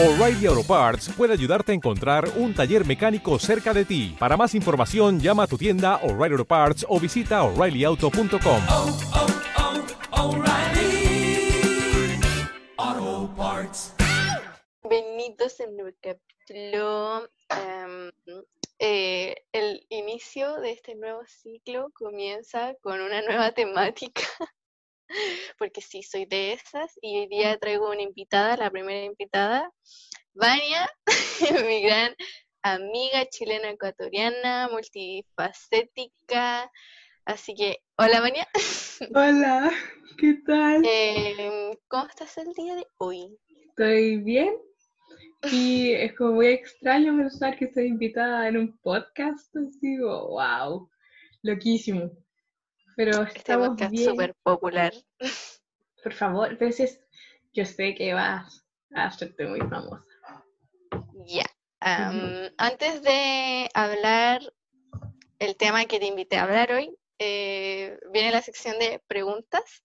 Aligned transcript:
O'Reilly 0.00 0.46
Auto 0.46 0.62
Parts 0.62 1.08
puede 1.16 1.32
ayudarte 1.32 1.72
a 1.72 1.74
encontrar 1.74 2.28
un 2.36 2.54
taller 2.54 2.86
mecánico 2.86 3.36
cerca 3.40 3.74
de 3.74 3.84
ti. 3.84 4.14
Para 4.16 4.36
más 4.36 4.54
información, 4.54 5.18
llama 5.18 5.42
a 5.42 5.46
tu 5.48 5.58
tienda 5.58 5.96
O'Reilly 6.04 6.34
Auto 6.34 6.44
Parts 6.44 6.86
o 6.88 7.00
visita 7.00 7.42
oreillyauto.com. 7.42 8.62
oh, 8.68 8.98
oh, 12.76 13.34
Parts. 13.36 13.92
Bienvenidos 14.88 15.58
en 15.58 15.76
nuevo 15.76 15.90
capítulo. 16.00 17.28
em, 17.48 18.12
eh, 18.78 19.34
el 19.50 19.84
inicio 19.88 20.60
de 20.60 20.70
este 20.70 20.94
nuevo 20.94 21.22
ciclo 21.26 21.90
comienza 21.92 22.76
con 22.82 23.00
una 23.00 23.20
nueva 23.22 23.50
temática, 23.50 24.22
porque 25.58 25.80
sí, 25.80 26.02
soy 26.02 26.26
de 26.26 26.52
esas, 26.52 26.92
y 27.00 27.18
hoy 27.18 27.26
día 27.28 27.58
traigo 27.58 27.90
una 27.90 28.02
invitada, 28.02 28.56
la 28.56 28.70
primera 28.70 29.04
invitada, 29.04 29.70
Vania, 30.34 30.88
mi 31.66 31.82
gran 31.82 32.14
amiga 32.62 33.26
chilena 33.28 33.70
ecuatoriana, 33.70 34.68
multifacética. 34.70 36.70
Así 37.24 37.54
que, 37.54 37.78
hola 37.96 38.20
Vania, 38.20 38.48
Hola, 39.14 39.70
¿qué 40.18 40.34
tal? 40.44 40.82
Em, 40.84 41.72
¿cómo 41.86 42.08
estás 42.08 42.36
el 42.38 42.52
día 42.52 42.74
de 42.74 42.86
hoy? 42.98 43.38
Estoy 43.68 44.16
bien 44.16 44.56
y 45.52 45.92
es 45.92 46.16
como 46.16 46.32
muy 46.32 46.48
extraño 46.48 47.16
pensar 47.16 47.56
que 47.56 47.66
estoy 47.66 47.86
invitada 47.86 48.48
en 48.48 48.56
un 48.56 48.78
podcast, 48.78 49.56
así 49.56 49.98
wow, 49.98 50.90
loquísimo. 51.42 52.10
Pero 52.98 53.22
Este 53.22 53.38
estamos 53.38 53.68
podcast 53.68 53.92
bien. 53.92 54.10
súper 54.10 54.34
popular. 54.42 54.92
Por 56.02 56.12
favor, 56.12 56.50
a 56.50 56.56
veces 56.56 57.00
yo 57.52 57.64
sé 57.64 57.94
que 57.94 58.12
vas 58.12 58.66
a 58.92 59.04
hacerte 59.04 59.46
muy 59.46 59.60
famosa. 59.60 60.04
Ya. 61.24 61.46
Antes 62.58 63.02
de 63.02 63.70
hablar 63.72 64.40
el 65.38 65.56
tema 65.56 65.84
que 65.84 66.00
te 66.00 66.06
invité 66.06 66.38
a 66.38 66.42
hablar 66.42 66.72
hoy, 66.72 66.98
eh, 67.20 67.96
viene 68.12 68.32
la 68.32 68.42
sección 68.42 68.76
de 68.80 69.00
preguntas. 69.06 69.84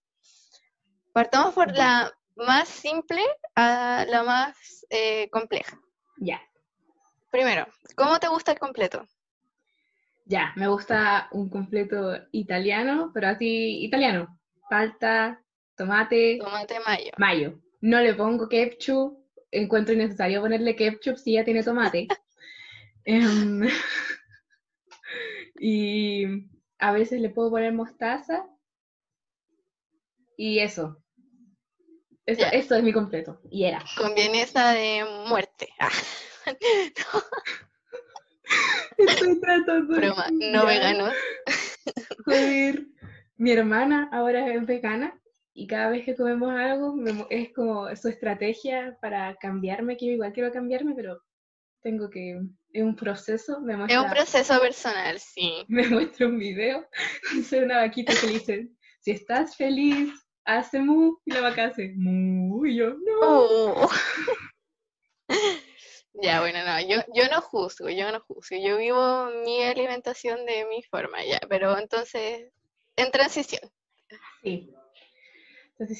Partamos 1.12 1.54
por 1.54 1.72
la 1.72 2.12
más 2.34 2.68
simple 2.68 3.22
a 3.54 4.06
la 4.08 4.24
más 4.24 4.86
eh, 4.90 5.30
compleja. 5.30 5.80
Ya, 6.16 6.42
Primero, 7.34 7.66
¿cómo 7.96 8.20
te 8.20 8.28
gusta 8.28 8.52
el 8.52 8.60
completo? 8.60 9.08
Ya, 10.24 10.52
me 10.56 10.68
gusta 10.68 11.28
un 11.32 11.48
completo 11.50 12.16
italiano, 12.32 13.10
pero 13.12 13.28
así 13.28 13.84
italiano. 13.84 14.38
Palta, 14.70 15.42
tomate, 15.76 16.38
Tomate 16.38 16.80
mayo. 16.80 17.10
mayo. 17.18 17.60
No 17.80 18.00
le 18.00 18.14
pongo 18.14 18.48
ketchup, 18.48 19.18
encuentro 19.50 19.94
innecesario 19.94 20.40
ponerle 20.40 20.74
ketchup 20.74 21.16
si 21.16 21.32
ya 21.34 21.44
tiene 21.44 21.62
tomate. 21.62 22.08
Em, 23.06 23.60
y 25.60 26.24
a 26.78 26.90
veces 26.92 27.20
le 27.20 27.28
puedo 27.28 27.50
poner 27.50 27.70
mostaza. 27.74 28.46
Y 30.38 30.60
eso. 30.60 31.02
Eso, 32.24 32.46
eso 32.50 32.74
es 32.76 32.82
mi 32.82 32.94
completo. 32.94 33.42
Y 33.50 33.64
era. 33.64 33.84
Con 33.98 34.14
vienesa 34.14 34.72
de 34.72 35.04
muerte. 35.28 35.68
Ah, 35.78 35.90
Estoy 38.98 39.40
tratando 39.40 39.94
de 39.94 40.12
no 40.52 40.66
veganos. 40.66 41.12
Joder. 42.24 42.86
Mi 43.36 43.50
hermana 43.50 44.08
ahora 44.12 44.48
es 44.54 44.64
vegana 44.64 45.20
y 45.52 45.66
cada 45.66 45.90
vez 45.90 46.04
que 46.04 46.14
comemos 46.14 46.52
algo 46.52 46.94
me 46.94 47.26
es 47.30 47.52
como 47.52 47.94
su 47.96 48.08
estrategia 48.08 48.96
para 49.00 49.34
cambiarme, 49.36 49.96
que 49.96 50.06
yo 50.06 50.12
igual 50.12 50.32
quiero 50.32 50.52
cambiarme, 50.52 50.94
pero 50.94 51.20
tengo 51.82 52.08
que, 52.08 52.40
es 52.72 52.82
un 52.82 52.96
proceso, 52.96 53.60
me 53.60 53.74
Es 53.74 53.78
un 53.78 53.86
muestra, 53.86 54.10
proceso 54.10 54.60
personal, 54.60 55.18
sí. 55.20 55.64
me 55.68 55.86
muestra 55.88 56.26
un 56.26 56.38
video, 56.38 56.86
dice 57.34 57.62
una 57.62 57.78
vaquita 57.78 58.14
que 58.20 58.26
le 58.26 58.32
dice, 58.34 58.68
si 59.00 59.10
estás 59.10 59.56
feliz, 59.56 60.12
hace 60.44 60.80
mu, 60.80 61.16
y 61.24 61.32
la 61.32 61.42
vaca 61.42 61.66
hace 61.66 61.92
mu, 61.96 62.64
y 62.66 62.76
yo, 62.76 62.90
no, 62.90 63.20
Oh. 63.20 63.90
Ya, 66.14 66.40
bueno, 66.40 66.64
no, 66.64 66.80
yo, 66.80 67.02
yo 67.12 67.28
no 67.28 67.40
juzgo, 67.40 67.88
yo 67.90 68.12
no 68.12 68.20
juzgo, 68.20 68.56
yo 68.56 68.76
vivo 68.76 69.26
mi 69.44 69.62
alimentación 69.64 70.46
de 70.46 70.64
mi 70.66 70.82
forma, 70.84 71.24
ya, 71.24 71.40
pero 71.48 71.76
entonces, 71.76 72.52
en 72.96 73.10
transición, 73.10 73.68
sí. 74.42 74.72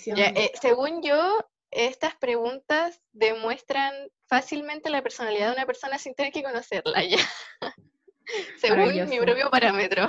Ya, 0.06 0.28
hombre, 0.28 0.44
eh, 0.44 0.53
según 0.60 1.03
yo, 1.03 1.44
estas 1.72 2.14
preguntas 2.16 3.00
demuestran 3.12 3.92
fácilmente 4.28 4.88
la 4.88 5.03
personalidad 5.03 5.48
de 5.48 5.54
una 5.54 5.66
persona 5.66 5.98
sin 5.98 6.14
tener 6.14 6.32
que 6.32 6.44
conocerla, 6.44 7.03
ya, 7.04 7.19
según 8.60 9.08
mi 9.08 9.19
propio 9.19 9.50
parámetro. 9.50 10.06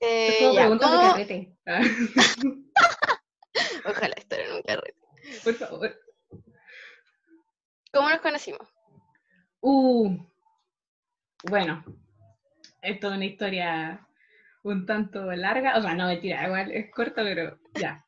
Eh, 0.00 0.36
como 0.40 0.54
ya, 0.54 0.60
preguntas 0.60 0.90
de 0.90 0.96
¿cómo- 0.96 1.10
carrete. 1.10 1.56
Ah, 1.66 1.82
Ojalá 3.84 4.14
estar 4.16 4.40
en 4.40 4.52
un 4.52 4.62
carrete. 4.62 4.98
Por 5.44 5.54
favor. 5.56 5.94
¿Cómo 7.92 8.08
nos 8.08 8.20
conocimos? 8.20 8.68
Uh, 9.60 10.16
bueno, 11.44 11.84
esto 12.82 13.08
es 13.08 13.14
una 13.14 13.24
historia 13.24 14.06
un 14.62 14.86
tanto 14.86 15.30
larga, 15.32 15.78
o 15.78 15.82
sea, 15.82 15.94
no 15.94 16.06
mentira, 16.06 16.46
igual 16.46 16.70
es 16.72 16.90
corta, 16.90 17.22
pero 17.22 17.58
ya. 17.74 18.04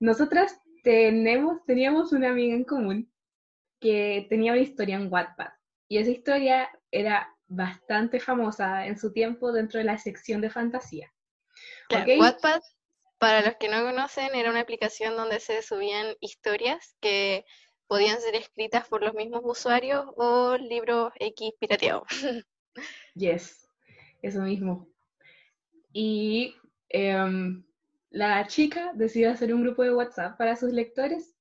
Nosotras 0.00 0.60
tenemos, 0.82 1.64
teníamos 1.64 2.12
una 2.12 2.30
amiga 2.30 2.54
en 2.54 2.64
común 2.64 3.12
que 3.80 4.26
tenía 4.28 4.52
una 4.52 4.60
historia 4.60 4.96
en 4.96 5.12
Wattpad 5.12 5.52
y 5.88 5.98
esa 5.98 6.10
historia 6.10 6.70
era 6.90 7.34
bastante 7.46 8.20
famosa 8.20 8.86
en 8.86 8.98
su 8.98 9.12
tiempo 9.12 9.52
dentro 9.52 9.78
de 9.78 9.84
la 9.84 9.98
sección 9.98 10.40
de 10.40 10.50
fantasía. 10.50 11.12
Claro, 11.88 12.04
¿ok? 12.04 12.20
Wattpad, 12.20 12.60
para 13.18 13.42
los 13.42 13.56
que 13.56 13.68
no 13.68 13.82
conocen, 13.82 14.34
era 14.34 14.50
una 14.50 14.60
aplicación 14.60 15.16
donde 15.16 15.40
se 15.40 15.62
subían 15.62 16.16
historias 16.20 16.96
que 17.00 17.44
podían 17.92 18.22
ser 18.22 18.34
escritas 18.36 18.88
por 18.88 19.02
los 19.02 19.12
mismos 19.12 19.42
usuarios 19.44 20.06
o 20.16 20.56
libros 20.56 21.12
X 21.20 21.52
pirateados. 21.60 22.08
Yes, 23.14 23.68
eso 24.22 24.40
mismo. 24.40 24.88
Y 25.92 26.56
em, 26.88 27.62
la 28.08 28.46
chica 28.46 28.92
decidió 28.94 29.30
hacer 29.30 29.52
un 29.52 29.62
grupo 29.62 29.82
de 29.82 29.94
WhatsApp 29.94 30.38
para 30.38 30.56
sus 30.56 30.72
lectores. 30.72 31.34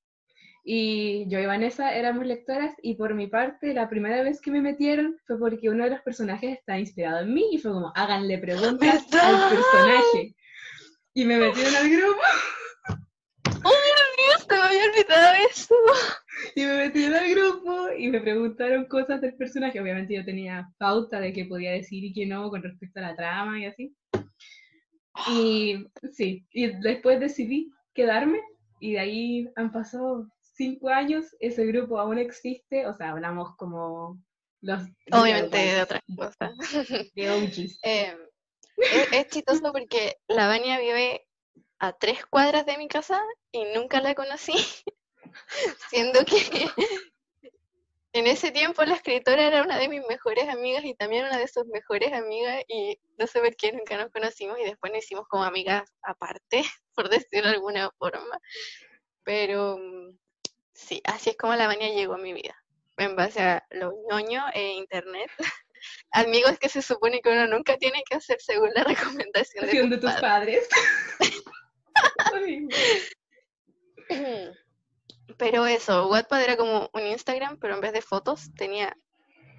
Y 0.65 1.25
yo 1.29 1.39
y 1.39 1.45
Vanessa 1.45 1.95
éramos 1.95 2.25
lectoras 2.25 2.75
y 2.81 2.95
por 2.95 3.13
mi 3.13 3.27
parte 3.27 3.73
la 3.73 3.87
primera 3.87 4.21
vez 4.21 4.41
que 4.41 4.51
me 4.51 4.59
metieron 4.59 5.17
fue 5.25 5.39
porque 5.39 5.69
uno 5.69 5.85
de 5.85 5.91
los 5.91 6.01
personajes 6.01 6.57
está 6.57 6.77
inspirado 6.77 7.21
en 7.21 7.33
mí 7.33 7.47
y 7.53 7.59
fue 7.59 7.71
como, 7.71 7.93
háganle 7.95 8.39
preguntas 8.39 9.09
¿Verdad? 9.09 9.45
al 9.45 9.55
personaje. 9.55 10.35
Y 11.13 11.23
me 11.23 11.37
metieron 11.37 11.75
al 11.75 11.89
grupo 11.89 12.21
¡Oh, 13.63 13.69
Dios! 13.69 14.47
Se 14.49 14.55
me 14.55 14.60
había 14.71 14.91
olvidado 14.91 15.33
eso. 15.49 15.75
y 16.55 16.65
me 16.65 16.77
metieron 16.77 17.15
al 17.15 17.29
grupo 17.29 17.91
y 17.97 18.07
me 18.09 18.21
preguntaron 18.21 18.85
cosas 18.85 19.21
del 19.21 19.35
personaje. 19.35 19.79
Obviamente 19.79 20.15
yo 20.15 20.25
tenía 20.25 20.69
pauta 20.77 21.19
de 21.19 21.33
qué 21.33 21.45
podía 21.45 21.71
decir 21.71 22.03
y 22.03 22.13
qué 22.13 22.25
no 22.25 22.49
con 22.49 22.63
respecto 22.63 22.99
a 22.99 23.03
la 23.03 23.15
trama 23.15 23.59
y 23.59 23.65
así. 23.65 23.95
Y 25.29 25.85
sí, 26.13 26.45
y 26.51 26.67
después 26.67 27.19
decidí 27.19 27.71
quedarme 27.93 28.39
y 28.79 28.93
de 28.93 28.99
ahí 28.99 29.49
han 29.55 29.71
pasado 29.71 30.27
cinco 30.53 30.89
años, 30.89 31.25
ese 31.39 31.65
grupo 31.65 31.99
aún 31.99 32.17
existe, 32.17 32.85
o 32.87 32.93
sea, 32.93 33.11
hablamos 33.11 33.55
como 33.57 34.21
los... 34.61 34.83
Obviamente 35.11 35.57
de 35.57 35.81
otras 35.81 36.01
cosas. 36.15 36.51
De 37.15 37.31
OGs. 37.31 37.79
Eh, 37.83 38.15
es, 38.77 39.13
es 39.13 39.27
chistoso 39.27 39.71
porque 39.71 40.15
la 40.27 40.47
Vania 40.47 40.79
vive 40.79 41.27
a 41.81 41.93
tres 41.93 42.23
cuadras 42.27 42.63
de 42.67 42.77
mi 42.77 42.87
casa 42.87 43.19
y 43.51 43.65
nunca 43.73 44.01
la 44.01 44.13
conocí, 44.13 44.53
siendo 45.89 46.23
que 46.25 46.35
en 48.13 48.27
ese 48.27 48.51
tiempo 48.51 48.83
la 48.85 48.93
escritora 48.93 49.47
era 49.47 49.63
una 49.63 49.79
de 49.79 49.89
mis 49.89 50.05
mejores 50.07 50.47
amigas 50.47 50.85
y 50.85 50.93
también 50.93 51.25
una 51.25 51.39
de 51.39 51.47
sus 51.47 51.65
mejores 51.65 52.13
amigas 52.13 52.63
y 52.67 52.99
no 53.17 53.25
sé 53.25 53.39
por 53.39 53.55
qué 53.55 53.71
nunca 53.71 53.97
nos 53.97 54.11
conocimos 54.11 54.59
y 54.59 54.63
después 54.63 54.93
nos 54.93 55.03
hicimos 55.03 55.27
como 55.27 55.43
amigas 55.43 55.91
aparte, 56.03 56.63
por 56.95 57.09
decirlo 57.09 57.49
de 57.49 57.55
alguna 57.55 57.89
forma. 57.97 58.39
Pero 59.23 59.79
mm, 59.79 60.15
sí, 60.73 61.01
así 61.03 61.31
es 61.31 61.37
como 61.37 61.55
la 61.55 61.65
Vania 61.65 61.89
llegó 61.89 62.13
a 62.13 62.19
mi 62.19 62.31
vida, 62.31 62.55
en 62.97 63.15
base 63.15 63.41
a 63.41 63.65
lo 63.71 63.91
ñoño 64.07 64.43
e 64.53 64.73
internet. 64.73 65.31
Amigos 66.11 66.59
que 66.59 66.69
se 66.69 66.83
supone 66.83 67.21
que 67.21 67.29
uno 67.29 67.47
nunca 67.47 67.75
tiene 67.77 68.03
que 68.07 68.17
hacer 68.17 68.39
según 68.39 68.69
la 68.75 68.83
recomendación 68.83 69.65
de, 69.65 69.97
tus 69.97 70.01
tus 70.01 70.21
padres. 70.21 70.67
padres. 70.69 71.30
Pero 75.37 75.65
eso, 75.65 76.09
Wattpad 76.09 76.43
era 76.43 76.57
como 76.57 76.89
un 76.93 77.01
Instagram, 77.07 77.57
pero 77.59 77.75
en 77.75 77.81
vez 77.81 77.93
de 77.93 78.01
fotos 78.01 78.53
tenía 78.55 78.95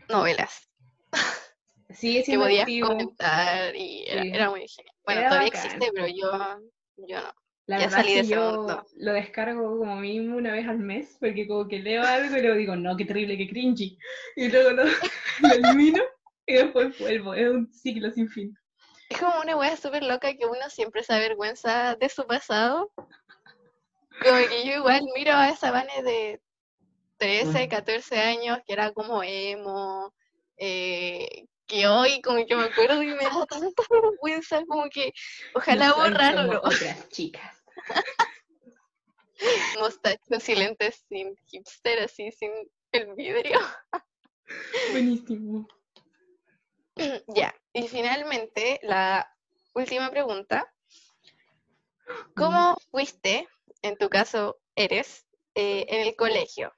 novelas 0.08 0.68
Sigue 1.90 2.22
que 2.24 2.38
podías 2.38 2.62
activo. 2.62 2.88
comentar 2.88 3.74
y 3.76 4.04
era, 4.06 4.22
Sí. 4.22 4.30
era 4.32 4.50
muy 4.50 4.66
genial. 4.68 4.94
Bueno, 5.04 5.20
Era 5.20 5.28
todavía 5.30 5.50
bacán. 5.50 5.66
existe, 5.66 5.90
pero 5.94 6.06
yo, 6.08 6.60
yo 7.08 7.20
no. 7.20 7.32
La 7.66 7.78
Ya 7.78 7.84
verdad 7.84 7.98
salí 7.98 8.14
de 8.14 8.20
ese 8.20 8.30
yo 8.34 8.52
mundo. 8.56 8.86
lo 8.96 9.12
descargo 9.12 9.78
como 9.78 9.96
mínimo 9.96 10.36
una 10.36 10.52
vez 10.52 10.66
al 10.66 10.78
mes, 10.78 11.16
porque 11.20 11.46
como 11.46 11.68
que 11.68 11.78
leo 11.80 12.02
algo 12.02 12.36
y 12.36 12.40
luego 12.40 12.56
digo, 12.56 12.76
no, 12.76 12.96
qué 12.96 13.04
terrible, 13.04 13.36
qué 13.36 13.48
cringy. 13.48 13.98
Y 14.36 14.48
luego 14.48 14.70
lo, 14.70 14.84
lo 15.42 15.48
elimino 15.54 16.02
y 16.46 16.54
después 16.54 16.98
vuelvo. 16.98 17.34
Es 17.34 17.50
un 17.50 17.70
ciclo 17.72 18.10
sin 18.10 18.28
fin. 18.28 18.56
Es 19.12 19.18
como 19.18 19.40
una 19.40 19.56
wea 19.56 19.76
súper 19.76 20.02
loca 20.04 20.34
que 20.34 20.46
uno 20.46 20.70
siempre 20.70 21.04
se 21.04 21.12
avergüenza 21.12 21.96
de 21.96 22.08
su 22.08 22.26
pasado. 22.26 22.90
Como 22.96 24.38
que 24.48 24.64
yo 24.64 24.72
igual 24.78 25.02
miro 25.14 25.34
a 25.34 25.50
esa 25.50 25.70
Vane 25.70 26.02
de 26.02 26.40
13, 27.18 27.68
14 27.68 28.18
años 28.18 28.58
que 28.66 28.72
era 28.72 28.90
como 28.92 29.22
emo, 29.22 30.14
eh, 30.56 31.44
que 31.66 31.86
hoy 31.88 32.22
como 32.22 32.46
que 32.46 32.56
me 32.56 32.64
acuerdo 32.64 33.02
y 33.02 33.08
me 33.08 33.24
da 33.24 33.44
tanta 33.50 33.82
vergüenza, 33.90 34.64
como 34.64 34.88
que 34.88 35.12
ojalá 35.54 35.88
No 35.88 35.96
borrarlo. 35.96 36.60
otras 36.64 37.06
chicas. 37.10 37.62
Mostachos 39.78 40.48
y 40.48 40.54
lentes 40.54 41.04
sin 41.10 41.36
hipster, 41.48 41.98
así 42.04 42.32
sin 42.32 42.50
el 42.92 43.14
vidrio. 43.14 43.60
Buenísimo. 44.92 45.68
Ya, 47.28 47.54
y 47.72 47.88
finalmente 47.88 48.80
la 48.82 49.28
última 49.74 50.10
pregunta. 50.10 50.72
¿Cómo 52.34 52.76
fuiste, 52.90 53.48
en 53.82 53.96
tu 53.96 54.08
caso 54.08 54.58
eres, 54.74 55.26
eh, 55.54 55.86
en 55.88 56.06
el 56.06 56.16
colegio? 56.16 56.72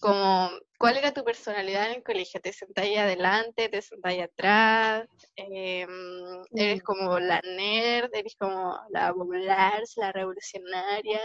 Como, 0.00 0.50
¿Cuál 0.78 0.98
era 0.98 1.12
tu 1.12 1.24
personalidad 1.24 1.88
en 1.88 1.96
el 1.96 2.02
colegio? 2.02 2.40
¿Te 2.40 2.52
sentáis 2.52 2.98
adelante? 2.98 3.68
¿Te 3.70 3.80
sentáis 3.80 4.22
atrás? 4.24 5.08
Em, 5.36 5.88
¿Eres 6.54 6.82
como 6.82 7.18
la 7.18 7.40
nerd? 7.40 8.10
¿Eres 8.12 8.36
como 8.36 8.78
la 8.90 9.12
popular, 9.14 9.82
la 9.96 10.12
revolucionaria? 10.12 11.20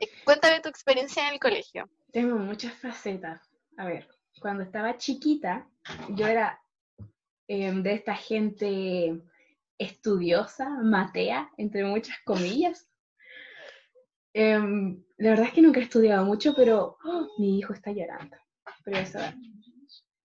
Eh, 0.00 0.08
Cuéntame 0.24 0.60
tu 0.60 0.68
experiencia 0.70 1.28
en 1.28 1.34
el 1.34 1.40
colegio. 1.40 1.90
Tengo 2.10 2.36
muchas 2.36 2.72
facetas. 2.74 3.42
A 3.76 3.84
ver, 3.84 4.08
cuando 4.40 4.62
estaba 4.62 4.96
chiquita, 4.96 5.68
yo 6.08 6.26
era 6.26 6.58
em, 7.48 7.82
de 7.82 7.92
esta 7.94 8.14
gente 8.14 9.20
estudiosa, 9.78 10.68
matea, 10.82 11.50
entre 11.56 11.84
muchas 11.84 12.16
comillas. 12.24 12.88
Em, 14.34 15.02
la 15.16 15.30
verdad 15.30 15.46
es 15.46 15.52
que 15.52 15.62
nunca 15.62 15.80
he 15.80 15.84
estudiado 15.84 16.24
mucho, 16.24 16.54
pero 16.54 16.98
¡oh! 17.04 17.28
mi 17.38 17.58
hijo 17.58 17.72
está 17.72 17.90
llorando. 17.90 18.36
Pero 18.84 18.98
eso, 18.98 19.18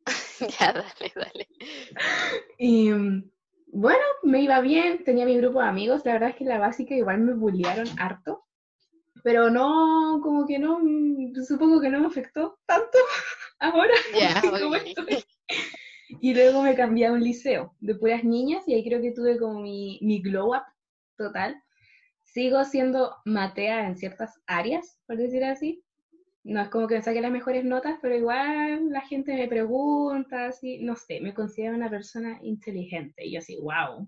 Ya, 0.60 0.74
dale, 0.74 1.14
dale. 1.16 1.48
Y 2.58 2.92
mm, 2.92 3.31
bueno, 3.68 4.04
me 4.24 4.42
iba 4.42 4.60
bien, 4.62 5.04
tenía 5.04 5.25
mi 5.25 5.38
grupo 5.38 5.62
de 5.62 5.68
amigos, 5.68 6.02
la 6.06 6.14
verdad 6.14 6.30
es 6.30 6.36
que 6.36 6.44
en 6.44 6.50
la 6.50 6.60
básica 6.60 6.94
igual 6.96 7.20
me 7.20 7.34
bullearon 7.34 7.88
harto, 7.98 8.46
pero 9.24 9.50
no, 9.50 10.20
como 10.22 10.46
que 10.46 10.60
no, 10.60 10.80
mm, 10.81 11.34
supongo 11.48 11.80
que 11.81 11.90
no 11.90 12.00
me 12.00 12.08
afectó 12.08 12.60
tanto 12.66 12.98
ahora 13.60 13.94
Ya, 14.18 14.42
como 14.42 14.75
ok. 14.75 15.23
Y 16.24 16.34
luego 16.34 16.64
me 16.64 16.74
cambié 16.74 17.08
a 17.08 17.12
un 17.12 17.22
liceo 17.22 17.75
de 17.81 17.96
puras 17.96 18.24
niñas 18.24 18.66
y 18.66 18.74
ahí 18.74 18.81
creo 18.86 19.02
que 19.02 19.12
tuve 19.12 19.38
como 19.38 19.60
mi, 19.60 20.00
mi 20.02 20.22
glow 20.22 20.56
up 20.56 20.64
total. 21.18 21.62
Sigo 22.24 22.64
siendo 22.64 23.18
matea 23.25 23.86
en 23.86 23.98
ciertas 23.98 24.42
áreas, 24.48 24.98
por 25.06 25.18
decir 25.18 25.44
así. 25.44 25.84
No 26.46 26.62
es 26.62 26.70
como 26.70 26.88
que 26.88 26.96
me 26.96 27.02
saque 27.02 27.20
las 27.20 27.30
mejores 27.30 27.66
notas, 27.66 28.00
pero 28.02 28.16
igual 28.16 28.90
la 28.90 29.02
gente 29.02 29.36
me 29.36 29.50
pregunta, 29.50 30.46
así, 30.46 30.80
no 30.80 30.96
sé, 30.96 31.20
me 31.20 31.34
considero 31.34 31.75
una 31.75 31.90
persona 31.90 32.40
inteligente. 32.42 33.25
Y 33.25 33.34
yo 33.34 33.40
así, 33.40 33.58
wow. 33.58 34.08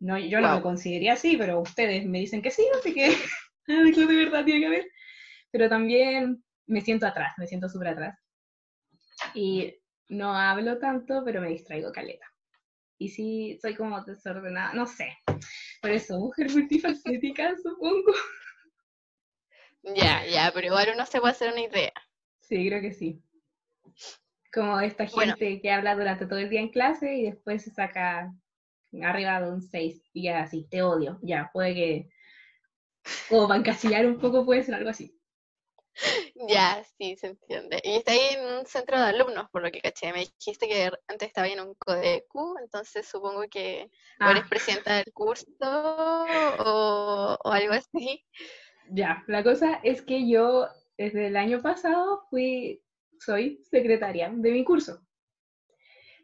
No, 0.00 0.18
yo 0.18 0.40
no 0.40 0.56
me 0.56 0.62
consideraría 0.62 1.12
así, 1.12 1.36
pero 1.36 1.60
ustedes 1.60 2.06
me 2.06 2.18
dicen 2.18 2.42
que 2.42 2.50
sí, 2.50 2.66
así 2.76 2.92
que 2.92 3.14
algo 3.68 4.04
de 4.04 4.16
verdad 4.16 4.44
tiene 4.44 4.62
que 4.62 4.66
haber. 4.66 4.86
Pero 5.52 5.68
también 5.68 6.42
me 6.66 6.80
siento 6.80 7.06
atrás, 7.06 7.34
me 7.38 7.46
siento 7.46 7.68
súper 7.68 7.86
atrás. 7.86 8.18
Y 9.32 9.72
no 10.08 10.32
hablo 10.34 10.78
tanto, 10.78 11.22
pero 11.24 11.40
me 11.40 11.48
distraigo 11.48 11.92
caleta. 11.92 12.26
Y 12.98 13.08
sí, 13.10 13.58
soy 13.60 13.74
como 13.74 14.02
desordenada, 14.04 14.72
no 14.74 14.86
sé. 14.86 15.18
Por 15.82 15.90
eso, 15.90 16.18
mujer 16.18 16.50
multifacética, 16.52 17.54
supongo. 17.62 18.12
Ya, 19.82 20.24
ya, 20.26 20.50
pero 20.52 20.66
igual 20.66 20.90
uno 20.94 21.06
se 21.06 21.20
puede 21.20 21.32
hacer 21.32 21.52
una 21.52 21.62
idea. 21.62 21.92
Sí, 22.40 22.68
creo 22.68 22.80
que 22.80 22.92
sí. 22.92 23.22
Como 24.52 24.80
esta 24.80 25.06
Bueno. 25.06 25.34
gente 25.36 25.60
que 25.60 25.70
habla 25.70 25.94
durante 25.94 26.26
todo 26.26 26.38
el 26.38 26.48
día 26.48 26.60
en 26.60 26.70
clase 26.70 27.14
y 27.14 27.24
después 27.24 27.62
se 27.62 27.70
saca 27.70 28.32
arriba 29.02 29.40
de 29.42 29.50
un 29.50 29.62
6 29.62 30.02
y 30.12 30.24
ya 30.24 30.42
así, 30.42 30.66
te 30.70 30.82
odio. 30.82 31.18
Ya, 31.22 31.50
puede 31.52 31.74
que. 31.74 32.08
Como 33.28 33.46
para 33.46 33.60
encasillar 33.60 34.06
un 34.06 34.18
poco 34.18 34.44
puede 34.44 34.62
ser 34.62 34.74
algo 34.74 34.90
así. 34.90 35.16
Ya, 36.48 36.84
sí, 36.98 37.16
se 37.16 37.28
entiende. 37.28 37.80
Y 37.82 37.96
está 37.96 38.12
ahí 38.12 38.20
en 38.36 38.44
un 38.58 38.66
centro 38.66 38.98
de 38.98 39.04
alumnos, 39.04 39.48
por 39.50 39.62
lo 39.62 39.70
que 39.70 39.80
caché. 39.80 40.12
Me 40.12 40.20
dijiste 40.38 40.68
que 40.68 40.90
antes 41.08 41.28
estaba 41.28 41.48
en 41.48 41.60
un 41.60 41.74
CODECU, 41.74 42.56
entonces 42.62 43.06
supongo 43.08 43.42
que 43.50 43.90
o 44.22 44.28
Ah, 44.28 44.30
eres 44.30 44.46
presidenta 44.46 44.96
del 44.96 45.12
curso 45.12 45.46
o, 46.58 47.38
o 47.42 47.50
algo 47.52 47.72
así. 47.74 48.24
ya, 48.90 49.24
la 49.26 49.42
cosa 49.42 49.80
es 49.82 50.02
que 50.02 50.28
yo 50.28 50.68
desde 50.98 51.26
el 51.28 51.36
año 51.36 51.60
pasado 51.62 52.22
fui, 52.30 52.82
soy 53.18 53.60
secretaria 53.70 54.30
de 54.32 54.50
mi 54.50 54.64
curso. 54.64 55.00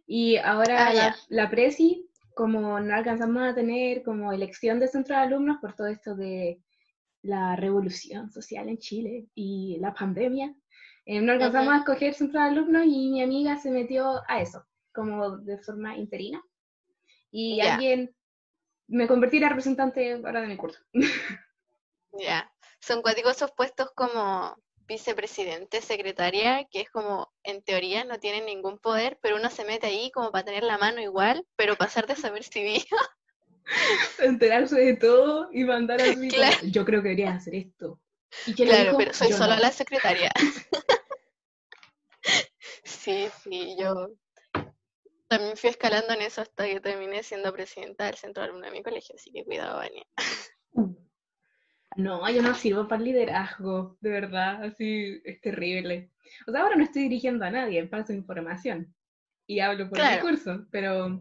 Y 0.06 0.36
ahora 0.36 0.90
Ah, 0.90 0.92
la, 0.92 1.16
la 1.28 1.50
presi, 1.50 2.08
como 2.34 2.78
no 2.80 2.94
alcanzamos 2.94 3.42
a 3.42 3.54
tener 3.54 4.02
como 4.02 4.32
elección 4.32 4.80
de 4.80 4.88
centro 4.88 5.16
de 5.16 5.22
alumnos 5.22 5.58
por 5.60 5.74
todo 5.74 5.86
esto 5.88 6.14
de 6.14 6.60
la 7.22 7.56
revolución 7.56 8.30
social 8.30 8.68
en 8.68 8.78
Chile 8.78 9.26
y 9.34 9.78
la 9.80 9.94
pandemia, 9.94 10.54
eh, 11.06 11.20
no 11.20 11.32
alcanzamos 11.32 11.68
Ujú. 11.68 11.76
a 11.76 11.78
escoger 11.78 12.14
centro 12.14 12.40
de 12.40 12.46
alumnos 12.46 12.84
y 12.86 13.10
mi 13.10 13.22
amiga 13.22 13.56
se 13.56 13.70
metió 13.70 14.20
a 14.28 14.40
eso, 14.40 14.64
como 14.92 15.38
de 15.38 15.58
forma 15.58 15.96
interina. 15.96 16.42
Y 17.30 17.56
Ya. 17.56 17.74
alguien, 17.74 18.14
me 18.88 19.06
convertí 19.06 19.36
en 19.36 19.42
la 19.44 19.48
representante 19.48 20.12
ahora 20.12 20.42
de 20.42 20.48
mi 20.48 20.56
curso. 20.56 20.80
Ya. 22.12 22.52
Son 22.80 23.00
cuáticos 23.00 23.36
esos 23.36 23.52
puestos 23.52 23.90
como 23.94 24.54
vicepresidente, 24.86 25.80
secretaria, 25.80 26.66
que 26.70 26.82
es 26.82 26.90
como, 26.90 27.32
en 27.42 27.62
teoría, 27.62 28.04
no 28.04 28.18
tienen 28.18 28.44
ningún 28.44 28.78
poder, 28.78 29.18
pero 29.22 29.36
uno 29.36 29.48
se 29.48 29.64
mete 29.64 29.86
ahí 29.86 30.10
como 30.10 30.30
para 30.30 30.44
tener 30.44 30.62
la 30.62 30.76
mano 30.76 31.00
igual, 31.00 31.46
pero 31.56 31.76
pasar 31.76 32.06
desapercibido. 32.06 32.84
enterarse 34.18 34.80
de 34.80 34.96
todo 34.96 35.48
y 35.52 35.64
mandar 35.64 36.00
como, 36.04 36.28
Claro. 36.28 36.56
yo 36.64 36.84
creo 36.84 37.02
que 37.02 37.08
deberías 37.08 37.36
hacer 37.36 37.54
esto. 37.54 38.00
¿Y 38.46 38.54
Claro, 38.54 38.84
dijo? 38.84 38.98
pero 38.98 39.12
soy 39.12 39.30
Yo 39.30 39.36
solo 39.36 39.54
no. 39.54 39.60
la 39.60 39.70
secretaria. 39.70 40.30
Sí, 42.84 43.28
sí, 43.42 43.76
yo 43.78 44.10
también 45.28 45.56
fui 45.56 45.70
escalando 45.70 46.12
en 46.14 46.22
eso 46.22 46.42
hasta 46.42 46.66
que 46.66 46.80
terminé 46.80 47.22
siendo 47.22 47.52
presidenta 47.52 48.06
del 48.06 48.14
centro 48.16 48.42
de 48.42 48.48
alumnos 48.50 48.70
de 48.70 48.76
mi 48.78 48.82
colegio, 48.84 49.14
así 49.16 49.32
que 49.32 49.44
cuidado, 49.44 49.78
Vania. 49.78 50.04
No, 51.96 52.28
yo 52.30 52.42
no 52.42 52.54
sirvo 52.54 52.88
para 52.88 53.00
el 53.00 53.06
liderazgo, 53.06 53.96
de 54.00 54.10
verdad, 54.10 54.64
así 54.64 55.20
es 55.24 55.40
terrible. 55.40 56.10
O 56.46 56.52
sea, 56.52 56.62
ahora 56.62 56.76
no 56.76 56.84
estoy 56.84 57.02
dirigiendo 57.02 57.44
a 57.44 57.50
nadie, 57.50 57.84
paso 57.86 58.12
información 58.12 58.94
y 59.46 59.60
hablo 59.60 59.88
por 59.88 59.98
mi 59.98 60.04
Claro. 60.04 60.22
curso, 60.22 60.66
pero 60.70 61.20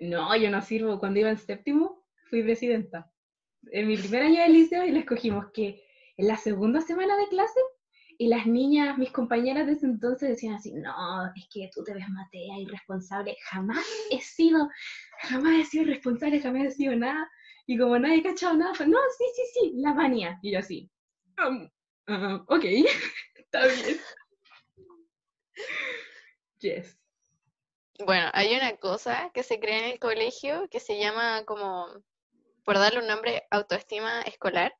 no, 0.00 0.34
yo 0.36 0.50
no 0.50 0.62
sirvo. 0.62 0.98
Cuando 0.98 1.20
iba 1.20 1.30
en 1.30 1.38
séptimo, 1.38 2.04
fui 2.28 2.42
presidenta. 2.42 3.10
En 3.72 3.88
mi 3.88 3.96
primer 3.96 4.22
año 4.22 4.42
de 4.42 4.48
liceo 4.48 4.84
y 4.84 4.90
la 4.90 5.00
escogimos 5.00 5.46
que 5.52 5.82
en 6.16 6.28
la 6.28 6.36
segunda 6.36 6.80
semana 6.80 7.16
de 7.16 7.28
clase 7.28 7.60
y 8.18 8.28
las 8.28 8.46
niñas, 8.46 8.98
mis 8.98 9.10
compañeras 9.12 9.66
de 9.66 9.72
ese 9.72 9.86
entonces 9.86 10.28
decían 10.30 10.54
así, 10.54 10.72
no, 10.74 10.92
es 11.34 11.48
que 11.52 11.70
tú 11.74 11.82
te 11.84 11.94
ves 11.94 12.08
matea, 12.08 12.58
irresponsable. 12.58 13.36
Jamás 13.50 13.84
he 14.10 14.20
sido, 14.20 14.68
jamás 15.22 15.58
he 15.58 15.64
sido 15.64 15.84
responsable, 15.86 16.40
jamás 16.40 16.64
he 16.64 16.70
sido 16.70 16.94
nada. 16.96 17.30
Y 17.66 17.78
como 17.78 17.98
nadie 17.98 18.20
ha 18.20 18.22
cachado 18.22 18.56
nada, 18.56 18.74
fue, 18.74 18.86
no, 18.88 18.98
sí, 19.16 19.24
sí, 19.34 19.42
sí, 19.54 19.72
la 19.76 19.94
manía. 19.94 20.38
Y 20.42 20.52
yo 20.52 20.58
así, 20.58 20.90
"Um, 21.38 21.68
ah, 22.08 22.44
ok, 22.48 22.64
está 23.36 23.66
bien. 23.66 23.98
Yes. 26.60 26.99
Bueno, 28.06 28.30
hay 28.32 28.54
una 28.54 28.76
cosa 28.76 29.30
que 29.34 29.42
se 29.42 29.60
crea 29.60 29.78
en 29.78 29.92
el 29.92 29.98
colegio 29.98 30.68
que 30.70 30.80
se 30.80 30.98
llama 30.98 31.44
como, 31.44 31.86
por 32.64 32.78
darle 32.78 33.00
un 33.00 33.06
nombre, 33.06 33.46
autoestima 33.50 34.22
escolar, 34.22 34.74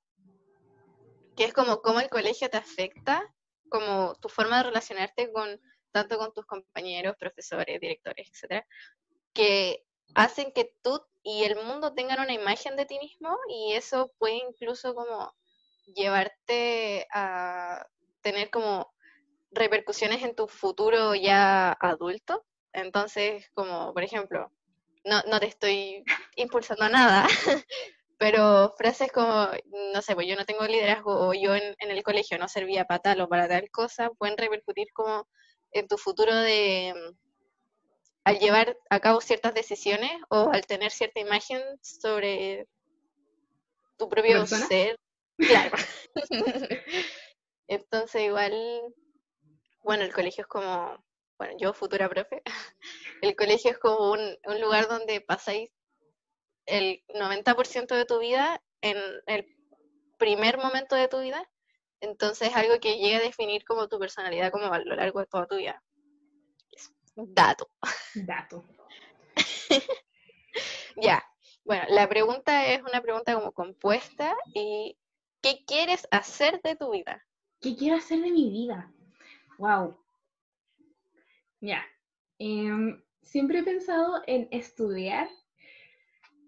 que 1.37 1.45
es 1.45 1.53
como 1.53 1.83
cómo 1.83 2.01
el 2.01 2.09
colegio 2.09 2.49
te 2.49 2.57
afecta, 2.57 3.23
como 3.69 4.15
tu 4.17 4.29
forma 4.29 4.59
de 4.59 4.63
relacionarte 4.65 5.31
con 5.33 5.61
tanto 5.93 6.19
con 6.19 6.33
tus 6.33 6.47
compañeros, 6.47 7.17
profesores, 7.19 7.81
directores, 7.81 8.29
etcétera, 8.31 8.67
que 9.35 9.85
hacen 10.15 10.53
que 10.53 10.75
tú 10.83 11.01
y 11.23 11.45
el 11.45 11.57
mundo 11.57 11.93
tengan 11.93 12.21
una 12.21 12.33
imagen 12.33 12.77
de 12.77 12.87
ti 12.87 12.99
mismo 12.99 13.37
y 13.49 13.75
eso 13.75 14.13
puede 14.19 14.37
incluso 14.37 14.95
como 14.95 15.35
llevarte 15.95 17.07
a 17.13 17.87
tener 18.23 18.51
como 18.51 18.93
repercusiones 19.51 20.23
en 20.23 20.35
tu 20.35 20.47
futuro 20.49 21.15
ya 21.15 21.73
adulto. 21.73 22.47
Entonces, 22.73 23.51
como 23.55 23.93
por 23.93 24.03
ejemplo, 24.03 24.51
no, 25.05 25.23
no 25.29 25.41
te 25.41 25.47
estoy 25.47 26.05
impulsando 26.37 26.85
a 26.85 26.89
nada, 26.89 27.27
pero 28.19 28.75
frases 28.77 29.11
como, 29.13 29.49
no 29.95 30.03
sé, 30.03 30.15
pues 30.15 30.27
yo 30.27 30.37
no 30.37 30.45
tengo 30.45 30.67
liderazgo 30.67 31.29
o 31.29 31.35
yo 31.35 31.55
en, 31.55 31.75
en 31.79 31.91
el 31.91 32.03
colegio 32.03 32.39
no 32.39 32.49
servía 32.49 32.85
para 32.85 33.01
tal 33.01 33.21
o 33.23 33.29
para 33.29 33.49
tal 33.49 33.71
cosa, 33.71 34.11
pueden 34.19 34.37
repercutir 34.37 34.89
como 34.93 35.27
en 35.73 35.89
tu 35.89 35.97
futuro 35.97 36.35
de 36.35 36.95
al 38.25 38.39
llevar 38.39 38.77
a 38.91 39.01
cabo 39.01 39.21
ciertas 39.21 39.55
decisiones 39.55 40.13
o 40.29 40.51
al 40.53 40.67
tener 40.67 40.91
cierta 40.91 41.21
imagen 41.21 41.63
sobre 41.81 42.67
tu 43.99 44.09
propio 44.09 44.41
¿Persona? 44.41 44.67
ser. 44.67 44.97
Claro. 45.37 45.77
Entonces 47.69 48.23
igual, 48.23 48.53
bueno, 49.83 50.05
el 50.05 50.13
colegio 50.13 50.43
es 50.43 50.49
como, 50.49 51.03
bueno, 51.41 51.55
yo 51.57 51.73
futura 51.73 52.07
profe, 52.07 52.43
el 53.23 53.35
colegio 53.35 53.71
es 53.71 53.79
como 53.79 54.13
un, 54.13 54.21
un 54.45 54.61
lugar 54.61 54.89
donde 54.89 55.23
pasáis 55.23 55.71
el 56.67 57.03
90% 57.09 57.87
de 57.95 58.05
tu 58.05 58.19
vida 58.19 58.63
en 58.83 58.99
el 59.25 59.47
primer 60.19 60.59
momento 60.59 60.97
de 60.97 61.09
tu 61.09 61.19
vida, 61.21 61.51
entonces 62.03 62.49
es 62.49 62.57
algo 62.57 62.79
que 62.79 62.99
llega 62.99 63.17
a 63.17 63.23
definir 63.23 63.65
como 63.65 63.89
tu 63.89 63.99
personalidad 63.99 64.53
como 64.53 64.67
a 64.67 64.81
lo 64.81 64.95
largo 64.95 65.21
de 65.21 65.27
toda 65.27 65.47
tu 65.47 65.57
vida. 65.57 65.83
Es 66.73 66.93
un 67.15 67.35
dato. 67.35 67.71
Dato. 68.15 68.63
Ya, 70.97 71.25
bueno, 71.65 71.85
la 71.89 72.09
pregunta 72.09 72.67
es 72.67 72.83
una 72.83 73.01
pregunta 73.01 73.33
como 73.33 73.53
compuesta 73.53 74.37
y 74.53 74.99
¿qué 75.41 75.65
quieres 75.65 76.07
hacer 76.11 76.61
de 76.63 76.75
tu 76.75 76.91
vida? 76.91 77.25
¿Qué 77.61 77.77
quiero 77.77 77.97
hacer 77.97 78.21
de 78.21 78.31
mi 78.31 78.51
vida? 78.51 78.93
Wow. 79.57 79.97
Ya. 81.61 81.85
Em, 82.39 83.03
siempre 83.23 83.61
he 83.61 83.63
pensado 83.63 84.23
en 84.27 84.49
estudiar 84.51 85.29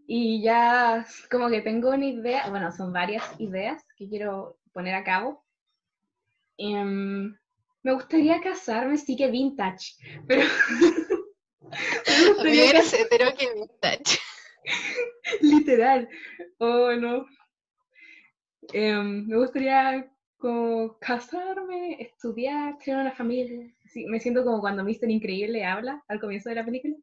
y 0.07 0.42
ya 0.42 1.07
como 1.31 1.49
que 1.49 1.61
tengo 1.61 1.90
una 1.90 2.07
idea, 2.07 2.49
bueno, 2.50 2.73
son 2.73 2.92
varias 2.92 3.25
ideas 3.38 3.83
que 3.97 4.09
quiero 4.09 4.59
poner 4.73 4.95
a 4.95 5.04
cabo. 5.04 5.45
Em, 6.59 7.35
me 7.83 7.92
gustaría 7.92 8.40
casarme, 8.40 8.97
sí 8.97 9.16
que 9.16 9.31
vintage, 9.31 9.95
pero 10.28 10.42
me 12.07 12.28
gustaría 12.28 12.71
hetero 12.71 13.35
que 13.37 13.52
vintage. 13.54 14.19
Literal. 15.40 16.09
Oh, 16.59 16.92
no. 16.92 17.26
Em, 18.73 19.26
me 19.26 19.37
gustaría 19.37 20.11
como 20.38 20.99
casarme, 20.99 21.97
estudiar, 22.00 22.78
tener 22.78 23.00
una 23.00 23.12
familia. 23.12 23.73
Sí, 23.93 24.07
me 24.07 24.21
siento 24.21 24.43
como 24.43 24.61
cuando 24.61 24.85
Mr. 24.85 25.11
Increíble 25.11 25.67
habla 25.67 26.03
al 26.09 26.19
comienzo 26.19 26.49
de 26.49 26.55
la 26.55 26.65
película. 26.65 26.97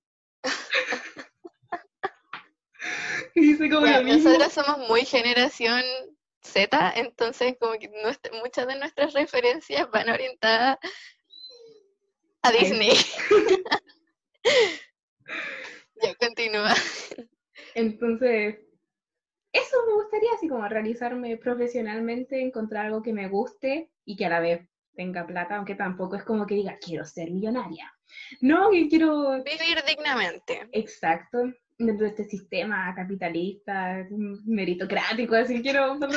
y 3.35 3.41
dice 3.41 3.69
como 3.69 3.85
Ya, 3.85 3.99
lo 3.99 4.05
mismo. 4.05 4.23
nosotras 4.29 4.53
somos 4.53 4.87
muy 4.89 5.05
generación 5.05 5.83
Z, 6.41 6.93
entonces 6.95 7.57
como 7.59 7.73
que 7.77 7.89
nuestra- 8.01 8.31
muchas 8.41 8.65
de 8.65 8.79
nuestras 8.79 9.13
referencias 9.13 9.87
van 9.91 10.09
orientadas 10.09 10.79
a 12.41 12.51
Disney. 12.51 12.93
ya, 16.01 16.15
continúa. 16.15 16.73
Entonces, 17.75 18.57
eso 19.53 19.77
me 19.85 19.93
gustaría, 19.93 20.31
así 20.33 20.47
como 20.47 20.67
realizarme 20.67 21.37
profesionalmente, 21.37 22.41
encontrar 22.41 22.87
algo 22.87 23.03
que 23.03 23.13
me 23.13 23.27
guste 23.27 23.91
y 24.05 24.15
que 24.15 24.25
a 24.25 24.29
la 24.29 24.39
vez 24.39 24.67
tenga 24.99 25.25
plata, 25.25 25.55
aunque 25.55 25.75
tampoco 25.75 26.17
es 26.17 26.23
como 26.25 26.45
que 26.45 26.55
diga, 26.55 26.77
quiero 26.85 27.05
ser 27.05 27.31
millonaria. 27.31 27.89
No, 28.41 28.69
que 28.69 28.89
quiero 28.89 29.41
Vivir 29.45 29.81
dignamente. 29.87 30.67
Exacto, 30.73 31.37
dentro 31.77 32.03
de 32.03 32.09
este 32.09 32.25
sistema 32.25 32.93
capitalista, 32.93 34.05
meritocrático, 34.45 35.35
así 35.35 35.61
quiero, 35.61 35.97
Ser 35.99 36.11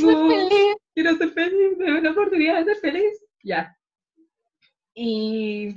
No. 0.00 0.26
feliz. 0.30 0.76
quiero 0.94 1.16
ser 1.18 1.30
feliz, 1.32 1.76
tener 1.76 2.02
la 2.02 2.12
oportunidad 2.12 2.64
de 2.64 2.64
ser 2.64 2.76
feliz, 2.80 3.22
ya. 3.44 3.76
Y 4.94 5.74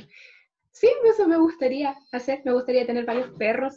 sí, 0.71 0.87
eso 1.03 1.27
me 1.27 1.35
gustaría 1.35 1.93
hacer, 2.13 2.41
me 2.45 2.53
gustaría 2.53 2.85
tener 2.85 3.03
varios 3.03 3.31
perros 3.37 3.73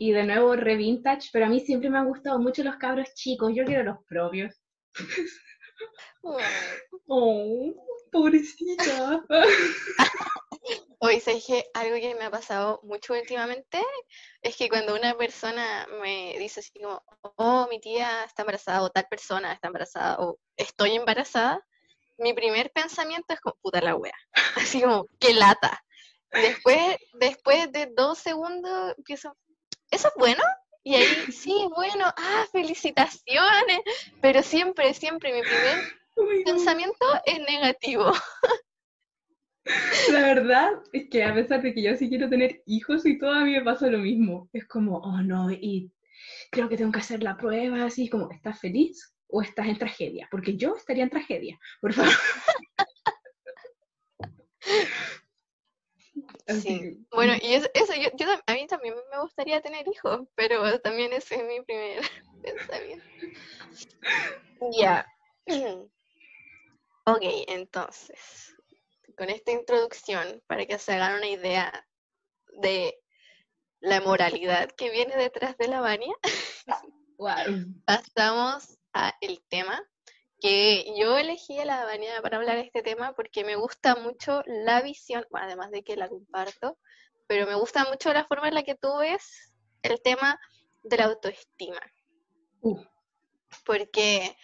y 0.00 0.10
de 0.10 0.24
nuevo 0.24 0.56
re 0.56 0.74
vintage, 0.74 1.28
pero 1.32 1.46
a 1.46 1.48
mí 1.48 1.60
siempre 1.60 1.88
me 1.88 1.98
han 1.98 2.08
gustado 2.08 2.40
mucho 2.40 2.64
los 2.64 2.74
cabros 2.78 3.14
chicos, 3.14 3.52
yo 3.54 3.64
quiero 3.64 3.84
los 3.84 3.98
propios. 4.08 4.60
Oh, 7.06 7.74
pobrecita. 8.10 9.24
Hoy 10.98 11.20
sé 11.20 11.42
que 11.46 11.64
algo 11.74 11.96
que 11.96 12.14
me 12.14 12.24
ha 12.24 12.30
pasado 12.30 12.80
mucho 12.82 13.12
últimamente 13.12 13.84
es 14.40 14.56
que 14.56 14.70
cuando 14.70 14.94
una 14.94 15.14
persona 15.14 15.86
me 16.00 16.34
dice 16.38 16.60
así 16.60 16.70
como, 16.80 17.02
oh, 17.36 17.66
mi 17.68 17.78
tía 17.78 18.24
está 18.24 18.42
embarazada 18.42 18.82
o 18.82 18.90
tal 18.90 19.06
persona 19.10 19.52
está 19.52 19.66
embarazada 19.66 20.16
o 20.20 20.38
estoy 20.56 20.92
embarazada, 20.94 21.60
mi 22.16 22.32
primer 22.32 22.70
pensamiento 22.72 23.34
es 23.34 23.40
como, 23.40 23.56
puta 23.60 23.82
la 23.82 23.96
wea. 23.96 24.14
Así 24.56 24.80
como, 24.80 25.06
qué 25.18 25.34
lata. 25.34 25.84
Después, 26.30 26.96
después 27.14 27.70
de 27.72 27.86
dos 27.94 28.18
segundos 28.18 28.94
empiezo, 28.96 29.36
¿eso 29.90 30.08
es 30.08 30.14
bueno? 30.16 30.42
Y 30.84 30.94
ahí, 30.94 31.32
sí, 31.32 31.66
bueno, 31.74 32.04
ah, 32.16 32.46
felicitaciones. 32.52 33.80
Pero 34.20 34.42
siempre, 34.42 34.94
siempre 34.94 35.32
mi 35.32 35.42
primer 35.42 36.03
Pensamiento 36.44 37.06
es 37.26 37.40
negativo. 37.40 38.12
La 40.12 40.20
verdad 40.20 40.72
es 40.92 41.08
que 41.08 41.24
a 41.24 41.34
pesar 41.34 41.62
de 41.62 41.72
que 41.72 41.82
yo 41.82 41.96
sí 41.96 42.08
quiero 42.08 42.28
tener 42.28 42.62
hijos 42.66 43.06
y 43.06 43.18
todo, 43.18 43.32
a 43.32 43.44
mí 43.44 43.52
me 43.52 43.62
pasa 43.62 43.88
lo 43.88 43.98
mismo. 43.98 44.48
Es 44.52 44.66
como, 44.66 44.98
oh 44.98 45.22
no, 45.22 45.50
y 45.50 45.90
creo 46.50 46.68
que 46.68 46.76
tengo 46.76 46.92
que 46.92 46.98
hacer 46.98 47.22
la 47.22 47.36
prueba, 47.36 47.84
así 47.84 48.08
como, 48.08 48.30
¿estás 48.30 48.60
feliz 48.60 49.14
o 49.28 49.42
estás 49.42 49.66
en 49.66 49.78
tragedia? 49.78 50.28
Porque 50.30 50.56
yo 50.56 50.76
estaría 50.76 51.04
en 51.04 51.10
tragedia, 51.10 51.58
por 51.80 51.92
favor. 51.92 52.12
Sí. 56.46 57.06
Bueno, 57.10 57.34
y 57.42 57.54
eso, 57.54 57.68
eso 57.74 57.92
yo, 57.94 58.10
yo 58.16 58.26
a 58.46 58.54
mí 58.54 58.66
también 58.66 58.94
me 59.10 59.20
gustaría 59.20 59.60
tener 59.60 59.86
hijos, 59.88 60.26
pero 60.34 60.78
también 60.80 61.12
ese 61.12 61.36
es 61.36 61.44
mi 61.44 61.60
primer 61.62 62.02
pensamiento. 62.42 63.04
Ya. 64.78 65.06
Ok, 67.06 67.22
entonces, 67.48 68.56
con 69.16 69.28
esta 69.28 69.52
introducción, 69.52 70.42
para 70.46 70.64
que 70.64 70.78
se 70.78 70.94
hagan 70.94 71.16
una 71.18 71.28
idea 71.28 71.86
de 72.62 72.98
la 73.80 74.00
moralidad 74.00 74.70
que 74.70 74.90
viene 74.90 75.14
detrás 75.16 75.58
de 75.58 75.68
la 75.68 75.80
Vania, 75.80 76.14
wow. 77.18 77.34
pasamos 77.84 78.78
a 78.94 79.12
el 79.20 79.42
tema 79.48 79.82
que 80.40 80.94
yo 80.98 81.18
elegí 81.18 81.58
a 81.58 81.66
la 81.66 81.84
Vania 81.84 82.22
para 82.22 82.38
hablar 82.38 82.56
de 82.56 82.62
este 82.62 82.82
tema 82.82 83.14
porque 83.14 83.44
me 83.44 83.56
gusta 83.56 83.96
mucho 83.96 84.42
la 84.46 84.80
visión, 84.80 85.26
bueno, 85.30 85.46
además 85.46 85.70
de 85.70 85.82
que 85.84 85.96
la 85.96 86.08
comparto, 86.08 86.78
pero 87.26 87.46
me 87.46 87.54
gusta 87.54 87.84
mucho 87.84 88.12
la 88.12 88.24
forma 88.26 88.48
en 88.48 88.54
la 88.54 88.62
que 88.62 88.74
tú 88.74 88.96
ves 88.98 89.54
el 89.82 90.00
tema 90.02 90.40
de 90.82 90.96
la 90.96 91.04
autoestima, 91.04 91.80
Uh, 92.66 92.82
porque 93.66 94.34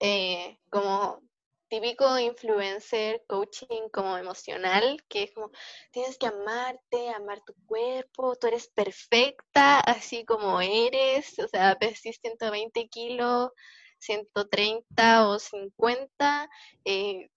eh, 0.00 0.58
como 0.68 1.27
típico 1.68 2.18
influencer 2.18 3.22
coaching 3.28 3.88
como 3.92 4.16
emocional, 4.16 5.02
que 5.08 5.24
es 5.24 5.32
como 5.32 5.50
tienes 5.92 6.16
que 6.18 6.26
amarte, 6.26 7.10
amar 7.10 7.42
tu 7.44 7.54
cuerpo, 7.66 8.36
tú 8.36 8.46
eres 8.46 8.68
perfecta 8.68 9.80
así 9.80 10.24
como 10.24 10.60
eres, 10.60 11.38
o 11.38 11.48
sea, 11.48 11.76
pesís 11.78 12.18
120 12.20 12.88
kilos, 12.88 13.50
130 13.98 15.28
o 15.28 15.38
50, 15.38 16.48
eh, 16.84 17.28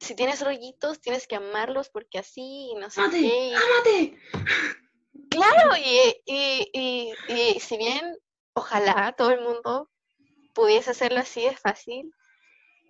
si 0.00 0.14
tienes 0.14 0.42
rollitos 0.44 1.00
tienes 1.00 1.26
que 1.26 1.36
amarlos 1.36 1.88
porque 1.90 2.18
así 2.18 2.74
no 2.78 2.90
sé 2.90 3.00
¡Ámate! 3.00 3.20
qué. 3.20 3.48
y- 3.48 3.54
¡Ámate! 3.54 4.18
Claro, 5.30 5.76
y, 5.76 6.22
y, 6.24 6.70
y, 6.72 7.12
y 7.28 7.60
si 7.60 7.76
bien 7.76 8.16
ojalá 8.54 9.14
todo 9.16 9.30
el 9.30 9.40
mundo 9.42 9.90
pudiese 10.54 10.90
hacerlo 10.90 11.20
así 11.20 11.42
de 11.44 11.56
fácil, 11.56 12.12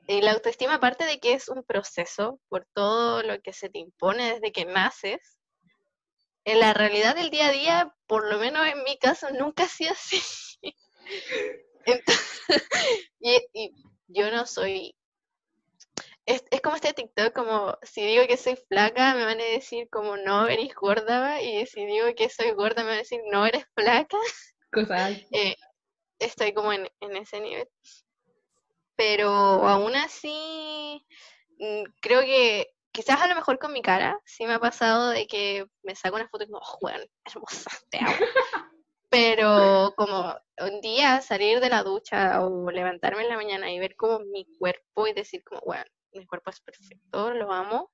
eh, 0.08 0.22
la 0.22 0.32
autoestima, 0.32 0.74
aparte 0.74 1.04
de 1.04 1.18
que 1.18 1.34
es 1.34 1.48
un 1.48 1.64
proceso 1.64 2.40
por 2.48 2.66
todo 2.74 3.22
lo 3.22 3.40
que 3.40 3.52
se 3.52 3.68
te 3.68 3.78
impone 3.78 4.34
desde 4.34 4.52
que 4.52 4.64
naces, 4.64 5.38
en 6.44 6.60
la 6.60 6.72
realidad 6.74 7.16
del 7.16 7.30
día 7.30 7.48
a 7.48 7.52
día, 7.52 7.94
por 8.06 8.30
lo 8.30 8.38
menos 8.38 8.66
en 8.66 8.82
mi 8.84 8.98
caso, 8.98 9.28
nunca 9.30 9.64
ha 9.64 9.68
sido 9.68 9.92
así. 9.92 10.22
Entonces, 11.86 12.42
y, 13.20 13.48
y 13.52 13.72
yo 14.08 14.30
no 14.30 14.46
soy... 14.46 14.94
Es, 16.24 16.44
es 16.50 16.60
como 16.60 16.74
este 16.74 16.92
TikTok, 16.92 17.32
como 17.32 17.78
si 17.82 18.04
digo 18.04 18.26
que 18.26 18.36
soy 18.36 18.56
flaca, 18.68 19.14
me 19.14 19.24
van 19.24 19.40
a 19.40 19.44
decir 19.44 19.88
como 19.90 20.16
no, 20.16 20.48
eres 20.48 20.74
gorda, 20.74 21.40
y 21.40 21.64
si 21.66 21.86
digo 21.86 22.06
que 22.16 22.28
soy 22.28 22.50
gorda, 22.50 22.82
me 22.82 22.88
van 22.88 22.96
a 22.96 23.02
decir 23.02 23.20
no, 23.30 23.46
eres 23.46 23.64
flaca 23.76 24.18
Cosas. 24.72 25.18
eh, 25.32 25.56
estoy 26.18 26.52
como 26.52 26.72
en, 26.72 26.88
en 27.00 27.16
ese 27.16 27.40
nivel. 27.40 27.68
Pero 28.96 29.28
aún 29.28 29.94
así, 29.94 31.06
mm, 31.58 31.84
creo 32.00 32.22
que 32.22 32.74
quizás 32.92 33.20
a 33.20 33.26
lo 33.26 33.34
mejor 33.34 33.58
con 33.58 33.72
mi 33.72 33.82
cara, 33.82 34.18
sí 34.24 34.46
me 34.46 34.54
ha 34.54 34.58
pasado 34.58 35.10
de 35.10 35.26
que 35.26 35.66
me 35.82 35.94
saco 35.94 36.16
una 36.16 36.28
foto 36.28 36.44
y 36.44 36.46
como, 36.46 36.62
oh, 36.64 36.78
weón, 36.80 37.02
hermosa, 37.24 37.70
te 37.90 37.98
amo. 37.98 38.06
Pero 39.10 39.94
como 39.96 40.34
un 40.58 40.80
día 40.80 41.20
salir 41.20 41.60
de 41.60 41.68
la 41.68 41.82
ducha 41.82 42.42
o 42.42 42.70
levantarme 42.70 43.22
en 43.22 43.28
la 43.28 43.36
mañana 43.36 43.70
y 43.70 43.78
ver 43.78 43.94
como 43.96 44.20
mi 44.20 44.46
cuerpo 44.58 45.06
y 45.06 45.12
decir 45.12 45.44
como, 45.44 45.60
bueno, 45.60 45.84
mi 46.12 46.26
cuerpo 46.26 46.50
es 46.50 46.60
perfecto, 46.60 47.32
lo 47.32 47.52
amo, 47.52 47.92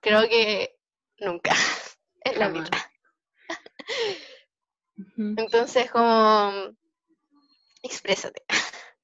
creo 0.00 0.28
que 0.28 0.76
nunca 1.18 1.52
en 2.20 2.38
la 2.38 2.48
vida. 2.48 2.70
Entonces, 5.16 5.90
como, 5.90 6.52
exprésate. 7.82 8.44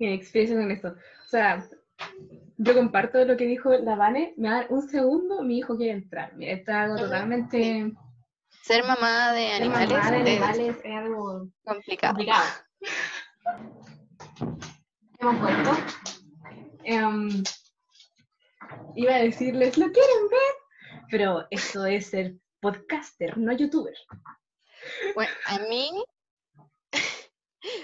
Con 0.01 0.71
esto. 0.71 0.89
O 0.89 1.29
sea, 1.29 1.69
yo 2.57 2.75
comparto 2.75 3.23
lo 3.27 3.37
que 3.37 3.45
dijo 3.45 3.71
la 3.71 3.97
Vane. 3.97 4.33
Me 4.39 4.49
da 4.49 4.67
un 4.71 4.89
segundo, 4.89 5.43
mi 5.43 5.59
hijo 5.59 5.77
quiere 5.77 5.93
entrar. 5.93 6.35
Mira, 6.37 6.53
esto 6.53 6.71
es 6.71 6.77
algo 6.79 6.97
totalmente. 6.97 7.93
Ser 8.63 8.85
mamá 8.85 9.33
de 9.33 9.47
ser 9.49 9.63
animales, 9.63 9.91
mamá 9.91 10.11
de 10.11 10.17
es 10.17 10.27
animales 10.27 10.77
es 10.83 10.97
algo 10.97 11.49
complicado. 11.65 12.15
complicado. 12.15 12.47
Hemos 15.19 15.37
puesto. 15.39 15.71
Em, 16.85 17.43
iba 18.95 19.15
a 19.15 19.19
decirles, 19.19 19.77
¿lo 19.77 19.93
quieren 19.93 20.29
ver? 20.31 21.01
Pero 21.11 21.47
esto 21.51 21.85
es 21.85 22.07
ser 22.07 22.37
podcaster, 22.61 23.37
no 23.37 23.53
youtuber. 23.53 23.95
Bueno, 25.15 25.33
a 25.45 25.59
mí 25.59 25.91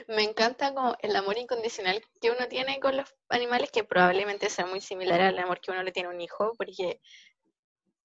me 0.08 0.22
encanta 0.22 0.72
como 0.74 0.96
el 1.00 1.14
amor 1.16 1.38
incondicional 1.38 2.02
que 2.20 2.30
uno 2.30 2.48
tiene 2.48 2.80
con 2.80 2.96
los 2.96 3.14
animales, 3.28 3.70
que 3.70 3.84
probablemente 3.84 4.50
sea 4.50 4.66
muy 4.66 4.80
similar 4.80 5.20
al 5.20 5.38
amor 5.38 5.60
que 5.60 5.70
uno 5.70 5.82
le 5.82 5.92
tiene 5.92 6.08
a 6.08 6.12
un 6.12 6.20
hijo, 6.20 6.52
porque 6.56 7.00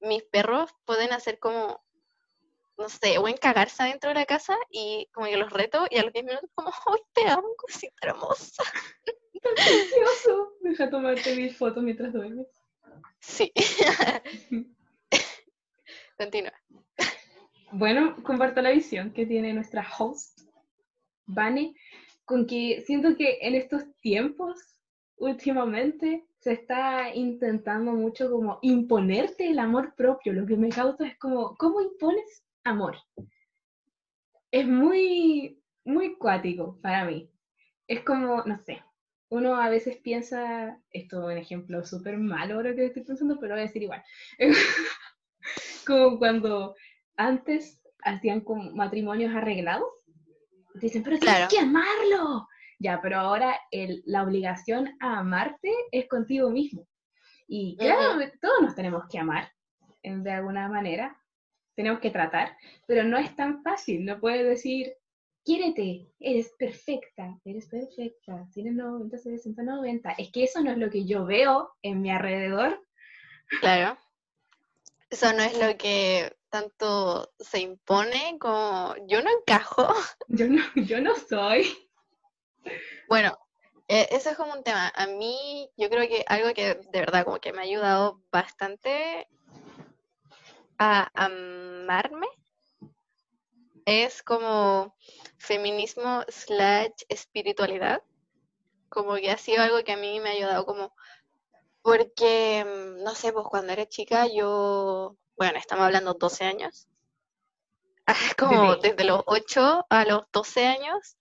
mis 0.01 0.24
perros 0.24 0.72
pueden 0.86 1.13
hacer 1.13 1.40
como, 1.40 1.84
no 2.78 2.90
sé, 2.90 3.18
o 3.18 3.25
cagarse 3.40 3.84
adentro 3.84 4.10
de 4.10 4.16
la 4.16 4.25
casa 4.25 4.58
y 4.70 5.08
como 5.13 5.28
que 5.28 5.38
los 5.38 5.51
reto 5.51 5.86
y 5.90 5.98
a 5.98 6.04
los 6.04 6.13
10 6.13 6.25
minutos 6.25 6.50
como, 6.56 6.72
¡ay, 6.88 7.01
te 7.13 7.28
amo, 7.28 7.48
cosita 7.58 8.08
hermosa! 8.08 8.63
Precioso. 9.42 10.54
Deja 10.62 10.90
tomarte 10.90 11.36
mis 11.36 11.58
fotos 11.58 11.84
mientras 11.84 12.13
duermes. 12.13 12.48
Sí. 13.20 13.51
Continúa. 16.18 16.54
Bueno, 17.72 18.22
comparto 18.24 18.62
la 18.62 18.72
visión 18.72 19.12
que 19.12 19.25
tiene 19.25 19.54
nuestra 19.54 19.88
host, 19.98 20.40
Vane, 21.33 21.75
con 22.25 22.45
que 22.45 22.81
siento 22.85 23.15
que 23.15 23.39
en 23.41 23.55
estos 23.55 23.83
tiempos, 24.01 24.57
últimamente, 25.17 26.25
se 26.39 26.53
está 26.53 27.13
intentando 27.13 27.93
mucho 27.93 28.31
como 28.31 28.59
imponerte 28.61 29.47
el 29.47 29.59
amor 29.59 29.93
propio. 29.95 30.33
Lo 30.33 30.45
que 30.45 30.57
me 30.57 30.69
causa 30.69 31.07
es 31.07 31.17
como, 31.17 31.55
¿cómo 31.57 31.81
impones 31.81 32.43
amor? 32.63 32.95
Es 34.51 34.67
muy, 34.67 35.61
muy 35.85 36.15
cuático 36.17 36.79
para 36.81 37.05
mí. 37.05 37.29
Es 37.88 38.03
como, 38.03 38.43
no 38.43 38.57
sé, 38.59 38.81
uno 39.29 39.55
a 39.55 39.69
veces 39.69 39.97
piensa, 39.97 40.79
esto 40.91 41.29
es 41.29 41.35
un 41.35 41.41
ejemplo 41.41 41.85
súper 41.85 42.17
malo 42.17 42.55
ahora 42.55 42.75
que 42.75 42.85
estoy 42.85 43.03
pensando, 43.03 43.39
pero 43.39 43.53
voy 43.53 43.61
a 43.61 43.67
decir 43.67 43.83
igual. 43.83 44.03
como 45.88 46.17
cuando 46.17 46.75
antes 47.15 47.81
hacían 48.03 48.41
como 48.41 48.71
matrimonios 48.71 49.33
arreglados. 49.35 49.88
Dicen, 50.75 51.04
pero 51.04 51.18
tienes 51.20 51.36
Claro. 51.38 51.50
que 51.50 51.60
amarlo. 51.60 52.48
Ya, 52.80 53.00
pero 53.01 53.20
ahora 53.20 53.60
el- 53.72 54.01
la 54.06 54.24
obligación 54.24 54.96
a 55.00 55.20
amarte 55.20 55.72
es 55.92 56.08
contigo 56.08 56.50
mismo. 56.50 56.88
Y 57.48 57.75
claro, 57.78 58.18
todos 58.42 58.62
nos 58.62 58.75
tenemos 58.75 59.04
que 59.10 59.20
amar, 59.20 59.51
de 60.04 60.32
alguna 60.32 60.68
manera. 60.70 61.16
Tenemos 61.75 62.00
que 62.00 62.10
tratar, 62.10 62.56
pero 62.88 63.04
no 63.04 63.18
es 63.18 63.36
tan 63.36 63.62
fácil. 63.62 64.06
No 64.06 64.20
puedes 64.20 64.46
decir, 64.46 64.94
quiérete, 65.44 66.08
eres 66.20 66.54
perfecta, 66.58 67.38
eres 67.46 67.68
perfecta, 67.68 68.48
tienes 68.54 68.74
90, 68.74 69.18
60, 69.18 69.63
90. 69.63 70.12
Es 70.13 70.32
que 70.32 70.44
eso 70.44 70.62
no 70.62 70.72
es 70.72 70.78
lo 70.78 70.90
que 70.90 71.06
yo 71.06 71.25
veo 71.25 71.72
en 71.82 72.01
mi 72.01 72.10
alrededor. 72.12 72.82
Claro. 73.60 73.98
Eso 75.12 75.34
no 75.34 75.44
es 75.44 75.60
lo 75.60 75.77
que 75.77 76.38
tanto 76.50 77.33
se 77.38 77.59
impone 77.59 78.38
como 78.40 78.96
yo 79.07 79.22
no 79.22 79.29
encajo. 79.29 79.94
Yo 80.29 80.48
no, 80.48 80.64
yo 80.75 81.01
no 81.01 81.14
soy. 81.16 81.68
Bueno, 83.09 83.38
eh, 83.90 84.07
eso 84.12 84.29
es 84.29 84.38
como 84.38 84.53
un 84.53 84.64
tema. 84.64 84.90
A 84.96 85.07
mí, 85.07 85.70
yo 85.75 85.90
creo 85.90 86.07
que 86.07 86.24
algo 86.27 86.53
que 86.53 86.75
de 86.75 87.00
verdad 87.00 87.25
como 87.25 87.42
que 87.42 87.51
me 87.51 87.59
ha 87.59 87.64
ayudado 87.64 88.22
bastante 88.31 89.27
a 90.77 91.12
amarme 91.14 92.27
es 93.85 94.24
como 94.24 94.96
feminismo 95.38 96.24
slash 96.29 97.03
espiritualidad. 97.09 98.01
Como 98.88 99.16
que 99.16 99.29
ha 99.29 99.38
sido 99.38 99.62
algo 99.62 99.83
que 99.83 99.92
a 99.92 99.98
mí 99.98 100.22
me 100.22 100.29
ha 100.29 100.33
ayudado 100.33 100.66
como 100.66 100.96
porque, 101.81 102.65
mm, 102.65 103.03
no 103.03 103.15
sé, 103.15 103.33
pues 103.33 103.46
cuando 103.48 103.74
era 103.74 103.87
chica 103.87 104.27
yo, 104.27 105.17
bueno, 105.37 105.57
estamos 105.57 105.85
hablando 105.85 106.13
12 106.13 106.46
años, 106.46 106.87
como 108.37 108.72
Bebé. 108.72 108.89
desde 108.89 109.03
los 109.03 109.24
8 109.25 109.85
a 109.89 110.05
los 110.05 110.24
12 110.31 110.67
años, 110.67 111.17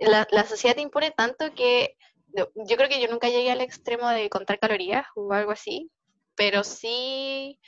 la, 0.00 0.26
la 0.30 0.44
sociedad 0.46 0.76
te 0.76 0.82
impone 0.82 1.10
tanto 1.10 1.54
que 1.54 1.96
yo 2.34 2.76
creo 2.76 2.88
que 2.88 3.00
yo 3.00 3.08
nunca 3.08 3.28
llegué 3.28 3.50
al 3.50 3.60
extremo 3.60 4.08
de 4.08 4.28
contar 4.28 4.58
calorías 4.58 5.06
o 5.14 5.32
algo 5.32 5.52
así, 5.52 5.90
pero 6.34 6.62
sí 6.62 7.58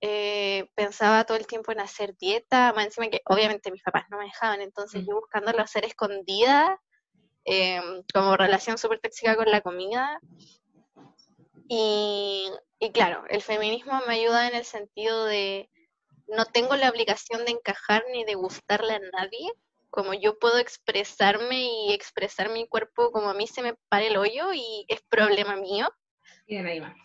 eh, 0.00 0.68
pensaba 0.74 1.24
todo 1.24 1.36
el 1.36 1.46
tiempo 1.46 1.72
en 1.72 1.80
hacer 1.80 2.16
dieta, 2.16 2.72
más 2.72 2.86
encima 2.86 3.08
que 3.08 3.20
obviamente 3.26 3.70
mis 3.70 3.82
papás 3.82 4.04
no 4.10 4.18
me 4.18 4.24
dejaban, 4.24 4.60
entonces 4.60 5.04
yo 5.06 5.16
buscándolo 5.16 5.60
hacer 5.60 5.84
escondida, 5.84 6.80
em, 7.44 8.02
como 8.12 8.36
relación 8.36 8.78
súper 8.78 9.00
tóxica 9.00 9.36
con 9.36 9.50
la 9.50 9.60
comida. 9.60 10.20
Y, 11.68 12.50
y 12.78 12.92
claro, 12.92 13.24
el 13.28 13.42
feminismo 13.42 14.00
me 14.06 14.14
ayuda 14.14 14.48
en 14.48 14.54
el 14.54 14.64
sentido 14.64 15.26
de 15.26 15.70
no 16.28 16.44
tengo 16.46 16.76
la 16.76 16.90
obligación 16.90 17.44
de 17.44 17.52
encajar 17.52 18.04
ni 18.12 18.24
de 18.24 18.34
gustarle 18.34 18.94
a 18.94 19.00
nadie, 19.00 19.52
como 19.90 20.14
yo 20.14 20.38
puedo 20.38 20.58
expresarme 20.58 21.62
y 21.62 21.92
expresar 21.92 22.50
mi 22.50 22.66
cuerpo 22.68 23.10
como 23.12 23.30
a 23.30 23.34
mí 23.34 23.46
se 23.46 23.62
me 23.62 23.74
pare 23.88 24.08
el 24.08 24.16
hoyo 24.16 24.52
y 24.52 24.84
es 24.88 25.00
problema 25.08 25.56
mío. 25.56 25.88
Y 26.46 26.56
de 26.56 26.62
nadie 26.62 26.80
más. 26.80 26.96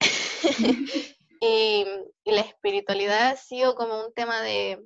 Y, 1.44 1.84
y 2.22 2.30
la 2.30 2.42
espiritualidad 2.42 3.30
ha 3.30 3.36
sido 3.36 3.74
como 3.74 4.06
un 4.06 4.14
tema 4.14 4.42
de, 4.42 4.80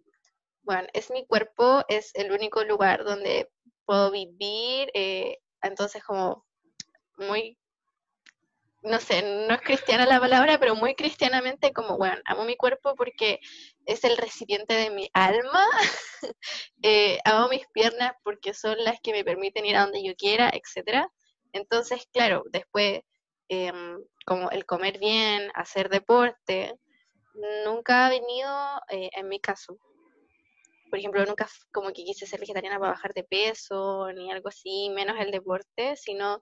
bueno, 0.62 0.88
es 0.94 1.10
mi 1.10 1.26
cuerpo, 1.26 1.84
es 1.86 2.14
el 2.14 2.32
único 2.32 2.64
lugar 2.64 3.04
donde 3.04 3.50
puedo 3.84 4.10
vivir, 4.10 4.90
eh, 4.94 5.36
entonces 5.60 6.02
como 6.02 6.46
muy, 7.18 7.58
no 8.86 9.00
sé, 9.00 9.22
no 9.22 9.54
es 9.54 9.60
cristiana 9.62 10.06
la 10.06 10.20
palabra, 10.20 10.58
pero 10.58 10.76
muy 10.76 10.94
cristianamente 10.94 11.72
como, 11.72 11.98
bueno, 11.98 12.16
amo 12.24 12.44
mi 12.44 12.56
cuerpo 12.56 12.94
porque 12.94 13.40
es 13.84 14.04
el 14.04 14.16
recipiente 14.16 14.74
de 14.74 14.90
mi 14.90 15.10
alma, 15.12 15.64
eh, 16.82 17.18
amo 17.24 17.48
mis 17.48 17.66
piernas 17.72 18.12
porque 18.22 18.54
son 18.54 18.76
las 18.84 19.00
que 19.00 19.12
me 19.12 19.24
permiten 19.24 19.66
ir 19.66 19.76
a 19.76 19.82
donde 19.82 20.04
yo 20.04 20.14
quiera, 20.14 20.50
etcétera. 20.52 21.10
Entonces, 21.52 22.06
claro, 22.12 22.44
después 22.52 23.00
em, 23.48 23.98
como 24.24 24.50
el 24.50 24.64
comer 24.66 24.98
bien, 24.98 25.50
hacer 25.54 25.88
deporte, 25.88 26.78
nunca 27.64 28.06
ha 28.06 28.10
venido 28.10 28.50
eh, 28.90 29.10
en 29.16 29.28
mi 29.28 29.40
caso. 29.40 29.78
Por 30.90 31.00
ejemplo, 31.00 31.24
nunca 31.26 31.48
como 31.72 31.88
que 31.88 32.04
quise 32.04 32.26
ser 32.26 32.38
vegetariana 32.38 32.78
para 32.78 32.92
bajar 32.92 33.12
de 33.14 33.24
peso, 33.24 34.12
ni 34.12 34.30
algo 34.30 34.48
así, 34.48 34.90
menos 34.90 35.16
el 35.18 35.32
deporte, 35.32 35.96
sino 35.96 36.40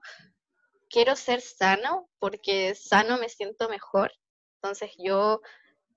quiero 0.94 1.16
ser 1.16 1.40
sano 1.40 2.08
porque 2.20 2.76
sano 2.76 3.18
me 3.18 3.28
siento 3.28 3.68
mejor. 3.68 4.12
Entonces 4.62 4.92
yo, 4.96 5.40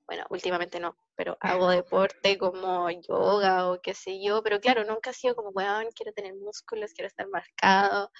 bueno, 0.07 0.25
últimamente 0.31 0.79
no, 0.79 0.97
pero 1.15 1.37
hago 1.39 1.69
deporte 1.83 2.39
como 2.39 2.89
yoga 2.89 3.69
o 3.71 3.79
qué 3.79 3.93
sé 3.93 4.19
yo, 4.19 4.41
pero 4.41 4.59
claro, 4.59 4.83
nunca 4.85 5.11
ha 5.11 5.13
sido 5.13 5.35
como, 5.35 5.49
weón, 5.49 5.89
quiero 5.95 6.13
tener 6.13 6.33
músculos, 6.33 6.93
quiero 6.93 7.07
estar 7.07 7.27
marcado, 7.27 8.11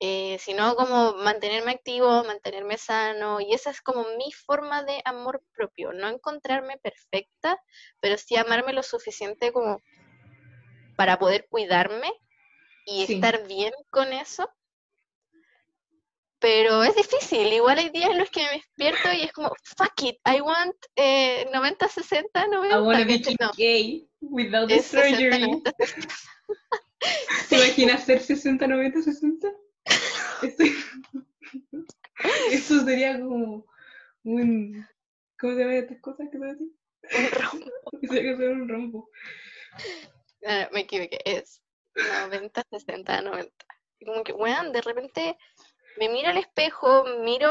eh, 0.00 0.36
sino 0.38 0.76
como 0.76 1.14
mantenerme 1.14 1.70
activo, 1.72 2.24
mantenerme 2.24 2.76
sano, 2.76 3.40
y 3.40 3.54
esa 3.54 3.70
es 3.70 3.80
como 3.80 4.04
mi 4.18 4.32
forma 4.32 4.82
de 4.82 5.00
amor 5.06 5.42
propio, 5.54 5.94
no 5.94 6.08
encontrarme 6.08 6.76
perfecta, 6.76 7.58
pero 8.00 8.18
sí 8.18 8.36
amarme 8.36 8.74
lo 8.74 8.82
suficiente 8.82 9.50
como 9.50 9.80
para 10.94 11.18
poder 11.18 11.46
cuidarme 11.48 12.12
y 12.84 13.06
Sí. 13.06 13.14
estar 13.14 13.46
bien 13.46 13.72
con 13.90 14.12
eso. 14.12 14.46
Pero 16.42 16.82
es 16.82 16.94
difícil, 16.96 17.52
igual 17.52 17.78
hay 17.78 17.88
días 17.90 18.10
en 18.10 18.18
los 18.18 18.28
que 18.30 18.42
me 18.42 18.50
despierto 18.52 19.12
y 19.12 19.22
es 19.22 19.32
como, 19.32 19.52
fuck 19.76 19.92
it, 20.02 20.16
I 20.26 20.40
want 20.40 20.74
eh, 20.96 21.46
90, 21.52 21.88
60, 21.88 22.46
90. 22.48 22.76
I 22.76 22.80
wanna 22.80 23.04
be 23.04 23.18
¿cachai? 23.18 23.36
No, 23.40 23.50
gay 23.56 24.08
without 24.20 24.68
the 24.68 24.76
es 24.76 24.86
60, 24.86 25.08
surgery. 25.10 25.40
90. 25.40 25.72
¿Se 27.48 27.56
imagina 27.56 27.94
hacer 27.94 28.20
60, 28.20 28.66
90, 28.66 29.02
60? 29.02 29.48
Estoy- 30.42 30.74
Eso 32.50 32.84
sería 32.84 33.18
como 33.20 33.66
un... 34.24 34.86
¿Cómo 35.38 35.54
se 35.54 35.60
llaman 35.60 35.76
estas 35.76 36.00
cosas 36.00 36.28
que 36.30 36.38
se 36.38 36.44
hacen? 36.44 36.72
Un 37.18 37.30
rombo. 37.40 37.66
Sería 38.02 38.32
que 38.32 38.36
ser 38.36 38.48
un 38.50 38.68
rombo. 38.68 39.10
eh, 40.42 40.68
me 40.72 40.80
equivoqué, 40.80 41.18
es 41.24 41.62
90, 41.94 42.62
60, 42.70 43.22
90. 43.22 43.52
Y 43.98 44.04
como 44.06 44.22
que, 44.24 44.32
weón, 44.32 44.72
de 44.72 44.80
repente 44.82 45.36
me 45.98 46.08
miro 46.08 46.28
al 46.28 46.38
espejo, 46.38 47.04
miro 47.22 47.48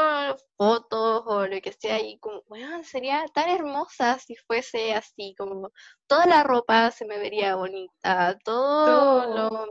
fotos 0.56 1.22
o 1.26 1.46
lo 1.46 1.60
que 1.60 1.72
sea 1.72 2.00
y 2.00 2.18
como, 2.18 2.42
weón, 2.48 2.84
sería 2.84 3.24
tan 3.34 3.48
hermosa 3.48 4.18
si 4.18 4.36
fuese 4.36 4.94
así, 4.94 5.34
como 5.38 5.70
toda 6.06 6.26
la 6.26 6.42
ropa 6.42 6.90
se 6.90 7.06
me 7.06 7.18
vería 7.18 7.56
bonita, 7.56 8.38
todo 8.44 8.86
Todo. 8.86 9.34
lo... 9.34 9.66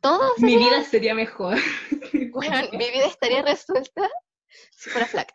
Todo 0.00 0.34
Mi 0.38 0.56
vida 0.56 0.84
sería 0.84 1.14
mejor. 1.14 1.56
mi 2.12 2.90
vida 2.90 3.06
estaría 3.06 3.42
resuelta 3.42 4.08
si 4.70 4.90
fuera 4.90 5.06
flaca. 5.06 5.34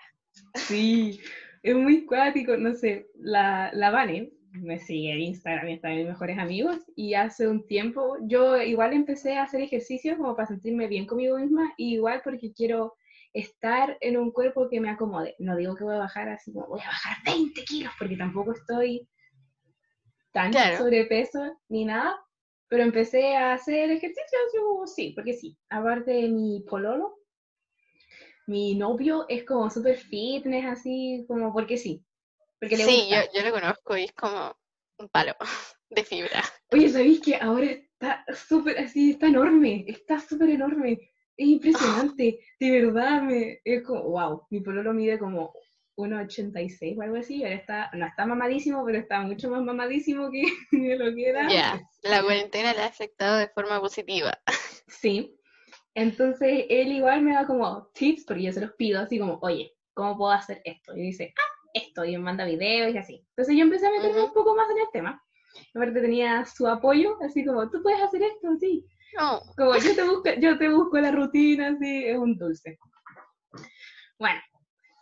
Sí, 0.54 1.20
es 1.64 1.76
muy 1.76 2.06
cuático, 2.06 2.56
no 2.56 2.74
sé, 2.74 3.10
la, 3.16 3.72
la 3.74 3.90
Vane 3.90 4.32
me 4.52 4.80
sigue 4.80 5.14
en 5.14 5.22
Instagram 5.22 5.70
y 5.70 5.74
está 5.74 5.92
en 5.92 6.00
mis 6.00 6.08
mejores 6.08 6.38
amigos 6.38 6.78
y 6.96 7.14
hace 7.14 7.48
un 7.48 7.66
tiempo 7.68 8.18
yo 8.22 8.58
igual 8.62 8.94
empecé 8.94 9.38
a 9.38 9.44
hacer 9.44 9.62
ejercicio 9.62 10.18
como 10.18 10.36
para 10.36 10.48
sentirme 10.48 10.88
bien 10.88 11.06
conmigo 11.06 11.38
misma 11.38 11.74
y 11.78 11.94
igual 11.96 12.22
porque 12.24 12.52
quiero 12.54 12.96
estar 13.34 13.98
en 14.02 14.18
un 14.18 14.32
cuerpo 14.32 14.68
que 14.70 14.82
me 14.82 14.90
acomode. 14.90 15.36
No 15.40 15.56
digo 15.56 15.76
que 15.76 15.86
voy 15.86 15.96
a 15.96 16.00
bajar 16.00 16.28
así 16.30 16.52
como 16.52 16.68
voy 16.68 16.82
a 16.82 16.88
bajar 16.88 17.18
20 17.26 17.64
kilos 17.64 17.94
porque 17.98 18.18
tampoco 18.18 18.52
estoy 18.52 19.08
tan 20.34 20.52
Claro. 20.52 20.78
sobrepeso 20.78 21.58
ni 21.70 21.86
nada, 21.86 22.20
pero 22.68 22.84
empecé 22.84 23.36
a 23.36 23.54
hacer 23.54 23.90
ejercicio, 23.92 24.38
yo 24.54 24.86
sí, 24.86 25.14
porque 25.16 25.34
sí. 25.34 25.58
Aparte 25.70 26.12
de 26.12 26.28
mi 26.30 26.62
pololo, 26.70 27.16
mi 28.48 28.76
novio 28.76 29.26
es 29.30 29.46
como 29.46 29.70
súper 29.70 29.98
fitness, 29.98 30.66
así 30.66 31.26
como 31.28 31.54
porque 31.54 31.78
sí. 31.78 32.04
Porque 32.62 32.78
le 32.78 32.86
Sí, 32.86 33.10
yo, 33.10 33.18
gusta. 33.18 33.32
yo 33.34 33.44
lo 33.44 33.52
conozco 33.52 33.98
y 33.98 34.06
es 34.06 34.14
como 34.14 34.56
un 35.00 35.10
palo 35.10 35.36
de 35.90 36.04
fibra. 36.06 36.42
Oye, 36.72 36.88
¿sabéis 36.90 37.20
que 37.20 37.36
ahora 37.36 37.66
está 37.66 38.24
súper 38.34 38.80
así, 38.80 39.12
está 39.12 39.28
enorme, 39.28 39.84
está 39.88 40.20
súper 40.20 40.52
enorme? 40.52 41.12
Es 41.36 41.48
impresionante, 41.48 42.40
de 42.60 42.72
verdad, 42.82 43.24
me, 43.24 43.60
es 43.66 43.84
como, 43.84 44.04
wow, 44.04 44.46
mi 44.52 44.62
pololo 44.62 44.94
mide 44.94 45.18
como 45.20 45.54
1,86 45.98 46.98
o 46.98 47.02
algo 47.02 47.18
así, 47.18 47.44
ahora 47.44 47.56
está, 47.56 47.90
no 47.94 48.06
está 48.06 48.26
mamadísimo, 48.26 48.86
pero 48.86 49.00
está 49.00 49.22
mucho 49.22 49.50
más 49.50 49.64
mamadísimo 49.64 50.30
que 50.32 50.44
lo 50.98 51.14
que 51.16 51.30
era. 51.30 51.50
Ya, 51.52 51.82
la 52.04 52.22
cuarentena 52.22 52.74
le 52.74 52.82
ha 52.82 52.86
afectado 52.88 53.38
de 53.38 53.50
forma 53.50 53.80
positiva. 53.82 54.40
Sí. 54.88 55.36
Entonces 55.96 56.66
él 56.70 56.92
igual 56.92 57.22
me 57.22 57.34
da 57.34 57.46
como 57.48 57.88
tips, 57.94 58.26
porque 58.26 58.44
yo 58.44 58.52
se 58.54 58.62
los 58.62 58.74
pido 58.74 59.00
así 59.02 59.20
como, 59.20 59.40
oye, 59.42 59.74
¿cómo 59.94 60.18
puedo 60.18 60.32
hacer 60.32 60.62
esto? 60.64 60.96
Y 60.96 61.02
dice, 61.02 61.34
ah, 61.38 61.51
esto, 61.74 62.06
y 62.06 62.12
me 62.14 62.20
manda 62.20 62.46
videos 62.46 62.94
y 62.94 62.98
así. 62.98 63.26
Entonces 63.30 63.56
yo 63.56 63.64
empecé 63.64 63.88
a 63.88 63.92
meterme 63.92 64.24
un 64.24 64.34
poco 64.34 64.56
más 64.56 64.70
en 64.70 64.80
el 64.80 64.88
tema. 64.92 65.22
Aparte 65.76 66.02
tenía 66.02 66.46
su 66.46 66.68
apoyo, 66.68 67.18
así 67.22 67.46
como, 67.46 67.70
tú 67.70 67.82
puedes 67.84 68.02
hacer 68.02 68.24
esto, 68.24 68.56
sí. 68.60 68.86
No, 69.18 69.42
Como 69.58 69.76
yo 69.76 69.96
te 69.96 70.04
busco, 70.04 70.30
yo 70.40 70.58
te 70.58 70.70
busco 70.70 71.00
la 71.00 71.12
rutina, 71.12 71.70
así, 71.70 72.06
es 72.06 72.18
un 72.18 72.38
dulce. 72.38 72.78
Bueno, 74.18 74.40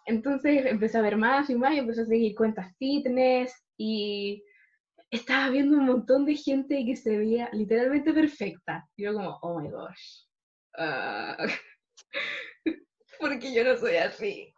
entonces 0.06 0.66
empecé 0.66 0.98
a 0.98 1.02
ver 1.02 1.18
más 1.18 1.50
y 1.50 1.56
más 1.56 1.74
y 1.74 1.80
empecé 1.80 2.02
a 2.02 2.06
seguir 2.06 2.36
cuentas 2.36 2.76
fitness 2.78 3.54
y 3.78 4.44
estaba 5.12 5.50
viendo 5.50 5.78
un 5.78 5.86
montón 5.86 6.26
de 6.26 6.36
gente 6.36 6.84
que 6.86 6.96
se 6.96 7.18
veía 7.18 7.50
literalmente 7.54 8.14
perfecta. 8.14 8.88
Y 8.96 9.04
yo 9.04 9.14
como, 9.14 9.38
oh 9.42 9.60
my 9.60 9.70
gosh. 9.70 10.26
ah, 10.78 11.38
porque 13.20 13.54
yo 13.54 13.64
no 13.64 13.78
soy 13.78 13.96
así. 13.98 14.54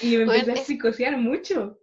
Y 0.00 0.16
me 0.16 0.24
Bueno, 0.24 0.40
empecé 0.40 0.60
a 0.60 0.64
psicosear 0.64 1.16
mucho. 1.16 1.78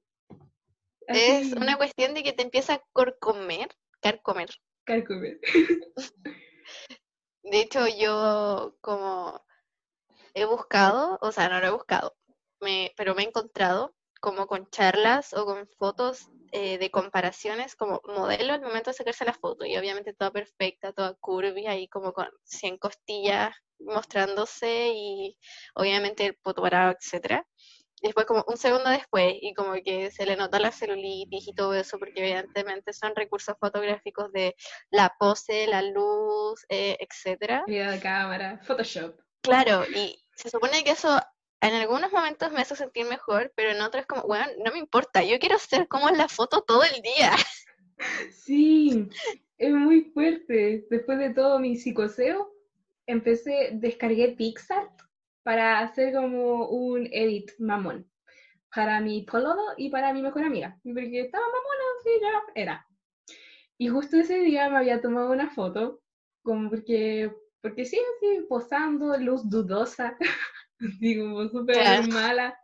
es 1.07 1.53
una 1.53 1.77
cuestión 1.77 2.13
de 2.13 2.23
que 2.23 2.33
te 2.33 2.43
empieza 2.43 2.75
a 2.75 2.83
corcomer, 2.93 3.69
carcomer. 4.01 4.49
carcomer. 4.85 5.39
De 7.43 7.61
hecho, 7.61 7.87
yo 7.87 8.75
como 8.81 9.41
he 10.33 10.45
buscado, 10.45 11.17
o 11.21 11.31
sea, 11.31 11.49
no 11.49 11.59
lo 11.59 11.67
he 11.67 11.71
buscado, 11.71 12.15
me, 12.59 12.93
pero 12.97 13.15
me 13.15 13.23
he 13.23 13.27
encontrado 13.27 13.95
como 14.19 14.47
con 14.47 14.69
charlas 14.69 15.33
o 15.33 15.45
con 15.45 15.67
fotos 15.77 16.29
eh, 16.51 16.77
de 16.77 16.91
comparaciones 16.91 17.75
como 17.75 18.01
modelo 18.05 18.53
al 18.53 18.61
momento 18.61 18.89
de 18.89 18.95
sacarse 18.95 19.25
la 19.25 19.33
foto 19.33 19.65
y 19.65 19.77
obviamente 19.77 20.13
toda 20.13 20.31
perfecta, 20.31 20.91
toda 20.91 21.13
curvy, 21.15 21.67
ahí 21.67 21.87
como 21.87 22.13
con 22.13 22.27
100 22.43 22.77
costillas 22.77 23.55
mostrándose 23.79 24.89
y 24.93 25.37
obviamente 25.75 26.25
el 26.25 26.35
poto 26.35 26.61
parado, 26.61 26.95
etcétera. 26.99 27.47
Después 28.01 28.25
como 28.27 28.45
un 28.47 28.57
segundo 28.57 28.89
después 28.89 29.33
y 29.41 29.53
como 29.53 29.73
que 29.83 30.11
se 30.11 30.25
le 30.25 30.35
nota 30.35 30.59
la 30.59 30.71
celulitis 30.71 31.47
y 31.47 31.53
todo 31.53 31.73
eso 31.73 31.97
porque 31.97 32.19
evidentemente 32.19 32.93
son 32.93 33.15
recursos 33.15 33.55
fotográficos 33.59 34.31
de 34.31 34.55
la 34.91 35.15
pose, 35.19 35.65
la 35.67 35.81
luz, 35.81 36.63
eh, 36.69 36.97
etcétera. 36.99 37.63
Calidad 37.65 37.91
de 37.91 37.99
cámara, 37.99 38.59
Photoshop. 38.63 39.19
Claro, 39.41 39.83
y 39.95 40.23
se 40.35 40.49
supone 40.49 40.83
que 40.83 40.91
eso 40.91 41.19
en 41.61 41.73
algunos 41.73 42.11
momentos 42.11 42.51
me 42.51 42.61
hace 42.61 42.75
sentir 42.75 43.05
mejor, 43.05 43.51
pero 43.55 43.71
en 43.71 43.81
otros 43.81 44.05
como, 44.05 44.23
bueno, 44.23 44.45
no 44.63 44.71
me 44.71 44.77
importa, 44.77 45.23
yo 45.23 45.39
quiero 45.39 45.57
ser 45.57 45.87
como 45.87 46.09
en 46.09 46.17
la 46.17 46.27
foto 46.27 46.61
todo 46.61 46.83
el 46.83 47.01
día. 47.01 47.31
Sí, 48.29 49.09
es 49.57 49.73
muy 49.73 50.11
fuerte. 50.13 50.85
Después 50.87 51.17
de 51.17 51.31
todo 51.31 51.57
mi 51.57 51.77
psicoseo, 51.77 52.53
empecé, 53.07 53.71
descargué 53.73 54.35
Pixar 54.37 54.87
para 55.47 55.79
hacer 55.79 56.13
como 56.13 56.67
un 56.67 57.07
edit 57.09 57.51
mamón 57.57 58.05
para 58.75 58.99
mi 58.99 59.21
pololo 59.21 59.63
y 59.77 59.89
para 59.89 60.11
mi 60.11 60.21
mejor 60.21 60.43
amiga, 60.43 60.77
porque 60.83 61.21
estaba 61.21 61.45
mamona, 61.45 61.83
así 61.97 62.09
ya 62.21 62.61
era. 62.61 62.87
Y 63.77 63.87
justo 63.87 64.17
ese 64.17 64.39
día 64.39 64.69
me 64.69 64.75
había 64.75 64.99
tomado 64.99 65.31
una 65.31 65.49
foto, 65.49 66.01
como 66.41 66.69
porque, 66.69 67.31
porque 67.61 67.85
sí, 67.85 67.97
así, 67.97 68.45
posando, 68.49 69.15
luz 69.19 69.49
dudosa, 69.49 70.17
así 70.81 71.17
como 71.17 71.47
súper 71.47 72.09
mala. 72.09 72.59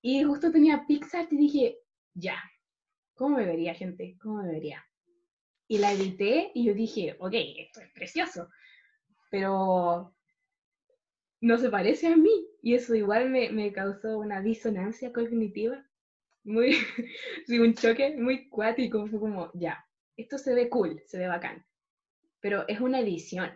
Y 0.00 0.22
justo 0.22 0.52
tenía 0.52 0.84
Pixar 0.86 1.26
y 1.28 1.36
dije, 1.38 1.78
ya, 2.14 2.40
¿cómo 3.14 3.38
me 3.38 3.46
vería, 3.46 3.74
gente? 3.74 4.16
¿Cómo 4.22 4.44
me 4.44 4.52
vería? 4.52 4.86
Y 5.66 5.78
la 5.78 5.90
edité 5.90 6.52
y 6.54 6.66
yo 6.66 6.72
dije, 6.72 7.16
ok, 7.18 7.34
esto 7.34 7.80
es 7.80 7.90
precioso, 7.90 8.48
pero 9.28 10.14
no 11.40 11.58
se 11.58 11.70
parece 11.70 12.08
a 12.08 12.16
mí. 12.16 12.30
Y 12.62 12.74
eso 12.74 12.94
igual 12.94 13.30
me, 13.30 13.50
me 13.50 13.72
causó 13.72 14.18
una 14.18 14.40
disonancia 14.42 15.12
cognitiva, 15.12 15.84
muy, 16.44 16.72
sí, 17.46 17.58
un 17.58 17.74
choque 17.74 18.16
muy 18.16 18.48
cuático. 18.48 19.06
Fue 19.06 19.18
como, 19.20 19.50
ya, 19.54 19.84
esto 20.16 20.38
se 20.38 20.54
ve 20.54 20.68
cool, 20.68 21.00
se 21.06 21.18
ve 21.18 21.26
bacán, 21.28 21.64
pero 22.40 22.66
es 22.68 22.80
una 22.80 23.00
edición. 23.00 23.50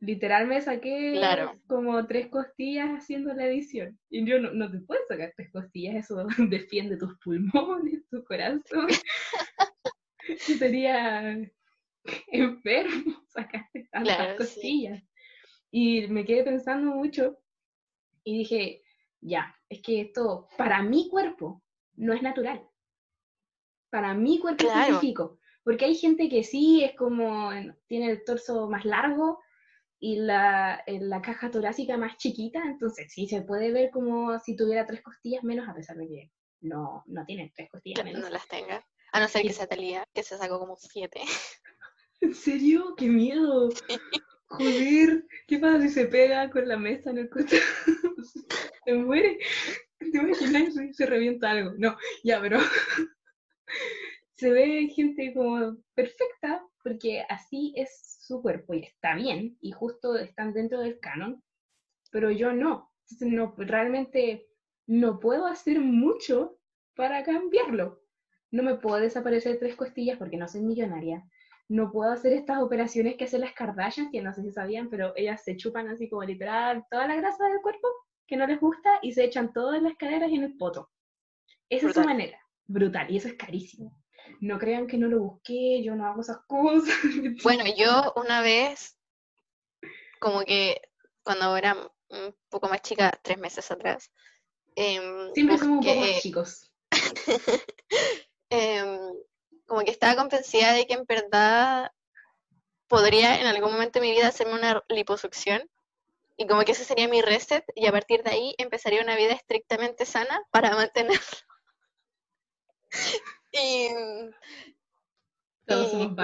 Literal 0.00 0.48
me 0.48 0.60
saqué 0.60 1.12
Claro. 1.16 1.60
como 1.68 2.04
tres 2.08 2.26
costillas 2.28 2.90
haciendo 2.90 3.32
la 3.34 3.46
edición. 3.46 3.98
Y 4.10 4.26
yo 4.26 4.40
no, 4.40 4.52
no 4.52 4.70
te 4.70 4.80
puedes 4.80 5.06
sacar 5.06 5.32
tres 5.36 5.52
costillas, 5.52 5.94
eso 5.94 6.26
defiende 6.50 6.96
tus 6.96 7.16
pulmones, 7.20 8.08
tu 8.10 8.24
corazón. 8.24 8.88
Sería 10.38 11.38
enfermo 12.32 13.24
sacaste 13.28 13.88
tantas 13.92 14.16
Claro, 14.16 14.44
sí. 14.44 14.88
Y 15.72 16.06
me 16.08 16.24
quedé 16.24 16.44
pensando 16.44 16.94
mucho 16.94 17.38
y 18.24 18.38
dije, 18.38 18.82
ya, 19.20 19.56
es 19.68 19.80
que 19.80 20.02
esto 20.02 20.46
para 20.58 20.82
mi 20.82 21.08
cuerpo 21.08 21.62
no 21.94 22.12
es 22.12 22.22
natural. 22.22 22.68
Para 23.90 24.14
mi 24.14 24.38
cuerpo 24.38 24.64
Claro. 24.64 24.80
específico. 24.94 25.38
Porque 25.64 25.86
hay 25.86 25.94
gente 25.94 26.28
que 26.28 26.44
sí 26.44 26.84
es 26.84 26.94
como, 26.94 27.52
en- 27.52 27.76
tiene 27.86 28.10
el 28.10 28.22
torso 28.24 28.68
más 28.68 28.84
largo 28.84 29.40
y 29.98 30.16
la, 30.16 30.82
la 30.86 31.22
caja 31.22 31.50
torácica 31.50 31.96
más 31.96 32.16
chiquita, 32.16 32.60
entonces 32.64 33.12
sí 33.12 33.26
se 33.28 33.42
puede 33.42 33.70
ver 33.72 33.90
como 33.90 34.38
si 34.40 34.56
tuviera 34.56 34.84
tres 34.86 35.00
costillas 35.02 35.44
menos, 35.44 35.68
a 35.68 35.74
pesar 35.74 35.96
de 35.96 36.08
que 36.08 36.30
no, 36.60 37.04
no 37.06 37.24
tiene 37.24 37.52
tres 37.54 37.70
costillas 37.70 37.98
Que 38.00 38.04
menos. 38.04 38.22
no 38.22 38.28
las 38.30 38.46
tenga. 38.48 38.84
A 39.12 39.20
no 39.20 39.28
ser 39.28 39.42
que 39.42 39.48
Sí. 39.50 39.54
sea 39.54 39.66
Talía, 39.68 40.04
que 40.12 40.22
se 40.22 40.36
sacó 40.36 40.58
como 40.58 40.76
siete. 40.76 41.20
¿En 42.20 42.34
serio? 42.34 42.94
¡Qué 42.96 43.06
miedo! 43.08 43.68
Joder, 44.52 45.24
¿qué 45.46 45.58
pasa 45.58 45.80
si 45.80 45.88
se 45.88 46.04
pega 46.06 46.50
con 46.50 46.68
la 46.68 46.76
mesa 46.76 47.10
en 47.10 47.18
el 47.18 47.30
costado? 47.30 47.62
Se 48.84 48.94
muere. 48.94 49.38
¿Te 49.98 50.18
imaginas 50.18 50.74
si 50.74 50.92
se 50.92 51.06
revienta 51.06 51.52
algo? 51.52 51.72
No, 51.78 51.96
ya, 52.22 52.38
pero 52.38 52.58
se 54.36 54.50
ve 54.50 54.88
gente 54.94 55.32
como 55.32 55.78
perfecta 55.94 56.62
porque 56.82 57.24
así 57.30 57.72
es 57.76 58.18
su 58.20 58.42
cuerpo 58.42 58.74
y 58.74 58.80
está 58.80 59.14
bien 59.14 59.56
y 59.62 59.72
justo 59.72 60.18
están 60.18 60.52
dentro 60.52 60.80
del 60.80 61.00
canon, 61.00 61.42
pero 62.10 62.30
yo 62.30 62.52
no. 62.52 62.92
Entonces, 63.04 63.28
no, 63.28 63.54
realmente 63.56 64.48
no 64.86 65.18
puedo 65.18 65.46
hacer 65.46 65.80
mucho 65.80 66.58
para 66.94 67.22
cambiarlo. 67.24 68.02
No 68.50 68.62
me 68.62 68.74
puedo 68.74 68.96
desaparecer 68.96 69.58
tres 69.58 69.76
costillas 69.76 70.18
porque 70.18 70.36
no 70.36 70.46
soy 70.46 70.60
millonaria 70.60 71.24
no 71.68 71.90
puedo 71.90 72.10
hacer 72.12 72.32
estas 72.34 72.60
operaciones 72.62 73.16
que 73.16 73.24
hacen 73.24 73.40
las 73.40 73.54
Kardashians, 73.54 74.10
que 74.12 74.20
no 74.22 74.32
sé 74.34 74.42
si 74.42 74.50
sabían, 74.52 74.90
pero 74.90 75.12
ellas 75.16 75.42
se 75.44 75.56
chupan 75.56 75.88
así 75.88 76.08
como 76.08 76.22
literal 76.22 76.84
toda 76.90 77.06
la 77.06 77.16
grasa 77.16 77.44
del 77.48 77.60
cuerpo 77.62 77.88
que 78.26 78.36
no 78.36 78.46
les 78.46 78.60
gusta 78.60 78.98
y 79.02 79.12
se 79.12 79.24
echan 79.24 79.52
todas 79.52 79.80
las 79.82 79.94
caderas 79.96 80.30
y 80.30 80.36
en 80.36 80.44
el 80.44 80.56
poto. 80.56 80.90
Esa 81.68 81.88
es 81.88 81.94
su 81.94 82.02
manera, 82.02 82.38
brutal, 82.66 83.10
y 83.10 83.16
eso 83.16 83.28
es 83.28 83.34
carísimo. 83.34 83.96
No 84.40 84.58
crean 84.58 84.86
que 84.86 84.98
no 84.98 85.08
lo 85.08 85.20
busqué, 85.20 85.82
yo 85.82 85.94
no 85.96 86.06
hago 86.06 86.20
esas 86.20 86.38
cosas. 86.46 86.94
Bueno, 87.42 87.64
yo 87.76 88.12
una 88.16 88.42
vez, 88.42 88.98
como 90.20 90.42
que 90.44 90.80
cuando 91.22 91.56
era 91.56 91.74
un 92.10 92.34
poco 92.50 92.68
más 92.68 92.82
chica, 92.82 93.18
tres 93.22 93.38
meses 93.38 93.70
atrás, 93.70 94.12
em, 94.76 95.32
Siempre 95.34 95.58
somos 95.58 95.78
un 95.78 95.80
poco 95.80 95.94
busqué- 95.94 96.12
más 96.12 96.22
chicos. 96.22 96.72
em, 98.50 98.98
como 99.66 99.82
que 99.82 99.90
estaba 99.90 100.16
convencida 100.16 100.72
de 100.72 100.86
que 100.86 100.94
en 100.94 101.04
verdad 101.04 101.90
podría 102.88 103.40
en 103.40 103.46
algún 103.46 103.72
momento 103.72 103.98
de 103.98 104.06
mi 104.06 104.12
vida 104.12 104.28
hacerme 104.28 104.54
una 104.54 104.82
liposucción 104.88 105.68
y 106.36 106.46
como 106.46 106.64
que 106.64 106.72
ese 106.72 106.84
sería 106.84 107.08
mi 107.08 107.22
reset 107.22 107.64
y 107.74 107.86
a 107.86 107.92
partir 107.92 108.22
de 108.22 108.30
ahí 108.30 108.54
empezaría 108.58 109.02
una 109.02 109.16
vida 109.16 109.32
estrictamente 109.32 110.04
sana 110.04 110.42
para 110.50 110.74
mantenerlo. 110.74 111.20
Y, 113.54 113.90
Todos 115.66 115.88
y, 115.88 115.90
somos 115.90 116.16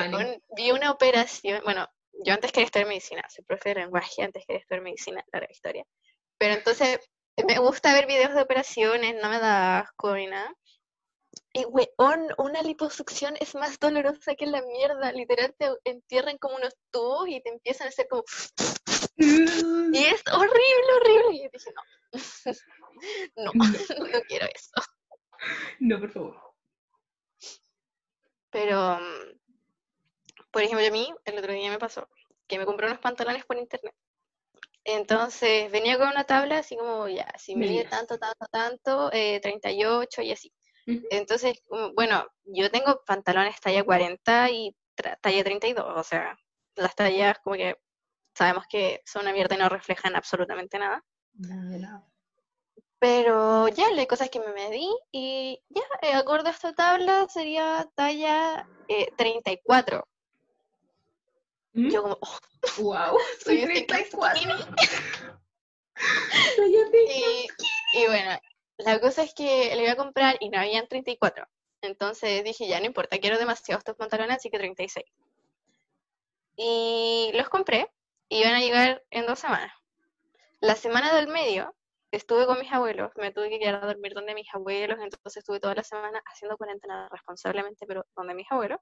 vi 0.56 0.70
una 0.70 0.90
operación, 0.90 1.60
bueno, 1.62 1.86
yo 2.24 2.32
antes 2.32 2.52
quería 2.52 2.66
estudiar 2.66 2.88
medicina, 2.88 3.22
soy 3.28 3.44
profe 3.44 3.70
de 3.70 3.82
lenguaje, 3.82 4.22
antes 4.22 4.46
quería 4.46 4.60
estudiar 4.60 4.82
medicina, 4.82 5.22
larga 5.30 5.48
historia. 5.50 5.84
Pero 6.38 6.54
entonces 6.54 6.98
me 7.46 7.58
gusta 7.58 7.92
ver 7.92 8.06
videos 8.06 8.34
de 8.34 8.40
operaciones, 8.40 9.14
no 9.20 9.28
me 9.28 9.38
da 9.38 9.80
asco 9.80 10.14
ni 10.14 10.26
nada. 10.26 10.52
Y 11.52 11.64
weón, 11.64 12.28
una 12.36 12.62
liposucción 12.62 13.34
es 13.40 13.54
más 13.54 13.78
dolorosa 13.78 14.34
que 14.34 14.46
la 14.46 14.62
mierda. 14.62 15.12
Literal 15.12 15.54
te 15.58 15.70
entierran 15.84 16.38
como 16.38 16.56
unos 16.56 16.74
tubos 16.90 17.28
y 17.28 17.40
te 17.40 17.50
empiezan 17.50 17.86
a 17.86 17.90
hacer 17.90 18.06
como. 18.08 18.24
Y 19.16 20.04
es 20.04 20.22
horrible, 20.32 20.92
horrible. 20.96 21.36
Y 21.36 21.42
yo 21.42 21.48
dije, 21.52 21.72
no. 21.74 21.82
no, 23.44 23.52
no 24.12 24.20
quiero 24.28 24.46
eso. 24.54 24.72
No, 25.80 25.98
por 26.00 26.10
favor. 26.10 26.54
Pero, 28.50 28.98
mm, 28.98 29.38
por 30.50 30.62
ejemplo, 30.62 30.86
a 30.86 30.90
mí 30.90 31.14
el 31.24 31.38
otro 31.38 31.52
día 31.52 31.70
me 31.70 31.78
pasó 31.78 32.08
que 32.48 32.58
me 32.58 32.66
compré 32.66 32.86
unos 32.86 32.98
pantalones 32.98 33.44
por 33.44 33.58
internet. 33.58 33.94
Entonces 34.84 35.70
venía 35.70 35.98
con 35.98 36.08
una 36.08 36.24
tabla 36.24 36.58
así 36.58 36.76
como, 36.76 37.08
ya, 37.08 37.28
si 37.38 37.54
mide 37.54 37.68
Medidas. 37.68 37.90
tanto, 37.90 38.18
tanto, 38.18 38.46
tanto, 38.50 39.10
eh, 39.12 39.38
38 39.40 40.22
y 40.22 40.32
así. 40.32 40.52
Entonces, 41.10 41.62
mm, 41.68 41.94
bueno, 41.94 42.26
yo 42.44 42.70
tengo 42.70 43.02
pantalones 43.04 43.60
talla 43.60 43.84
40 43.84 44.50
y 44.50 44.74
talla 45.20 45.44
32, 45.44 45.84
o 45.86 46.02
sea, 46.02 46.38
las 46.76 46.94
tallas 46.94 47.38
como 47.40 47.56
que 47.56 47.76
sabemos 48.34 48.64
que 48.68 49.02
son 49.04 49.22
una 49.22 49.32
mierda 49.32 49.54
y 49.54 49.58
no 49.58 49.68
reflejan 49.68 50.16
absolutamente 50.16 50.78
nada. 50.78 51.04
Pero 52.98 53.68
ya, 53.68 53.90
la 53.92 54.06
cosa 54.06 54.24
es 54.24 54.30
que 54.30 54.40
me 54.40 54.52
medí 54.52 54.88
y 55.12 55.60
ya, 55.68 55.82
eh, 56.02 56.14
acorde 56.14 56.48
a 56.48 56.52
esta 56.52 56.72
tabla 56.72 57.28
sería 57.28 57.88
talla 57.94 58.66
eh, 58.88 59.12
34. 59.16 60.08
¿Mm? 61.74 61.90
Yo 61.90 62.02
como, 62.02 62.18
oh, 62.20 62.38
Wow, 62.78 63.18
soy 63.44 63.62
soy 63.62 63.72
este 63.72 63.84
34. 63.84 64.40
skinny. 64.40 64.52
Soy 66.56 66.76
así. 66.76 67.48
Y, 67.92 67.98
y 67.98 68.06
bueno, 68.06 68.38
la 68.78 69.00
cosa 69.00 69.22
es 69.22 69.34
que 69.34 69.74
le 69.74 69.82
iba 69.82 69.92
a 69.92 69.96
comprar 69.96 70.36
y 70.40 70.48
no 70.48 70.58
habían 70.58 70.86
34. 70.88 71.46
Entonces 71.82 72.44
dije, 72.44 72.66
ya 72.66 72.80
no 72.80 72.86
importa, 72.86 73.18
quiero 73.18 73.38
demasiado 73.38 73.78
estos 73.78 73.96
pantalones, 73.96 74.36
así 74.36 74.50
que 74.50 74.58
36. 74.58 75.04
Y 76.56 77.30
los 77.34 77.48
compré 77.48 77.90
y 78.28 78.40
iban 78.40 78.54
a 78.54 78.60
llegar 78.60 79.04
en 79.10 79.26
dos 79.26 79.38
semanas. 79.38 79.72
La 80.60 80.74
semana 80.74 81.14
del 81.14 81.28
medio 81.28 81.74
estuve 82.10 82.46
con 82.46 82.58
mis 82.58 82.72
abuelos, 82.72 83.12
me 83.16 83.32
tuve 83.32 83.50
que 83.50 83.58
quedar 83.58 83.76
a 83.76 83.86
dormir 83.86 84.14
donde 84.14 84.34
mis 84.34 84.52
abuelos, 84.52 84.98
entonces 85.00 85.38
estuve 85.38 85.60
toda 85.60 85.74
la 85.74 85.84
semana 85.84 86.22
haciendo 86.26 86.56
cuarentena 86.56 87.08
responsablemente, 87.10 87.86
pero 87.86 88.04
donde 88.16 88.34
mis 88.34 88.50
abuelos. 88.50 88.80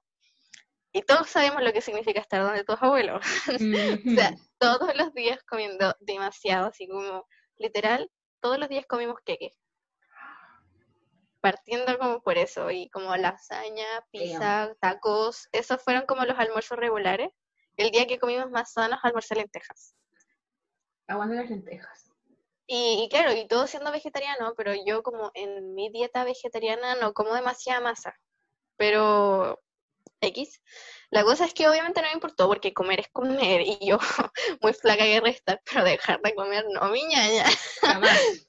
Y 0.93 1.01
todos 1.03 1.29
sabemos 1.29 1.61
lo 1.61 1.73
que 1.73 1.81
significa 1.81 2.19
estar 2.19 2.41
donde 2.41 2.63
tus 2.63 2.81
abuelos. 2.81 3.21
O 4.11 4.15
sea, 4.15 4.35
todos 4.57 4.95
los 4.95 5.13
días 5.13 5.43
comiendo 5.43 5.95
demasiado, 5.99 6.67
así 6.67 6.87
como 6.87 7.27
literal, 7.57 8.09
todos 8.39 8.57
los 8.57 8.69
días 8.69 8.85
comimos 8.87 9.17
queque. 9.25 9.55
Partiendo 11.41 11.97
como 11.99 12.21
por 12.21 12.37
eso, 12.37 12.71
y 12.71 12.89
como 12.89 13.15
lasaña, 13.15 13.85
pizza, 14.11 14.75
tacos, 14.79 15.47
esos 15.51 15.81
fueron 15.81 16.05
como 16.05 16.25
los 16.25 16.37
almuerzos 16.37 16.77
regulares. 16.77 17.29
El 17.77 17.91
día 17.91 18.07
que 18.07 18.19
comimos 18.19 18.49
más 18.49 18.73
sanos, 18.73 18.99
almorcé 19.03 19.35
lentejas. 19.35 19.95
Aguanta 21.07 21.35
las 21.35 21.49
lentejas. 21.49 22.11
Y, 22.65 23.03
y 23.03 23.09
claro, 23.09 23.33
y 23.33 23.47
todo 23.47 23.67
siendo 23.67 23.91
vegetariano, 23.91 24.53
pero 24.57 24.73
yo 24.85 25.03
como 25.03 25.31
en 25.35 25.73
mi 25.73 25.89
dieta 25.89 26.25
vegetariana 26.25 26.95
no 26.95 27.13
como 27.13 27.33
demasiada 27.33 27.79
masa. 27.79 28.19
Pero 28.75 29.59
X. 30.21 30.61
La 31.09 31.23
cosa 31.23 31.45
es 31.45 31.53
que 31.53 31.67
obviamente 31.67 32.01
no 32.01 32.07
me 32.07 32.13
importó 32.13 32.47
porque 32.47 32.73
comer 32.73 33.01
es 33.01 33.07
comer 33.09 33.61
y 33.61 33.79
yo 33.81 33.97
muy 34.61 34.73
flaca 34.73 35.03
que 35.03 35.21
resta, 35.21 35.61
pero 35.63 35.83
dejar 35.83 36.21
de 36.21 36.35
comer 36.35 36.65
no, 36.69 36.89
mi 36.89 37.03
ñaña. 37.05 37.45
Jamás. 37.81 38.19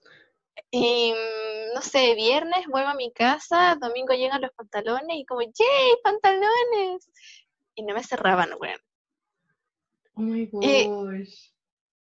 Y 0.71 1.15
mm, 1.15 1.48
no 1.75 1.83
sé, 1.83 2.15
viernes 2.15 2.67
vuelvo 2.67 2.89
a 2.89 2.95
mi 2.95 3.13
casa, 3.13 3.77
domingo 3.81 4.15
llegan 4.15 4.41
los 4.41 4.53
pantalones 4.53 5.17
y 5.17 5.25
como, 5.25 5.43
¡yay, 5.43 5.97
pantalones! 6.03 7.11
Y 7.75 7.83
no 7.83 7.95
me 7.95 8.03
cerraban, 8.03 8.51
weón. 8.59 8.81
Oh 10.15 10.21
my 10.21 10.49
Eh, 10.63 10.87
gosh. 10.89 11.51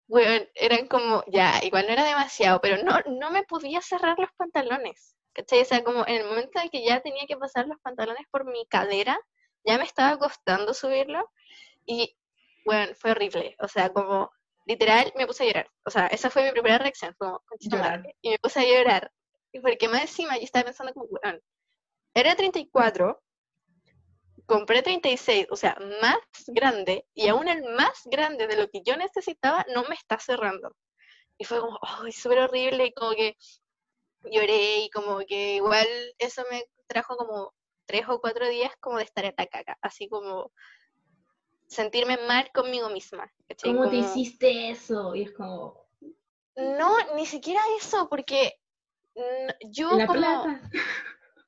Weón, 0.08 0.46
eran 0.54 0.86
como, 0.88 1.24
ya, 1.28 1.60
igual 1.62 1.86
no 1.86 1.92
era 1.92 2.04
demasiado, 2.04 2.60
pero 2.60 2.82
no, 2.82 2.98
no 3.18 3.30
me 3.30 3.44
podía 3.44 3.80
cerrar 3.80 4.18
los 4.18 4.30
pantalones. 4.36 5.16
¿Cachai? 5.32 5.62
O 5.62 5.64
sea, 5.64 5.82
como 5.82 6.06
en 6.06 6.16
el 6.16 6.26
momento 6.26 6.60
en 6.60 6.68
que 6.68 6.84
ya 6.84 7.00
tenía 7.00 7.24
que 7.26 7.38
pasar 7.38 7.66
los 7.66 7.80
pantalones 7.80 8.26
por 8.30 8.44
mi 8.44 8.66
cadera, 8.66 9.18
ya 9.64 9.78
me 9.78 9.84
estaba 9.84 10.18
costando 10.18 10.74
subirlo. 10.74 11.30
Y, 11.86 12.14
bueno, 12.66 12.94
fue 12.94 13.12
horrible. 13.12 13.56
O 13.60 13.68
sea, 13.68 13.90
como, 13.90 14.30
literal, 14.66 15.10
me 15.16 15.26
puse 15.26 15.44
a 15.44 15.46
llorar. 15.46 15.70
O 15.86 15.90
sea, 15.90 16.08
esa 16.08 16.28
fue 16.28 16.44
mi 16.44 16.52
primera 16.52 16.76
reacción, 16.76 17.14
como. 17.18 17.42
Y 18.20 18.30
me 18.30 18.38
puse 18.38 18.60
a 18.60 18.64
llorar. 18.64 19.10
Y 19.52 19.60
porque 19.60 19.88
más 19.88 20.02
encima 20.02 20.36
yo 20.38 20.44
estaba 20.44 20.64
pensando 20.66 20.92
como, 20.94 21.06
weón, 21.06 21.40
era 22.14 22.34
34, 22.34 23.22
compré 24.46 24.82
36, 24.82 25.46
o 25.50 25.56
sea, 25.56 25.76
más 26.00 26.16
grande, 26.48 27.06
y 27.14 27.28
aún 27.28 27.48
el 27.48 27.62
más 27.74 28.02
grande 28.06 28.46
de 28.46 28.56
lo 28.56 28.68
que 28.68 28.82
yo 28.82 28.96
necesitaba 28.96 29.64
no 29.74 29.84
me 29.84 29.94
está 29.94 30.18
cerrando. 30.18 30.74
Y 31.38 31.44
fue 31.44 31.60
como, 31.60 31.78
ay, 31.82 32.12
súper 32.12 32.38
horrible, 32.40 32.86
y 32.86 32.92
como 32.92 33.12
que 33.12 33.36
lloré, 34.24 34.78
y 34.80 34.90
como 34.90 35.18
que 35.20 35.56
igual 35.56 35.86
eso 36.18 36.42
me 36.50 36.64
trajo 36.86 37.16
como 37.16 37.52
tres 37.86 38.08
o 38.08 38.20
cuatro 38.20 38.48
días 38.48 38.72
como 38.80 38.98
de 38.98 39.04
estar 39.04 39.24
en 39.24 39.34
la 39.36 39.46
caca, 39.46 39.76
así 39.82 40.08
como 40.08 40.52
sentirme 41.66 42.16
mal 42.26 42.50
conmigo 42.52 42.88
misma. 42.90 43.32
¿cachai? 43.48 43.72
¿Cómo 43.72 43.88
te 43.90 43.96
Como- 43.96 44.08
hiciste 44.08 44.70
eso? 44.70 45.14
Y 45.14 45.22
es 45.22 45.32
como, 45.32 45.86
No, 46.56 47.14
ni 47.16 47.24
siquiera 47.26 47.62
eso, 47.78 48.08
porque 48.10 48.52
yo 49.70 49.96
la 49.96 50.06
como, 50.06 50.18
plata. 50.18 50.60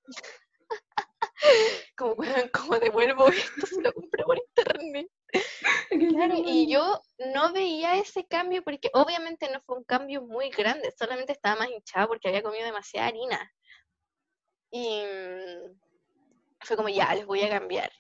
como, 1.97 2.17
¿cómo 2.53 2.79
devuelvo 2.79 3.29
esto? 3.29 3.67
Se 3.67 3.81
lo 3.81 3.93
compré 3.93 4.25
por 4.25 4.39
internet. 4.39 5.09
Claro, 5.91 6.35
y 6.45 6.71
yo 6.73 7.01
no 7.35 7.53
veía 7.53 7.97
ese 7.97 8.25
cambio 8.27 8.63
porque 8.63 8.89
obviamente 8.95 9.51
no 9.51 9.61
fue 9.67 9.79
un 9.79 9.85
cambio 9.85 10.23
muy 10.23 10.49
grande, 10.51 10.93
solamente 10.97 11.33
estaba 11.33 11.57
más 11.57 11.71
hinchada 11.71 12.07
porque 12.07 12.29
había 12.29 12.43
comido 12.43 12.65
demasiada 12.65 13.09
harina. 13.09 13.53
Y 14.71 15.03
mm, 15.03 15.79
fue 16.61 16.77
como, 16.77 16.89
ya, 16.89 17.15
les 17.15 17.27
voy 17.27 17.43
a 17.43 17.51
cambiar. 17.51 17.93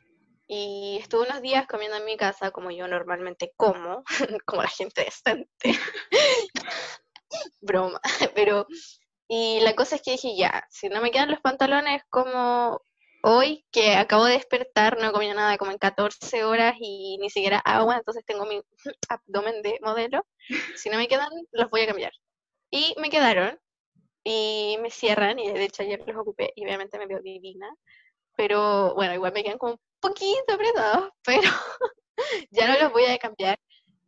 Y 0.46 0.98
estuve 1.00 1.26
unos 1.26 1.40
días 1.40 1.66
comiendo 1.66 1.96
en 1.96 2.04
mi 2.04 2.16
casa 2.16 2.50
como 2.50 2.70
yo 2.70 2.86
normalmente 2.88 3.52
como, 3.56 4.02
como 4.46 4.62
la 4.62 4.68
gente 4.68 5.04
decente. 5.04 5.78
Broma, 7.60 8.00
pero... 8.34 8.66
Y 9.28 9.60
la 9.60 9.74
cosa 9.74 9.96
es 9.96 10.02
que 10.02 10.12
dije, 10.12 10.36
ya, 10.36 10.66
si 10.70 10.88
no 10.88 11.00
me 11.00 11.10
quedan 11.10 11.30
los 11.30 11.40
pantalones 11.40 12.02
como 12.10 12.80
hoy, 13.22 13.64
que 13.72 13.94
acabo 13.96 14.26
de 14.26 14.34
despertar, 14.34 14.98
no 14.98 15.20
he 15.20 15.34
nada 15.34 15.56
como 15.56 15.70
en 15.70 15.78
14 15.78 16.44
horas 16.44 16.74
y 16.78 17.16
ni 17.18 17.30
siquiera 17.30 17.58
agua, 17.58 17.96
entonces 17.96 18.24
tengo 18.26 18.44
mi 18.44 18.60
abdomen 19.08 19.62
de 19.62 19.78
modelo. 19.82 20.26
Si 20.76 20.90
no 20.90 20.98
me 20.98 21.08
quedan, 21.08 21.30
los 21.52 21.70
voy 21.70 21.82
a 21.82 21.86
cambiar. 21.86 22.12
Y 22.70 22.94
me 22.98 23.10
quedaron 23.10 23.58
y 24.24 24.78
me 24.82 24.90
cierran, 24.90 25.38
y 25.38 25.52
de 25.52 25.64
hecho 25.64 25.82
ayer 25.82 26.02
los 26.06 26.16
ocupé 26.16 26.52
y 26.56 26.64
obviamente 26.64 26.98
me 26.98 27.06
veo 27.06 27.20
divina. 27.22 27.68
Pero 28.36 28.94
bueno, 28.94 29.14
igual 29.14 29.32
me 29.32 29.44
quedan 29.44 29.58
como 29.58 29.74
un 29.74 29.80
poquito 30.00 30.54
apretados, 30.54 31.10
pero 31.24 31.42
ya 32.50 32.68
no 32.68 32.78
los 32.82 32.92
voy 32.92 33.04
a 33.06 33.18
cambiar. 33.18 33.58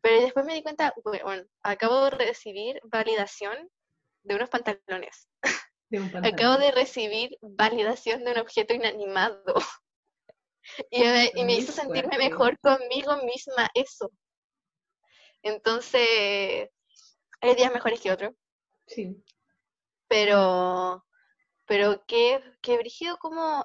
Pero 0.03 0.21
después 0.21 0.45
me 0.47 0.55
di 0.55 0.63
cuenta, 0.63 0.95
bueno, 1.03 1.45
acabo 1.63 2.05
de 2.05 2.11
recibir 2.11 2.81
validación 2.85 3.71
de 4.27 4.35
unos 4.35 4.49
pantalones. 4.51 5.29
De 5.89 6.01
un 6.01 6.11
pantalón. 6.11 6.35
Acabo 6.35 6.57
de 6.59 6.73
recibir 6.73 7.37
validación 7.41 8.25
de 8.25 8.33
un 8.33 8.39
objeto 8.39 8.75
inanimado. 8.75 9.55
Y 10.91 10.99
me, 11.01 11.31
y 11.37 11.45
me 11.45 11.55
hizo 11.55 11.71
sentirme 11.71 12.19
mejor 12.19 12.59
conmigo 12.59 13.17
misma 13.23 13.71
eso. 13.73 14.11
Entonces, 15.43 16.69
hay 17.41 17.55
días 17.55 17.73
mejores 17.73 18.01
que 18.01 18.11
otros, 18.11 18.33
Sí. 18.89 19.23
pero, 20.09 21.05
pero 21.67 22.05
qué, 22.09 22.43
qué 22.63 22.79
brígido 22.79 23.17
como 23.19 23.65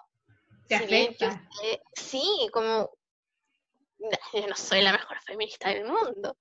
Te 0.67 0.77
si 0.77 0.85
bien 0.85 1.15
yo 1.19 1.27
afecta. 1.27 1.49
sé- 1.59 1.81
sí, 1.93 2.47
como 2.53 2.91
yo 4.33 4.47
no 4.47 4.55
soy 4.55 4.81
la 4.83 4.91
mejor 4.91 5.19
feminista 5.23 5.69
del 5.69 5.85
mundo, 5.85 6.37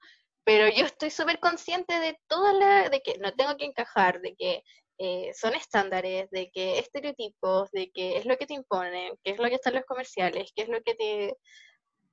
pero 0.51 0.69
yo 0.69 0.85
estoy 0.85 1.11
súper 1.11 1.39
consciente 1.39 2.01
de 2.01 2.19
toda 2.27 2.53
la, 2.53 2.89
de 2.89 3.01
que 3.03 3.17
no 3.19 3.33
tengo 3.35 3.57
que 3.57 3.67
encajar, 3.67 4.21
de 4.21 4.35
que 4.35 4.65
eh, 4.99 5.31
son 5.33 5.55
estándares, 5.55 6.29
de 6.33 6.51
que 6.51 6.81
estereotipos, 6.81 7.71
de 7.71 7.93
que 7.93 8.17
es 8.17 8.27
lo 8.27 8.37
que 8.37 8.47
te 8.47 8.55
imponen, 8.55 9.15
que 9.23 9.31
es 9.31 9.39
lo 9.39 9.45
que 9.49 9.55
está 9.55 9.69
en 9.71 9.77
los 9.77 9.85
comerciales, 9.85 10.51
que 10.57 10.63
es 10.63 10.69
lo 10.69 10.83
que 10.83 10.97
te 10.97 11.37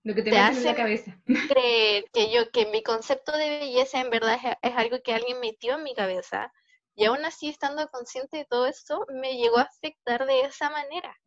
Lo 0.04 0.14
que 0.14 0.22
te, 0.22 0.30
te 0.30 0.38
meten 0.40 0.58
en 0.58 0.64
la 0.66 0.76
cabeza. 0.76 1.20
creer 1.50 2.06
que 2.14 2.32
yo, 2.32 2.52
que 2.52 2.68
mi 2.68 2.84
concepto 2.84 3.32
de 3.36 3.58
belleza 3.58 4.02
en 4.02 4.12
verdad 4.12 4.36
es, 4.36 4.56
es 4.72 4.78
algo 4.78 5.02
que 5.02 5.14
alguien 5.14 5.40
metió 5.40 5.74
en 5.78 5.84
mi 5.84 5.96
cabeza. 5.96 6.54
Y 6.94 7.06
aún 7.06 7.26
así, 7.26 7.50
estando 7.50 7.88
consciente 7.90 8.38
de 8.38 8.46
todo 8.46 8.68
eso, 8.68 9.04
me 9.20 9.36
llegó 9.38 9.58
a 9.58 9.64
afectar 9.64 10.28
de 10.28 10.42
esa 10.42 10.70
manera. 10.70 11.18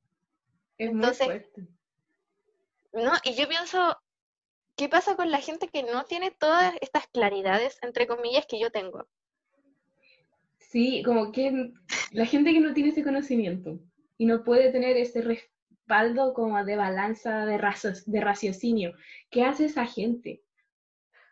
Es 0.78 0.90
Entonces- 0.90 1.26
muy 1.26 1.40
fuerte. 1.40 1.62
¿no? 2.92 3.12
Y 3.24 3.34
yo 3.34 3.48
pienso, 3.48 3.96
¿qué 4.80 4.88
pasa 4.88 5.14
con 5.14 5.30
la 5.30 5.42
gente 5.42 5.68
que 5.68 5.82
no 5.82 6.04
tiene 6.04 6.30
todas 6.30 6.74
estas 6.80 7.06
claridades, 7.08 7.78
entre 7.82 8.06
comillas, 8.06 8.46
que 8.46 8.58
yo 8.58 8.70
tengo? 8.70 9.06
Sí, 10.56 11.02
como 11.04 11.32
que 11.32 11.74
la 12.12 12.24
gente 12.24 12.54
que 12.54 12.60
no 12.60 12.72
tiene 12.72 12.88
ese 12.88 13.04
conocimiento 13.04 13.78
y 14.16 14.24
no 14.24 14.42
puede 14.42 14.72
tener 14.72 14.96
ese 14.96 15.20
respaldo 15.20 16.32
como 16.32 16.64
de 16.64 16.76
balanza 16.76 17.44
de, 17.44 17.58
razos, 17.58 18.10
de 18.10 18.22
raciocinio, 18.22 18.94
¿qué 19.28 19.44
hace 19.44 19.66
esa 19.66 19.84
gente? 19.84 20.40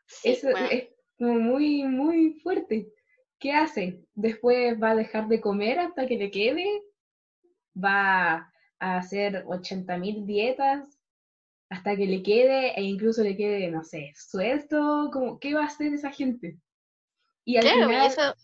Sí, 0.05 0.29
Eso 0.29 0.51
bueno, 0.51 0.69
es 0.71 0.89
como 1.17 1.41
muy, 1.41 1.85
muy 1.85 2.35
fuerte. 2.43 2.93
¿Qué 3.39 3.53
hace? 3.53 4.05
Después 4.15 4.79
va 4.79 4.91
a 4.91 4.97
dejar 4.97 5.27
de 5.27 5.41
comer 5.41 5.79
hasta 5.79 6.07
que 6.07 6.19
le 6.19 6.31
quede, 6.31 6.83
va 7.75 8.53
a 8.79 8.99
hacer 8.99 9.47
80.000 9.47 10.27
dietas 10.27 10.98
hasta 11.71 11.97
que 11.97 12.07
le 12.07 12.23
quede 12.23 12.73
e 12.79 12.83
incluso 12.83 13.23
le 13.23 13.37
quede, 13.37 13.71
no 13.71 13.85
sé, 13.85 14.13
suelto, 14.17 15.11
como, 15.13 15.39
¿qué 15.39 15.55
va 15.55 15.63
a 15.63 15.67
hacer 15.67 15.93
esa 15.93 16.11
gente? 16.11 16.59
Y 17.45 17.57
al 17.57 17.63
claro, 17.65 17.89
final, 17.89 18.07
eso, 18.07 18.35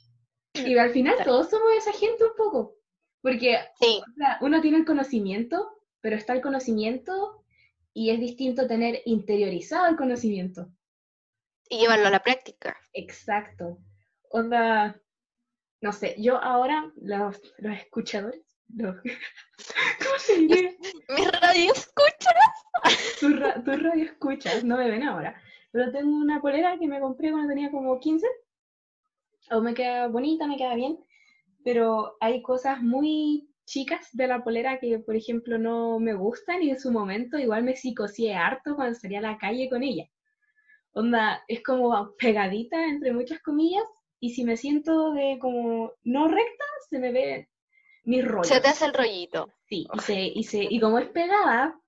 y 0.54 0.76
al 0.78 0.90
final 0.90 1.16
todos 1.24 1.50
somos 1.50 1.68
esa 1.78 1.92
gente 1.92 2.24
un 2.24 2.36
poco, 2.36 2.76
porque 3.22 3.58
sí, 3.80 4.00
o 4.02 4.14
sea, 4.16 4.38
uno 4.40 4.60
tiene 4.60 4.78
el 4.78 4.84
conocimiento, 4.84 5.80
pero 6.00 6.16
está 6.16 6.32
el 6.34 6.42
conocimiento 6.42 7.44
y 7.94 8.10
es 8.10 8.20
distinto 8.20 8.66
tener 8.66 9.00
interiorizado 9.06 9.86
el 9.88 9.96
conocimiento. 9.96 10.68
y 11.68 11.78
llevarlo 11.78 12.06
a 12.08 12.10
la 12.10 12.22
práctica. 12.22 12.76
Exacto. 12.92 13.78
Onda, 14.30 15.00
no 15.80 15.92
sé, 15.92 16.16
yo 16.18 16.36
ahora, 16.42 16.92
los, 16.96 17.40
los 17.58 17.76
escuchadores, 17.78 18.43
los, 18.76 18.96
¿cómo 19.98 20.18
se 20.18 20.38
dice? 20.40 20.78
Mi 21.08 21.24
radio 21.26 21.72
escucha. 21.72 22.30
Tus 23.20 23.38
ra- 23.38 23.62
tus 23.64 23.82
radio 23.82 24.04
escuchas, 24.04 24.64
no 24.64 24.76
me 24.76 24.90
ven 24.90 25.02
ahora, 25.02 25.40
pero 25.70 25.90
tengo 25.92 26.10
una 26.16 26.40
polera 26.40 26.78
que 26.78 26.86
me 26.86 27.00
compré 27.00 27.30
cuando 27.30 27.48
tenía 27.48 27.70
como 27.70 27.98
15, 27.98 28.26
aún 29.50 29.64
me 29.64 29.74
queda 29.74 30.08
bonita, 30.08 30.46
me 30.46 30.56
queda 30.56 30.74
bien, 30.74 30.98
pero 31.64 32.16
hay 32.20 32.42
cosas 32.42 32.82
muy 32.82 33.48
chicas 33.64 34.08
de 34.12 34.26
la 34.26 34.44
polera 34.44 34.78
que, 34.78 34.98
por 34.98 35.16
ejemplo, 35.16 35.58
no 35.58 35.98
me 35.98 36.12
gustan 36.14 36.62
y 36.62 36.70
en 36.70 36.78
su 36.78 36.90
momento 36.92 37.38
igual 37.38 37.62
me 37.62 37.76
psicoseé 37.76 38.34
harto 38.34 38.74
cuando 38.76 38.98
salía 38.98 39.20
a 39.20 39.22
la 39.32 39.38
calle 39.38 39.70
con 39.70 39.82
ella. 39.82 40.04
Onda, 40.92 41.42
es 41.48 41.62
como 41.62 42.14
pegadita 42.18 42.84
entre 42.86 43.12
muchas 43.12 43.40
comillas 43.40 43.84
y 44.20 44.34
si 44.34 44.44
me 44.44 44.56
siento 44.56 45.12
de 45.12 45.38
como 45.40 45.92
no 46.04 46.28
recta, 46.28 46.64
se 46.90 46.98
me 46.98 47.10
ve 47.10 47.48
mis 48.04 48.24
rollos. 48.26 48.48
Se 48.48 48.60
te 48.60 48.68
hace 48.68 48.86
el 48.86 48.94
rollito. 48.94 49.50
Sí, 49.68 49.86
y, 49.92 49.98
se, 50.00 50.14
y, 50.20 50.44
se, 50.44 50.62
y 50.62 50.80
como 50.80 50.98
es 50.98 51.08
pegada, 51.08 51.78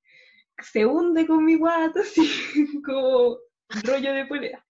se 0.62 0.86
hunde 0.86 1.26
con 1.26 1.44
mi 1.44 1.56
guato, 1.56 2.00
así 2.00 2.82
como 2.82 3.38
rollo 3.84 4.12
de 4.12 4.26
polera. 4.26 4.66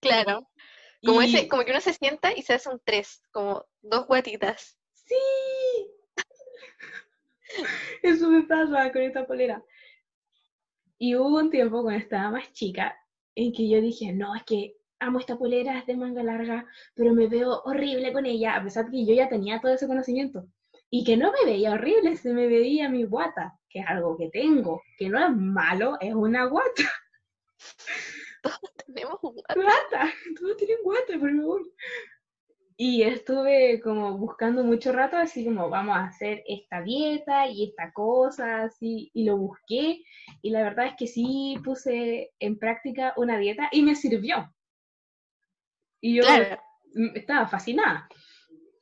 Claro. 0.00 0.48
Como, 1.04 1.22
Y- 1.22 1.26
ese, 1.34 1.48
como 1.48 1.64
que 1.64 1.70
uno 1.70 1.80
se 1.80 1.94
sienta 1.94 2.32
y 2.36 2.42
se 2.42 2.54
hace 2.54 2.68
un 2.68 2.80
tres, 2.84 3.22
como 3.32 3.64
dos 3.80 4.06
guatitas. 4.06 4.78
Sí, 4.94 5.16
eso 8.02 8.28
me 8.30 8.42
pasa 8.42 8.92
con 8.92 9.02
esta 9.02 9.26
polera. 9.26 9.62
Y 10.98 11.14
hubo 11.16 11.38
un 11.38 11.50
tiempo 11.50 11.82
cuando 11.82 12.00
estaba 12.02 12.30
más 12.30 12.52
chica 12.52 12.96
en 13.34 13.52
que 13.52 13.68
yo 13.68 13.80
dije, 13.80 14.12
no, 14.12 14.34
es 14.36 14.44
que 14.44 14.76
amo 15.00 15.18
esta 15.18 15.36
polera, 15.36 15.78
es 15.78 15.86
de 15.86 15.96
manga 15.96 16.22
larga, 16.22 16.66
pero 16.94 17.12
me 17.12 17.26
veo 17.26 17.62
horrible 17.64 18.12
con 18.12 18.26
ella, 18.26 18.54
a 18.54 18.62
pesar 18.62 18.84
de 18.86 18.92
que 18.92 19.06
yo 19.06 19.14
ya 19.14 19.28
tenía 19.28 19.60
todo 19.60 19.72
ese 19.72 19.88
conocimiento. 19.88 20.46
Y 20.90 21.04
que 21.04 21.16
no 21.16 21.32
me 21.32 21.50
veía 21.50 21.72
horrible, 21.72 22.16
se 22.16 22.32
me 22.32 22.46
veía 22.46 22.88
mi 22.88 23.04
guata, 23.04 23.58
que 23.68 23.80
es 23.80 23.86
algo 23.86 24.16
que 24.16 24.28
tengo, 24.28 24.82
que 24.98 25.08
no 25.08 25.24
es 25.24 25.34
malo, 25.34 25.96
es 26.00 26.14
una 26.14 26.44
guata. 26.46 26.82
Tenemos 28.86 29.18
un 29.22 29.34
guato. 29.34 29.54
guata, 29.54 30.12
todos 30.38 30.56
tienen 30.56 30.78
guata, 30.82 31.18
por 31.18 31.30
favor. 31.36 31.62
Y 32.76 33.02
estuve 33.02 33.78
como 33.82 34.16
buscando 34.16 34.64
mucho 34.64 34.90
rato, 34.90 35.18
así 35.18 35.44
como 35.44 35.68
vamos 35.68 35.96
a 35.96 36.04
hacer 36.04 36.42
esta 36.46 36.80
dieta 36.80 37.46
y 37.46 37.64
esta 37.64 37.92
cosa, 37.92 38.62
así, 38.62 39.10
y 39.12 39.24
lo 39.24 39.36
busqué. 39.36 40.02
Y 40.40 40.50
la 40.50 40.62
verdad 40.62 40.86
es 40.86 40.94
que 40.98 41.06
sí 41.06 41.56
puse 41.62 42.32
en 42.38 42.58
práctica 42.58 43.12
una 43.18 43.36
dieta 43.36 43.68
y 43.70 43.82
me 43.82 43.94
sirvió. 43.94 44.50
Y 46.00 46.16
yo 46.16 46.22
Claro. 46.22 46.60
estaba 47.14 47.46
fascinada. 47.46 48.08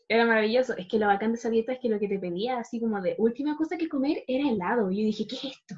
Era 0.08 0.24
maravilloso. 0.24 0.76
Es 0.76 0.88
que 0.88 0.98
lo 0.98 1.06
bacán 1.06 1.32
de 1.32 1.38
esa 1.38 1.50
dieta 1.50 1.72
es 1.72 1.80
que 1.80 1.88
lo 1.88 1.98
que 1.98 2.08
te 2.08 2.18
pedía, 2.18 2.58
así 2.58 2.80
como 2.80 3.00
de 3.02 3.14
última 3.18 3.56
cosa 3.56 3.76
que 3.76 3.88
comer, 3.88 4.24
era 4.26 4.48
helado. 4.48 4.90
Y 4.90 5.00
yo 5.00 5.04
dije, 5.04 5.26
¿qué 5.26 5.36
es 5.36 5.44
esto? 5.44 5.74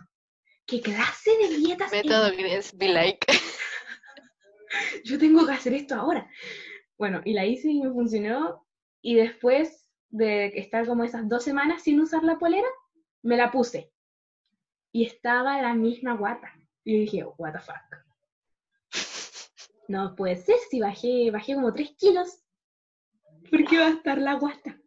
¿Qué 0.67 0.81
clase 0.81 1.31
de 1.37 1.57
dietas 1.57 1.93
es 1.93 2.05
Método 2.05 2.31
be 2.75 2.89
like. 2.89 3.27
yo 5.05 5.19
tengo 5.19 5.45
que 5.45 5.53
hacer 5.53 5.75
esto 5.75 5.97
ahora. 5.97 6.31
Bueno, 6.97 7.21
y 7.25 7.33
la 7.33 7.45
hice 7.45 7.69
y 7.71 7.81
me 7.81 7.91
funcionó. 7.91 8.67
Y 9.03 9.15
después 9.17 9.89
de 10.11 10.47
estar 10.59 10.87
como 10.87 11.03
esas 11.03 11.29
dos 11.29 11.43
semanas 11.43 11.83
sin 11.83 12.01
usar 12.01 12.23
la 12.23 12.39
polera, 12.39 12.69
me 13.23 13.37
la 13.37 13.51
puse. 13.51 13.93
Y 14.93 15.07
estaba 15.07 15.61
la 15.61 15.75
misma 15.75 16.15
guata. 16.15 16.53
Y 16.85 16.93
yo 16.95 17.01
dije, 17.01 17.25
what 17.39 17.53
the 17.53 17.59
fuck. 17.59 18.10
No 19.91 20.15
puede 20.15 20.37
ser 20.37 20.55
si 20.71 20.79
bajé, 20.79 21.33
bajé 21.33 21.57
como 21.57 21.75
3 21.75 21.97
kilos. 21.99 22.45
¿Por 23.51 23.65
qué 23.65 23.77
va 23.77 23.89
a 23.89 23.91
estar 23.91 24.19
la 24.19 24.35
guata? 24.35 24.81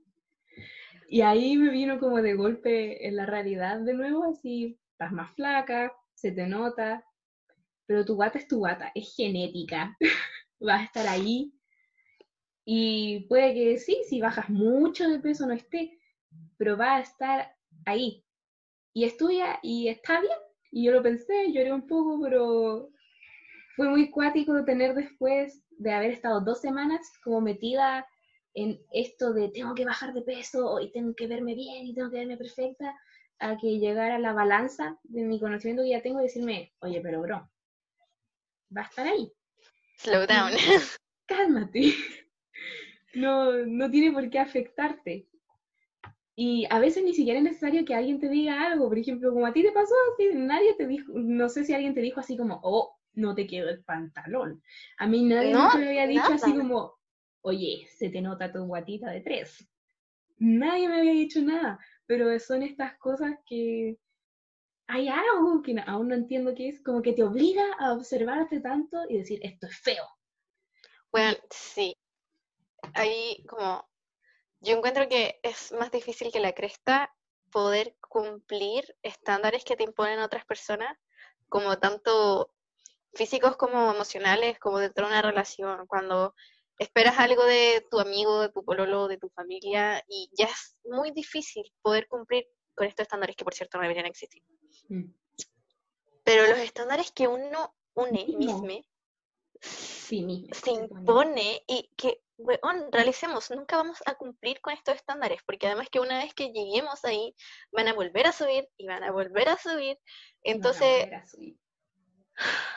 Y 1.09 1.19
ahí 1.19 1.57
me 1.57 1.71
vino 1.71 1.99
como 1.99 2.21
de 2.21 2.35
golpe 2.35 3.05
en 3.05 3.17
la 3.17 3.25
realidad 3.25 3.81
de 3.81 3.95
nuevo, 3.95 4.23
así, 4.23 4.79
estás 4.91 5.11
más 5.11 5.35
flaca, 5.35 5.93
se 6.13 6.31
te 6.31 6.47
nota, 6.47 7.05
pero 7.85 8.05
tu 8.05 8.15
guata 8.15 8.39
es 8.39 8.47
tu 8.47 8.59
guata, 8.59 8.93
es 8.95 9.13
genética, 9.13 9.97
va 10.65 10.75
a 10.79 10.83
estar 10.85 11.05
ahí. 11.05 11.53
Y 12.63 13.27
puede 13.27 13.53
que 13.53 13.77
sí, 13.79 14.03
si 14.07 14.21
bajas 14.21 14.49
mucho 14.49 15.09
de 15.09 15.19
peso 15.19 15.45
no 15.45 15.53
esté, 15.53 15.99
pero 16.55 16.77
va 16.77 16.95
a 16.95 17.01
estar 17.01 17.53
ahí. 17.83 18.23
Y 18.93 19.03
es 19.03 19.17
tuya 19.17 19.59
y 19.61 19.89
está 19.89 20.21
bien. 20.21 20.37
Y 20.71 20.85
yo 20.85 20.93
lo 20.93 21.03
pensé, 21.03 21.51
lloré 21.51 21.73
un 21.73 21.87
poco, 21.87 22.21
pero 22.21 22.92
fue 23.75 23.89
muy 23.89 24.09
cuático 24.09 24.63
tener 24.65 24.93
después 24.93 25.63
de 25.71 25.91
haber 25.91 26.11
estado 26.11 26.41
dos 26.41 26.61
semanas 26.61 27.01
como 27.23 27.41
metida 27.41 28.07
en 28.53 28.79
esto 28.91 29.33
de 29.33 29.49
tengo 29.49 29.73
que 29.73 29.85
bajar 29.85 30.13
de 30.13 30.21
peso 30.21 30.79
y 30.79 30.91
tengo 30.91 31.15
que 31.15 31.27
verme 31.27 31.55
bien 31.55 31.87
y 31.87 31.95
tengo 31.95 32.11
que 32.11 32.17
verme 32.17 32.37
perfecta, 32.37 32.95
a 33.39 33.57
que 33.57 33.79
llegara 33.79 34.19
la 34.19 34.33
balanza 34.33 34.99
de 35.03 35.23
mi 35.23 35.39
conocimiento 35.39 35.83
que 35.83 35.89
ya 35.89 36.01
tengo 36.01 36.19
y 36.19 36.23
decirme, 36.23 36.71
oye, 36.79 37.01
pero 37.01 37.21
bro, 37.21 37.49
va 38.75 38.81
a 38.81 38.85
estar 38.85 39.07
ahí, 39.07 39.31
Slow 39.97 40.25
down. 40.27 40.51
cálmate. 41.27 41.93
No, 43.15 43.53
no 43.65 43.89
tiene 43.89 44.11
por 44.11 44.29
qué 44.29 44.39
afectarte. 44.39 45.27
Y 46.35 46.65
a 46.69 46.79
veces 46.79 47.03
ni 47.03 47.13
siquiera 47.13 47.39
es 47.39 47.45
necesario 47.45 47.85
que 47.85 47.93
alguien 47.93 48.19
te 48.19 48.27
diga 48.27 48.65
algo. 48.65 48.89
Por 48.89 48.97
ejemplo, 48.97 49.31
como 49.31 49.45
a 49.45 49.53
ti 49.53 49.61
te 49.61 49.71
pasó, 49.71 49.93
nadie 50.33 50.73
te 50.73 50.87
dijo, 50.87 51.13
no 51.13 51.47
sé 51.47 51.63
si 51.63 51.73
alguien 51.73 51.93
te 51.93 52.01
dijo 52.01 52.19
así 52.19 52.35
como, 52.35 52.59
oh, 52.63 52.97
no 53.13 53.35
te 53.35 53.47
quedó 53.47 53.69
el 53.69 53.83
pantalón. 53.83 54.61
A 54.97 55.07
mí 55.07 55.23
nadie 55.25 55.53
No, 55.53 55.59
nunca 55.63 55.77
me 55.77 55.87
había 55.89 56.07
dicho 56.07 56.33
así 56.33 56.51
nada. 56.51 56.55
como, 56.55 56.95
oye, 57.41 57.87
se 57.97 58.09
te 58.09 58.21
nota 58.21 58.51
tu 58.51 58.65
guatita 58.65 59.11
de 59.11 59.21
tres. 59.21 59.67
Nadie 60.39 60.89
me 60.89 60.99
había 60.99 61.13
dicho 61.13 61.41
nada, 61.41 61.79
pero 62.05 62.37
son 62.39 62.63
estas 62.63 62.97
cosas 62.99 63.33
que 63.47 63.97
hay 64.87 65.09
algo 65.09 65.61
que 65.61 65.75
aún 65.85 66.09
no 66.09 66.15
entiendo 66.15 66.53
qué 66.55 66.69
es, 66.69 66.81
como 66.83 67.01
que 67.01 67.13
te 67.13 67.23
obliga 67.23 67.65
a 67.79 67.93
observarte 67.93 68.61
tanto 68.61 68.97
y 69.09 69.17
decir, 69.17 69.39
esto 69.43 69.67
es 69.67 69.77
feo. 69.79 70.05
Bueno, 71.11 71.37
sí. 71.49 71.95
Ahí 72.93 73.43
como 73.47 73.87
yo 74.61 74.77
encuentro 74.77 75.09
que 75.09 75.39
es 75.43 75.71
más 75.73 75.91
difícil 75.91 76.31
que 76.31 76.39
la 76.39 76.53
cresta 76.53 77.13
poder 77.51 77.95
cumplir 78.09 78.95
estándares 79.03 79.63
que 79.65 79.75
te 79.75 79.83
imponen 79.83 80.19
otras 80.19 80.45
personas, 80.45 80.97
como 81.49 81.77
tanto 81.79 82.53
físicos 83.13 83.55
como 83.57 83.91
emocionales, 83.93 84.59
como 84.59 84.79
dentro 84.79 85.05
de 85.05 85.11
una 85.13 85.21
relación, 85.21 85.85
cuando 85.87 86.33
esperas 86.79 87.19
algo 87.19 87.45
de 87.45 87.85
tu 87.89 87.99
amigo, 87.99 88.41
de 88.41 88.49
tu 88.49 88.63
pololo, 88.65 89.07
de 89.07 89.17
tu 89.17 89.29
familia, 89.29 90.03
y 90.07 90.29
ya 90.37 90.45
es 90.45 90.77
muy 90.83 91.11
difícil 91.11 91.63
poder 91.81 92.07
cumplir 92.07 92.47
con 92.75 92.87
estos 92.87 93.03
estándares 93.03 93.35
que 93.35 93.43
por 93.43 93.53
cierto 93.53 93.77
no 93.77 93.83
deberían 93.83 94.07
existir. 94.07 94.43
Mm. 94.89 95.13
Pero 96.23 96.47
los 96.47 96.57
estándares 96.59 97.11
que 97.11 97.27
uno 97.27 97.75
une 97.95 98.25
Mismo. 98.25 98.63
mismo 98.63 98.81
Sí, 99.61 100.23
mismo. 100.23 100.53
se 100.53 100.61
se 100.61 100.71
pone. 100.71 100.83
impone 100.99 101.63
y 101.67 101.89
que, 101.95 102.21
weón, 102.37 102.91
realicemos, 102.91 103.49
nunca 103.51 103.77
vamos 103.77 103.99
a 104.05 104.15
cumplir 104.15 104.59
con 104.61 104.73
estos 104.73 104.95
estándares, 104.95 105.41
porque 105.45 105.67
además 105.67 105.89
que 105.89 105.99
una 106.01 106.17
vez 106.17 106.33
que 106.33 106.51
lleguemos 106.51 107.05
ahí, 107.05 107.35
van 107.71 107.87
a 107.87 107.93
volver 107.93 108.27
a 108.27 108.31
subir 108.33 108.67
y 108.77 108.87
van 108.87 109.03
a 109.03 109.11
volver 109.11 109.47
a 109.49 109.57
subir. 109.57 109.97
A 109.97 109.99
Entonces, 110.43 111.03
volver 111.05 111.15
a 111.15 111.25
subir. 111.25 111.57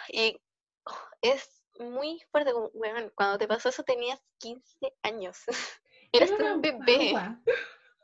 Y 0.09 0.41
oh, 0.85 1.09
es 1.23 1.63
muy 1.79 2.21
fuerte, 2.31 2.53
como, 2.53 2.69
weón, 2.75 3.13
cuando 3.15 3.39
te 3.39 3.49
pasó 3.49 3.69
eso 3.69 3.83
tenías 3.83 4.21
15 4.39 4.95
años. 5.03 5.39
Eras 6.13 6.31
Era 6.31 6.55
un 6.55 6.63
bebé. 6.63 7.15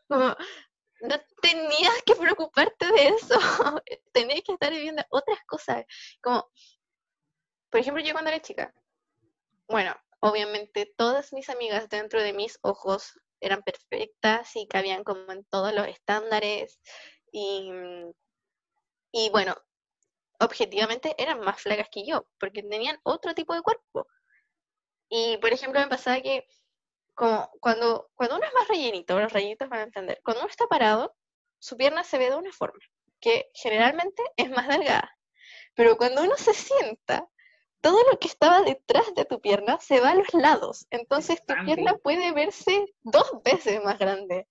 Como, 0.09 0.37
no 1.03 1.21
tenías 1.41 2.03
que 2.05 2.15
preocuparte 2.15 2.87
de 2.87 3.09
eso. 3.09 3.39
Tenías 4.13 4.43
que 4.43 4.53
estar 4.53 4.71
viviendo 4.71 5.03
otras 5.11 5.39
cosas. 5.47 5.85
Como, 6.23 6.49
por 7.71 7.81
ejemplo, 7.81 8.03
yo 8.03 8.13
cuando 8.13 8.31
era 8.31 8.43
chica, 8.43 8.75
bueno, 9.69 9.97
obviamente 10.21 10.93
todas 10.97 11.33
mis 11.33 11.49
amigas 11.49 11.89
dentro 11.89 12.23
de 12.23 12.33
mis 12.33 12.59
ojos 12.63 13.19
eran 13.41 13.63
perfectas 13.63 14.55
y 14.55 14.69
cabían 14.69 15.03
como 15.03 15.33
en 15.33 15.45
todos 15.47 15.75
los 15.75 15.89
estándares. 15.89 16.79
Y, 17.33 17.71
y 19.11 19.31
bueno, 19.31 19.57
objetivamente 20.43 21.15
eran 21.19 21.41
más 21.41 21.61
flacas 21.61 21.89
que 21.91 22.05
yo, 22.05 22.27
porque 22.39 22.63
tenían 22.63 22.99
otro 23.05 23.35
tipo 23.35 23.55
de 23.55 23.63
cuerpo. 23.63 24.07
Y 25.09 25.37
por 25.39 25.53
ejemplo, 25.53 25.81
me 25.81 25.89
pasaba 25.89 26.21
que 26.21 26.47
como 27.15 27.51
cuando, 27.61 28.11
cuando 28.15 28.37
uno 28.37 28.47
es 28.47 28.55
más 28.55 28.69
rellenito, 28.69 29.19
los 29.19 29.33
rellenitos 29.33 29.69
van 29.69 29.81
a 29.81 29.85
entender, 29.85 30.21
cuando 30.25 30.43
uno 30.43 30.51
está 30.51 30.67
parado, 30.67 31.15
su 31.59 31.77
pierna 31.77 32.05
se 32.05 32.19
ve 32.19 32.31
de 32.31 32.37
una 32.37 32.53
forma, 32.53 32.81
que 33.21 33.51
generalmente 33.55 34.23
es 34.37 34.51
más 34.51 34.69
delgada. 34.69 35.17
Pero 35.75 35.97
cuando 35.97 36.23
uno 36.23 36.37
se 36.37 36.55
sienta, 36.55 37.29
todo 37.81 37.99
lo 38.11 38.19
que 38.19 38.29
estaba 38.29 38.63
detrás 38.63 39.15
de 39.15 39.25
tu 39.25 39.41
pierna 39.41 39.79
se 39.81 40.01
va 40.01 40.11
a 40.11 40.15
los 40.15 40.33
lados. 40.35 40.87
Entonces 40.91 41.45
tu 41.45 41.55
pierna 41.65 41.97
puede 41.99 42.33
verse 42.33 42.87
dos 43.03 43.31
veces 43.45 43.83
más 43.83 43.99
grande. 43.99 44.49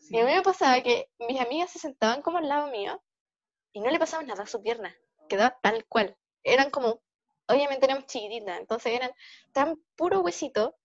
Sí. 0.00 0.16
Y 0.16 0.20
a 0.20 0.24
mí 0.24 0.32
me 0.32 0.42
pasaba 0.42 0.82
que 0.82 1.08
mis 1.28 1.40
amigas 1.40 1.70
se 1.70 1.78
sentaban 1.78 2.22
como 2.22 2.38
al 2.38 2.48
lado 2.48 2.68
mío 2.68 3.02
y 3.72 3.80
no 3.80 3.90
le 3.90 3.98
pasaba 3.98 4.22
nada 4.22 4.44
a 4.44 4.46
su 4.46 4.62
pierna, 4.62 4.94
quedaba 5.28 5.58
tal 5.62 5.84
cual. 5.86 6.16
Eran 6.44 6.70
como, 6.70 7.02
obviamente 7.46 7.86
éramos 7.86 8.06
chiquititas, 8.06 8.58
entonces 8.58 8.94
eran 8.94 9.12
tan 9.52 9.76
puro 9.96 10.20
huesito 10.20 10.76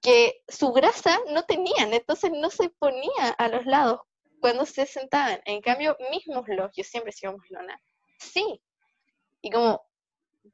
que 0.00 0.42
su 0.48 0.72
grasa 0.72 1.18
no 1.30 1.44
tenían, 1.44 1.92
entonces 1.92 2.30
no 2.32 2.50
se 2.50 2.70
ponía 2.70 3.30
a 3.36 3.48
los 3.48 3.66
lados 3.66 4.00
cuando 4.40 4.64
se 4.66 4.86
sentaban. 4.86 5.40
En 5.44 5.60
cambio, 5.60 5.96
mis 6.10 6.26
muslos, 6.28 6.70
yo 6.74 6.84
siempre 6.84 7.10
he 7.10 7.12
sido 7.12 7.32
muslona, 7.32 7.80
sí. 8.18 8.62
Y 9.40 9.50
como 9.50 9.86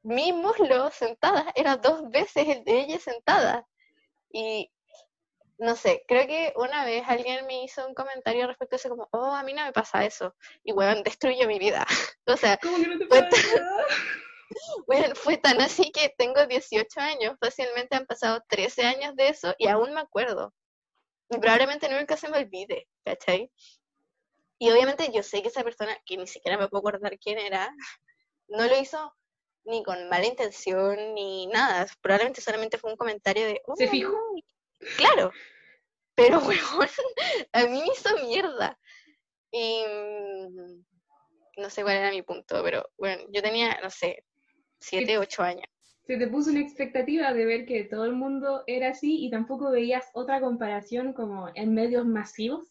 mi 0.03 0.33
muslo 0.33 0.91
sentada 0.91 1.51
era 1.55 1.77
dos 1.77 2.09
veces 2.09 2.47
el 2.47 2.63
de 2.63 2.81
ella 2.81 2.99
sentada. 2.99 3.67
Y 4.31 4.71
no 5.57 5.75
sé, 5.75 6.03
creo 6.07 6.27
que 6.27 6.53
una 6.57 6.85
vez 6.85 7.03
alguien 7.07 7.45
me 7.45 7.63
hizo 7.63 7.87
un 7.87 7.93
comentario 7.93 8.47
respecto 8.47 8.75
a 8.75 8.77
eso, 8.77 8.89
como, 8.89 9.07
oh, 9.11 9.33
a 9.33 9.43
mí 9.43 9.53
no 9.53 9.63
me 9.63 9.71
pasa 9.71 10.05
eso. 10.05 10.35
Y 10.63 10.73
weón, 10.73 11.03
destruye 11.03 11.47
mi 11.47 11.59
vida. 11.59 11.85
o 12.27 12.37
sea, 12.37 12.57
¿Cómo 12.57 12.77
que 12.77 12.87
no 12.87 12.97
te 12.97 13.07
Fue 13.07 13.21
pasa 13.23 13.59
nada? 13.59 13.85
weón, 14.87 15.15
fue 15.15 15.37
tan 15.37 15.61
así 15.61 15.91
que 15.91 16.13
tengo 16.17 16.45
18 16.45 16.99
años, 16.99 17.37
fácilmente 17.39 17.95
han 17.95 18.05
pasado 18.05 18.43
13 18.47 18.83
años 18.85 19.15
de 19.15 19.29
eso 19.29 19.55
y 19.57 19.67
aún 19.67 19.93
me 19.93 20.01
acuerdo. 20.01 20.53
Y 21.29 21.37
probablemente 21.39 21.89
nunca 21.89 22.17
se 22.17 22.29
me 22.29 22.37
olvide, 22.37 22.87
¿cachai? 23.03 23.51
Y 24.59 24.69
obviamente 24.71 25.11
yo 25.11 25.23
sé 25.23 25.41
que 25.41 25.47
esa 25.49 25.63
persona, 25.63 25.97
que 26.05 26.17
ni 26.17 26.27
siquiera 26.27 26.57
me 26.57 26.67
puedo 26.69 26.87
acordar 26.87 27.17
quién 27.17 27.39
era, 27.39 27.73
no 28.47 28.67
lo 28.67 28.77
hizo 28.79 29.13
ni 29.65 29.83
con 29.83 30.07
mala 30.09 30.25
intención 30.27 31.13
ni 31.15 31.47
nada. 31.47 31.87
Probablemente 32.01 32.41
solamente 32.41 32.77
fue 32.77 32.91
un 32.91 32.97
comentario 32.97 33.45
de. 33.47 33.61
¿Se 33.75 33.85
"Oh, 33.87 33.89
fijó? 33.89 34.17
No". 34.79 34.87
Claro. 34.97 35.31
Pero, 36.15 36.39
weón, 36.47 36.89
a 37.53 37.63
mí 37.65 37.81
me 37.81 37.87
hizo 37.93 38.15
mierda. 38.25 38.77
Y. 39.51 39.83
mm, 39.87 40.83
No 41.57 41.69
sé 41.69 41.83
cuál 41.83 41.97
era 41.97 42.11
mi 42.11 42.21
punto, 42.21 42.61
pero 42.63 42.89
bueno, 42.97 43.23
yo 43.31 43.41
tenía, 43.41 43.79
no 43.81 43.89
sé, 43.89 44.23
7, 44.79 45.17
8 45.17 45.43
años. 45.43 45.65
Se 46.05 46.17
te 46.17 46.27
puso 46.27 46.51
una 46.51 46.59
expectativa 46.59 47.33
de 47.33 47.45
ver 47.45 47.65
que 47.65 47.83
todo 47.85 48.05
el 48.05 48.13
mundo 48.13 48.63
era 48.67 48.89
así 48.89 49.25
y 49.25 49.31
tampoco 49.31 49.71
veías 49.71 50.05
otra 50.13 50.39
comparación 50.39 51.13
como 51.13 51.49
en 51.55 51.73
medios 51.73 52.05
masivos. 52.05 52.67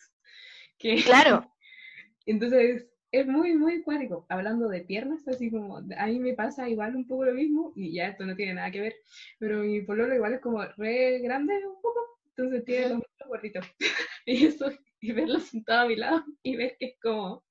Que... 0.78 1.02
Claro, 1.02 1.50
Entonces, 2.26 2.86
es 3.14 3.26
muy, 3.26 3.54
muy 3.54 3.82
cuático. 3.82 4.26
Hablando 4.28 4.68
de 4.68 4.80
piernas, 4.80 5.26
así 5.28 5.50
como 5.50 5.78
a 5.78 6.06
mí 6.06 6.18
me 6.18 6.34
pasa 6.34 6.68
igual 6.68 6.96
un 6.96 7.06
poco 7.06 7.24
lo 7.24 7.32
mismo, 7.32 7.72
y 7.76 7.94
ya 7.94 8.08
esto 8.08 8.26
no 8.26 8.34
tiene 8.34 8.54
nada 8.54 8.70
que 8.72 8.80
ver, 8.80 8.96
pero 9.38 9.58
mi 9.58 9.82
pololo 9.82 10.14
igual 10.14 10.34
es 10.34 10.40
como 10.40 10.64
re 10.76 11.20
grande 11.20 11.54
un 11.66 11.80
poco, 11.80 12.18
entonces 12.26 12.64
tiene 12.64 12.88
los 12.88 12.98
muslos 12.98 13.28
gorditos. 13.28 13.66
y 14.26 14.46
eso, 14.46 14.70
y 15.00 15.12
verlo 15.12 15.38
sentado 15.38 15.82
a 15.82 15.88
mi 15.88 15.96
lado 15.96 16.24
y 16.42 16.56
ver 16.56 16.76
que 16.78 16.86
es 16.86 16.96
como 17.00 17.44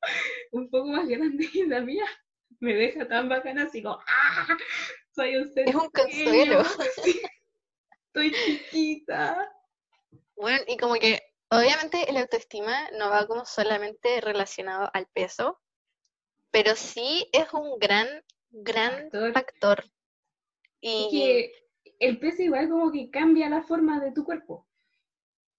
un 0.52 0.70
poco 0.70 0.90
más 0.90 1.08
grande 1.08 1.48
que 1.52 1.66
la 1.66 1.80
mía, 1.80 2.06
me 2.60 2.74
deja 2.74 3.08
tan 3.08 3.30
bacana, 3.30 3.64
así 3.64 3.82
como, 3.82 4.00
¡ah! 4.08 4.58
Soy 5.16 5.38
un 5.38 5.48
ser 5.48 5.70
es 5.70 5.76
un 5.76 5.90
consuelo. 5.90 6.64
sí, 7.04 7.22
Estoy 8.08 8.32
chiquita. 8.32 9.50
Bueno, 10.36 10.64
y 10.68 10.78
como 10.78 10.96
que 10.96 11.20
obviamente 11.58 12.10
el 12.10 12.18
autoestima 12.18 12.90
no 12.98 13.10
va 13.10 13.28
como 13.28 13.46
solamente 13.46 14.22
relacionado 14.22 14.90
al 14.94 15.08
peso, 15.08 15.60
pero 16.52 16.76
sí 16.76 17.30
es 17.34 17.52
un 17.54 17.80
gran, 17.80 18.08
gran 18.52 19.12
Factor. 19.12 19.34
factor. 19.34 19.84
Es 20.98 21.08
Y 21.08 21.10
que 21.10 21.52
el 22.00 22.20
peso 22.20 22.42
igual 22.42 22.70
como 22.70 22.92
que 22.92 23.10
cambia 23.12 23.50
la 23.50 23.64
forma 23.64 24.00
de 24.00 24.12
tu 24.12 24.24
cuerpo. 24.24 24.68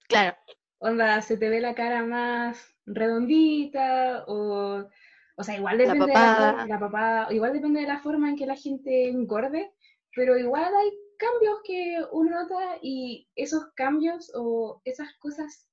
claro, 0.09 0.37
onda, 0.79 1.21
se 1.23 1.37
te 1.37 1.49
ve 1.49 1.61
la 1.61 1.75
cara 1.75 2.03
más 2.05 2.75
redondita, 2.87 4.25
o, 4.27 4.89
o 5.37 5.43
sea, 5.43 5.57
igual 5.57 5.79
La 5.79 5.95
depende 5.95 6.13
de 6.13 6.19
la, 6.19 6.35
for- 6.37 6.69
la 6.69 6.79
papada, 6.79 7.33
igual 7.33 7.53
depende 7.53 7.81
de 7.81 7.87
la 7.89 8.01
forma 8.01 8.29
en 8.29 8.37
que 8.37 8.47
la 8.47 8.57
gente 8.57 9.09
engorde, 9.09 9.73
pero 10.15 10.37
igual 10.39 10.73
hay 10.75 10.91
cambios 11.19 11.61
que 11.65 11.99
uno 12.13 12.31
nota 12.43 12.79
y 12.83 13.29
esos 13.37 13.65
cambios 13.75 14.31
o 14.35 14.81
esas 14.85 15.09
cosas 15.19 15.69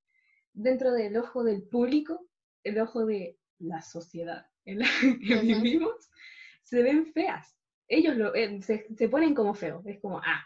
dentro 0.54 0.92
del 0.92 1.18
ojo 1.18 1.44
del 1.44 1.64
público, 1.64 2.28
el 2.64 2.80
ojo 2.80 3.06
de 3.06 3.40
la 3.60 3.82
sociedad 3.82 4.46
en 4.66 4.80
la 4.80 4.88
que 5.02 5.42
vivimos, 5.42 6.10
se 6.64 6.84
ven 6.84 7.06
feas. 7.14 7.56
Ellos 7.88 8.16
lo, 8.16 8.34
eh, 8.36 8.62
se, 8.62 8.88
se 8.96 9.10
ponen 9.10 9.36
como 9.36 9.54
feo. 9.54 9.82
Es 9.86 10.00
como, 10.00 10.20
ah, 10.20 10.46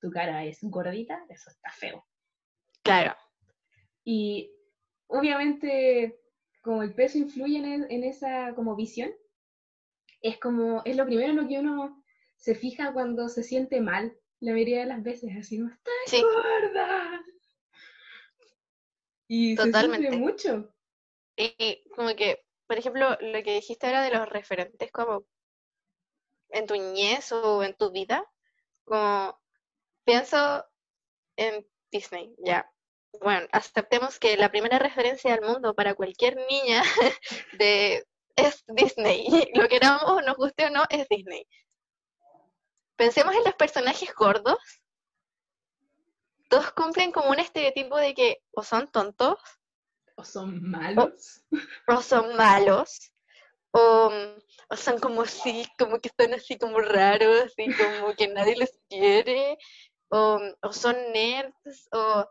tu 0.00 0.10
cara 0.10 0.44
es 0.44 0.58
gordita, 0.62 1.24
eso 1.28 1.50
está 1.50 1.70
feo. 1.72 2.06
claro, 2.82 3.14
Y 4.04 4.50
obviamente, 5.08 6.20
como 6.62 6.82
el 6.82 6.94
peso 6.94 7.18
influye 7.18 7.58
en, 7.58 7.86
en 7.90 8.04
esa 8.04 8.54
como 8.54 8.76
visión, 8.76 9.10
es 10.20 10.38
como, 10.38 10.82
es 10.84 10.96
lo 10.96 11.06
primero 11.06 11.30
en 11.30 11.36
lo 11.36 11.48
que 11.48 11.58
uno 11.58 12.02
se 12.36 12.54
fija 12.54 12.92
cuando 12.92 13.28
se 13.28 13.42
siente 13.42 13.80
mal, 13.80 14.16
la 14.40 14.52
mayoría 14.52 14.80
de 14.80 14.86
las 14.86 15.02
veces, 15.02 15.30
así, 15.38 15.58
no 15.58 15.68
está 15.68 15.90
sí, 16.06 16.22
gorda. 16.22 17.22
Y 19.28 19.56
se 19.56 19.64
Totalmente. 19.66 20.06
sufre 20.08 20.18
mucho. 20.20 20.74
y, 21.36 21.54
y 21.58 21.84
como 21.90 22.14
que, 22.16 22.44
por 22.66 22.78
ejemplo, 22.78 23.10
lo 23.20 23.42
que 23.42 23.54
dijiste 23.54 23.86
ahora 23.86 24.02
de 24.02 24.10
los 24.10 24.28
referentes 24.28 24.90
como 24.90 25.24
en 26.50 26.66
tu 26.66 26.74
niñez 26.74 27.30
o 27.32 27.62
en 27.62 27.74
tu 27.74 27.90
vida, 27.92 28.24
como 28.84 29.38
pienso 30.04 30.64
en 31.36 31.66
Disney, 31.90 32.34
ya. 32.38 32.70
Bueno, 33.20 33.46
aceptemos 33.52 34.18
que 34.18 34.36
la 34.36 34.50
primera 34.50 34.78
referencia 34.78 35.34
al 35.34 35.42
mundo 35.42 35.74
para 35.74 35.94
cualquier 35.94 36.36
niña 36.36 36.82
de 37.58 38.06
es 38.36 38.64
Disney. 38.68 39.26
Lo 39.54 39.68
queramos 39.68 40.02
o 40.04 40.20
nos 40.22 40.36
guste 40.36 40.66
o 40.66 40.70
no, 40.70 40.84
es 40.90 41.06
Disney. 41.08 41.46
Pensemos 42.96 43.34
en 43.34 43.44
los 43.44 43.54
personajes 43.54 44.12
gordos. 44.14 44.58
Todos 46.48 46.72
cumplen 46.72 47.12
como 47.12 47.30
un 47.30 47.38
estereotipo 47.40 47.96
de 47.96 48.14
que 48.14 48.42
o 48.52 48.62
son 48.62 48.88
tontos, 48.90 49.38
O 50.16 50.24
son 50.24 50.62
malos. 50.68 51.44
o 51.86 52.02
son 52.02 52.36
malos, 52.36 53.12
o, 53.72 54.10
o 54.70 54.76
son 54.76 54.98
como 54.98 55.22
así, 55.22 55.66
como 55.78 56.00
que 56.00 56.08
están 56.08 56.34
así 56.34 56.58
como 56.58 56.80
raros, 56.80 57.42
así 57.42 57.66
como 57.74 58.14
que 58.14 58.28
nadie 58.28 58.56
les 58.56 58.78
quiere, 58.88 59.58
o, 60.10 60.40
o 60.62 60.72
son 60.72 60.96
nerds, 61.12 61.88
o 61.92 62.26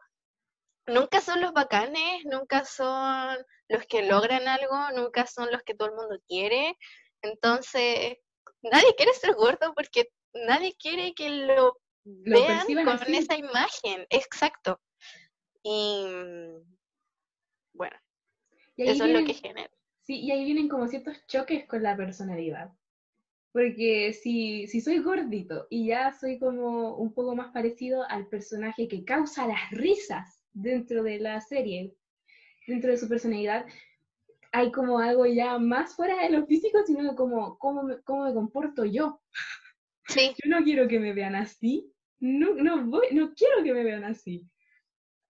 nunca 0.87 1.21
son 1.21 1.41
los 1.41 1.53
bacanes, 1.53 2.25
nunca 2.25 2.65
son 2.65 3.37
los 3.69 3.85
que 3.85 4.03
logran 4.03 4.47
algo, 4.47 4.91
nunca 4.95 5.27
son 5.27 5.51
los 5.51 5.61
que 5.63 5.75
todo 5.75 5.89
el 5.89 5.95
mundo 5.95 6.17
quiere. 6.27 6.75
Entonces, 7.21 8.17
nadie 8.61 8.95
quiere 8.95 9.13
ser 9.13 9.35
gordo 9.35 9.73
porque 9.75 10.11
nadie 10.33 10.75
quiere 10.75 11.13
que 11.13 11.29
lo 11.29 11.77
Lo 12.23 12.39
vean 12.39 12.85
con 12.85 12.89
así. 12.89 13.15
esa 13.15 13.35
imagen, 13.37 14.05
exacto. 14.09 14.79
Y 15.63 16.05
bueno, 17.73 17.95
Y 18.77 18.83
Eso 18.83 19.05
es 19.05 19.11
lo 19.11 19.25
que 19.25 19.33
genera. 19.33 19.69
Sí, 20.03 20.21
y 20.21 20.31
ahí 20.31 20.45
vienen 20.45 20.69
como 20.69 20.87
ciertos 20.87 21.25
choques 21.27 21.65
con 21.65 21.83
la 21.83 21.97
personalidad. 21.97 22.71
Porque 23.51 24.13
si, 24.13 24.67
si 24.67 24.79
soy 24.79 24.99
gordito 24.99 25.67
y 25.69 25.87
ya 25.87 26.13
soy 26.13 26.39
como 26.39 26.95
un 26.95 27.13
poco 27.13 27.35
más 27.35 27.51
parecido 27.51 28.03
al 28.09 28.27
personaje 28.27 28.87
que 28.87 29.03
causa 29.03 29.47
las 29.47 29.69
risas 29.71 30.45
dentro 30.53 31.03
de 31.03 31.19
la 31.19 31.41
serie, 31.41 31.93
dentro 32.67 32.91
de 32.91 32.97
su 32.97 33.09
personalidad, 33.09 33.65
hay 34.53 34.71
como 34.71 34.99
algo 34.99 35.25
ya 35.25 35.57
más 35.59 35.95
fuera 35.95 36.23
de 36.23 36.29
lo 36.29 36.45
físico, 36.45 36.79
sino 36.85 37.15
como 37.15 37.57
cómo 37.57 37.83
me, 37.83 38.01
cómo 38.03 38.23
me 38.23 38.33
comporto 38.33 38.85
yo. 38.85 39.21
Sí, 40.07 40.33
Yo 40.43 40.49
no 40.49 40.63
quiero 40.63 40.87
que 40.87 40.99
me 40.99 41.13
vean 41.13 41.35
así, 41.35 41.91
no, 42.19 42.53
no, 42.55 42.85
voy, 42.85 43.07
no 43.11 43.33
quiero 43.33 43.63
que 43.63 43.73
me 43.73 43.83
vean 43.83 44.03
así. 44.03 44.47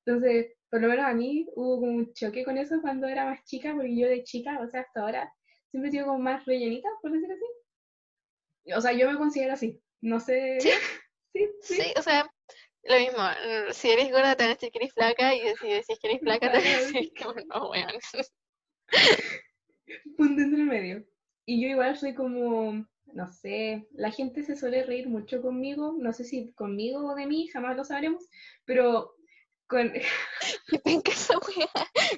Entonces, 0.05 0.53
por 0.69 0.81
lo 0.81 0.87
menos 0.87 1.05
a 1.05 1.13
mí 1.13 1.47
hubo 1.55 1.79
como 1.79 1.91
un 1.93 2.13
choque 2.13 2.43
con 2.43 2.57
eso 2.57 2.81
cuando 2.81 3.07
era 3.07 3.25
más 3.25 3.43
chica, 3.45 3.73
porque 3.73 3.95
yo 3.97 4.07
de 4.07 4.23
chica, 4.23 4.59
o 4.61 4.67
sea, 4.67 4.81
hasta 4.81 5.01
ahora, 5.01 5.33
siempre 5.69 5.89
he 5.89 5.91
sido 5.91 6.07
como 6.07 6.19
más 6.19 6.45
rellenita, 6.45 6.89
por 7.01 7.11
decir 7.11 7.31
así. 7.31 7.45
O 8.75 8.81
sea, 8.81 8.91
yo 8.93 9.09
me 9.09 9.17
considero 9.17 9.53
así. 9.53 9.81
No 10.01 10.19
sé. 10.19 10.57
Sí. 11.33 11.41
sí, 11.43 11.75
sí. 11.75 11.81
sí, 11.83 11.93
o 11.97 12.01
sea, 12.01 12.25
lo 12.83 12.97
mismo. 12.97 13.19
mm, 13.19 13.71
Si 13.71 13.91
eres 13.91 14.09
gorda, 14.11 14.35
te 14.35 14.43
van 14.43 14.51
a 14.51 14.53
decir 14.55 14.71
que 14.71 14.79
eres 14.79 14.93
flaca, 14.93 15.35
y 15.35 15.41
si 15.57 15.67
decís 15.67 15.99
que 16.01 16.07
eres 16.07 16.21
flaca, 16.21 16.51
te 16.51 16.57
van 16.57 16.65
a 16.65 16.69
decir 16.79 17.11
como 17.21 17.33
no, 17.33 17.69
weón. 17.69 17.91
Punto 20.17 20.41
entre 20.41 20.63
medio. 20.63 21.05
Y 21.45 21.61
yo 21.61 21.67
igual 21.69 21.95
soy 21.95 22.15
como, 22.15 22.85
no 23.13 23.31
sé, 23.31 23.87
la 23.93 24.11
gente 24.11 24.43
se 24.43 24.55
suele 24.55 24.83
reír 24.83 25.07
mucho 25.07 25.41
conmigo, 25.41 25.95
no 25.97 26.13
sé 26.13 26.23
si 26.23 26.53
conmigo 26.53 27.05
o 27.05 27.15
de 27.15 27.27
mí, 27.27 27.47
jamás 27.47 27.75
lo 27.75 27.83
sabremos, 27.83 28.27
pero 28.65 29.17
con, 29.67 29.91
esa 31.05 31.37
wea. 31.37 31.69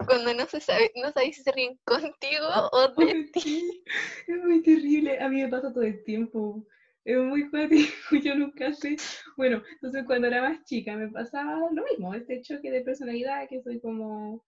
Cuando 0.05 0.33
no 0.33 0.45
se 0.45 0.59
sabe, 0.59 0.91
no 0.95 1.11
sabes 1.11 1.35
si 1.35 1.43
se 1.43 1.51
ríen 1.51 1.79
contigo 1.83 2.47
o 2.71 2.87
de 2.95 3.29
ti. 3.33 3.83
Es 4.27 4.37
muy 4.43 4.61
terrible. 4.61 5.19
A 5.19 5.29
mí 5.29 5.41
me 5.41 5.49
pasa 5.49 5.73
todo 5.73 5.83
el 5.83 6.03
tiempo. 6.03 6.65
Es 7.03 7.17
muy 7.17 7.49
cuático, 7.49 7.91
yo 8.23 8.35
nunca 8.35 8.73
sé. 8.73 8.97
Bueno, 9.35 9.63
entonces 9.73 10.03
cuando 10.05 10.27
era 10.27 10.41
más 10.41 10.63
chica 10.65 10.95
me 10.95 11.09
pasaba 11.09 11.69
lo 11.71 11.83
mismo, 11.83 12.13
este 12.13 12.41
choque 12.41 12.69
de 12.69 12.81
personalidad 12.81 13.47
que 13.49 13.61
soy 13.61 13.79
como, 13.79 14.45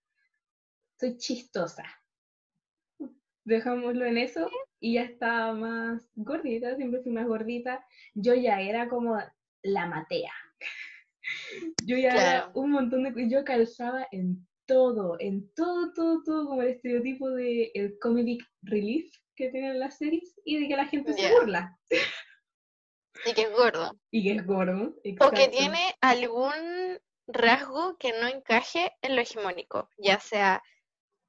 soy 0.98 1.16
chistosa. 1.16 1.84
Dejámoslo 3.44 4.04
en 4.04 4.18
eso 4.18 4.48
y 4.80 4.94
ya 4.94 5.02
estaba 5.02 5.52
más 5.54 6.10
gordita, 6.14 6.76
siempre 6.76 7.02
fui 7.02 7.12
más 7.12 7.26
gordita. 7.26 7.84
Yo 8.14 8.34
ya 8.34 8.60
era 8.60 8.88
como 8.88 9.18
la 9.62 9.86
matea. 9.86 10.32
Yo 11.86 11.96
ya 11.96 12.10
era 12.10 12.50
un 12.54 12.70
montón 12.70 13.04
de... 13.04 13.28
Yo 13.28 13.44
calzaba 13.44 14.06
en 14.10 14.46
todo, 14.66 15.16
en 15.20 15.52
todo, 15.54 15.92
todo, 15.92 16.22
todo, 16.24 16.46
como 16.46 16.62
el 16.62 16.68
estereotipo 16.68 17.30
de 17.30 17.70
el 17.74 17.98
comedic 17.98 18.42
relief 18.62 19.12
que 19.36 19.50
tienen 19.50 19.78
las 19.78 19.98
series 19.98 20.40
y 20.44 20.60
de 20.60 20.68
que 20.68 20.76
la 20.76 20.86
gente 20.86 21.12
se 21.12 21.32
burla 21.32 21.78
Y 23.26 23.34
que 23.34 23.42
es 23.42 23.52
gordo. 23.52 23.98
y 24.10 24.22
que 24.22 24.32
es 24.36 24.46
gordo. 24.46 24.94
O 25.20 25.30
que 25.30 25.48
tiene 25.48 25.94
algún 26.00 26.98
rasgo 27.26 27.96
que 27.98 28.12
no 28.20 28.28
encaje 28.28 28.92
en 29.02 29.16
lo 29.16 29.22
hegemónico, 29.22 29.88
ya 29.98 30.18
sea 30.18 30.62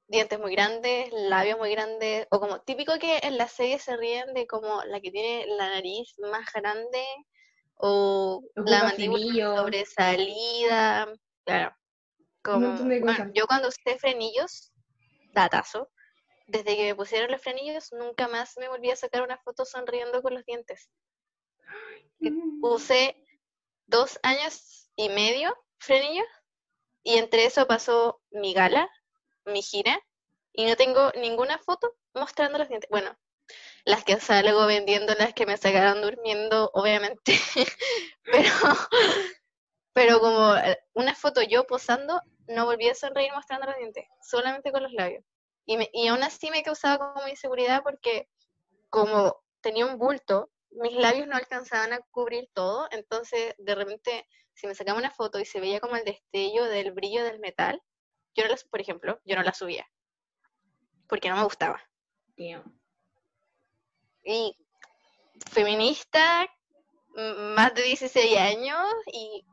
dientes 0.06 0.38
muy 0.38 0.52
grandes, 0.52 1.10
labios 1.12 1.58
muy 1.58 1.70
grandes, 1.70 2.26
o 2.30 2.40
como 2.40 2.60
típico 2.60 2.98
que 2.98 3.18
en 3.22 3.38
las 3.38 3.52
series 3.52 3.82
se 3.82 3.96
ríen 3.96 4.34
de 4.34 4.46
como 4.46 4.82
la 4.84 5.00
que 5.00 5.10
tiene 5.10 5.46
la 5.46 5.68
nariz 5.70 6.14
más 6.18 6.52
grande 6.52 7.04
o 7.76 8.42
Ocupa 8.56 8.70
la 8.70 8.84
mandíbula 8.84 9.56
sobresalida, 9.56 11.12
claro. 11.44 11.76
Como, 12.42 12.76
bueno, 12.76 13.30
yo 13.32 13.46
cuando 13.46 13.68
usé 13.68 13.98
frenillos, 13.98 14.72
datazo, 15.32 15.90
desde 16.46 16.76
que 16.76 16.84
me 16.84 16.94
pusieron 16.94 17.30
los 17.30 17.40
frenillos, 17.40 17.90
nunca 17.92 18.28
más 18.28 18.56
me 18.58 18.68
volví 18.68 18.90
a 18.90 18.96
sacar 18.96 19.22
una 19.22 19.38
foto 19.38 19.64
sonriendo 19.64 20.22
con 20.22 20.34
los 20.34 20.44
dientes. 20.44 20.90
Usé 22.60 23.16
dos 23.86 24.18
años 24.22 24.90
y 24.94 25.08
medio 25.08 25.56
frenillos 25.78 26.26
y 27.02 27.16
entre 27.16 27.46
eso 27.46 27.66
pasó 27.66 28.20
mi 28.30 28.54
gala, 28.54 28.88
mi 29.46 29.62
gira 29.62 30.00
y 30.52 30.66
no 30.66 30.76
tengo 30.76 31.10
ninguna 31.16 31.58
foto 31.58 31.94
mostrando 32.14 32.58
los 32.58 32.68
dientes. 32.68 32.88
Bueno, 32.90 33.16
las 33.84 34.04
que 34.04 34.18
salgo 34.20 34.66
vendiendo, 34.66 35.14
las 35.14 35.34
que 35.34 35.46
me 35.46 35.56
sacaron 35.56 36.00
durmiendo, 36.00 36.70
obviamente, 36.74 37.34
pero, 38.24 38.50
pero 39.92 40.20
como 40.20 40.54
eh, 40.56 40.78
una 40.94 41.14
foto 41.14 41.42
yo 41.42 41.66
posando, 41.66 42.20
no 42.46 42.66
volví 42.66 42.88
a 42.88 42.94
sonreír 42.94 43.32
mostrando 43.32 43.66
los 43.66 43.76
dientes, 43.76 44.06
solamente 44.22 44.72
con 44.72 44.82
los 44.82 44.92
labios. 44.92 45.24
Y, 45.66 45.78
y 45.92 46.08
aún 46.08 46.22
así 46.22 46.50
me 46.50 46.62
causaba 46.62 47.14
como 47.14 47.28
inseguridad 47.28 47.82
porque 47.82 48.28
como 48.90 49.42
tenía 49.60 49.86
un 49.86 49.98
bulto, 49.98 50.50
mis 50.70 50.92
labios 50.94 51.26
no 51.26 51.36
alcanzaban 51.36 51.92
a 51.92 52.00
cubrir 52.10 52.48
todo, 52.52 52.86
entonces 52.90 53.54
de 53.58 53.74
repente 53.74 54.26
si 54.54 54.66
me 54.66 54.74
sacaba 54.74 54.98
una 54.98 55.10
foto 55.10 55.40
y 55.40 55.44
se 55.44 55.60
veía 55.60 55.80
como 55.80 55.96
el 55.96 56.04
destello 56.04 56.64
del 56.64 56.92
brillo 56.92 57.24
del 57.24 57.40
metal, 57.40 57.82
yo 58.34 58.44
no 58.44 58.50
las, 58.50 58.64
por 58.64 58.80
ejemplo, 58.80 59.20
yo 59.24 59.36
no 59.36 59.42
la 59.42 59.54
subía, 59.54 59.86
porque 61.08 61.28
no 61.28 61.36
me 61.36 61.44
gustaba. 61.44 61.80
Damn. 62.36 62.78
Y 64.24 64.56
feminista, 65.50 66.46
m- 67.16 67.54
más 67.54 67.74
de 67.74 67.82
16 67.82 68.36
años 68.38 68.86
y 69.12 69.44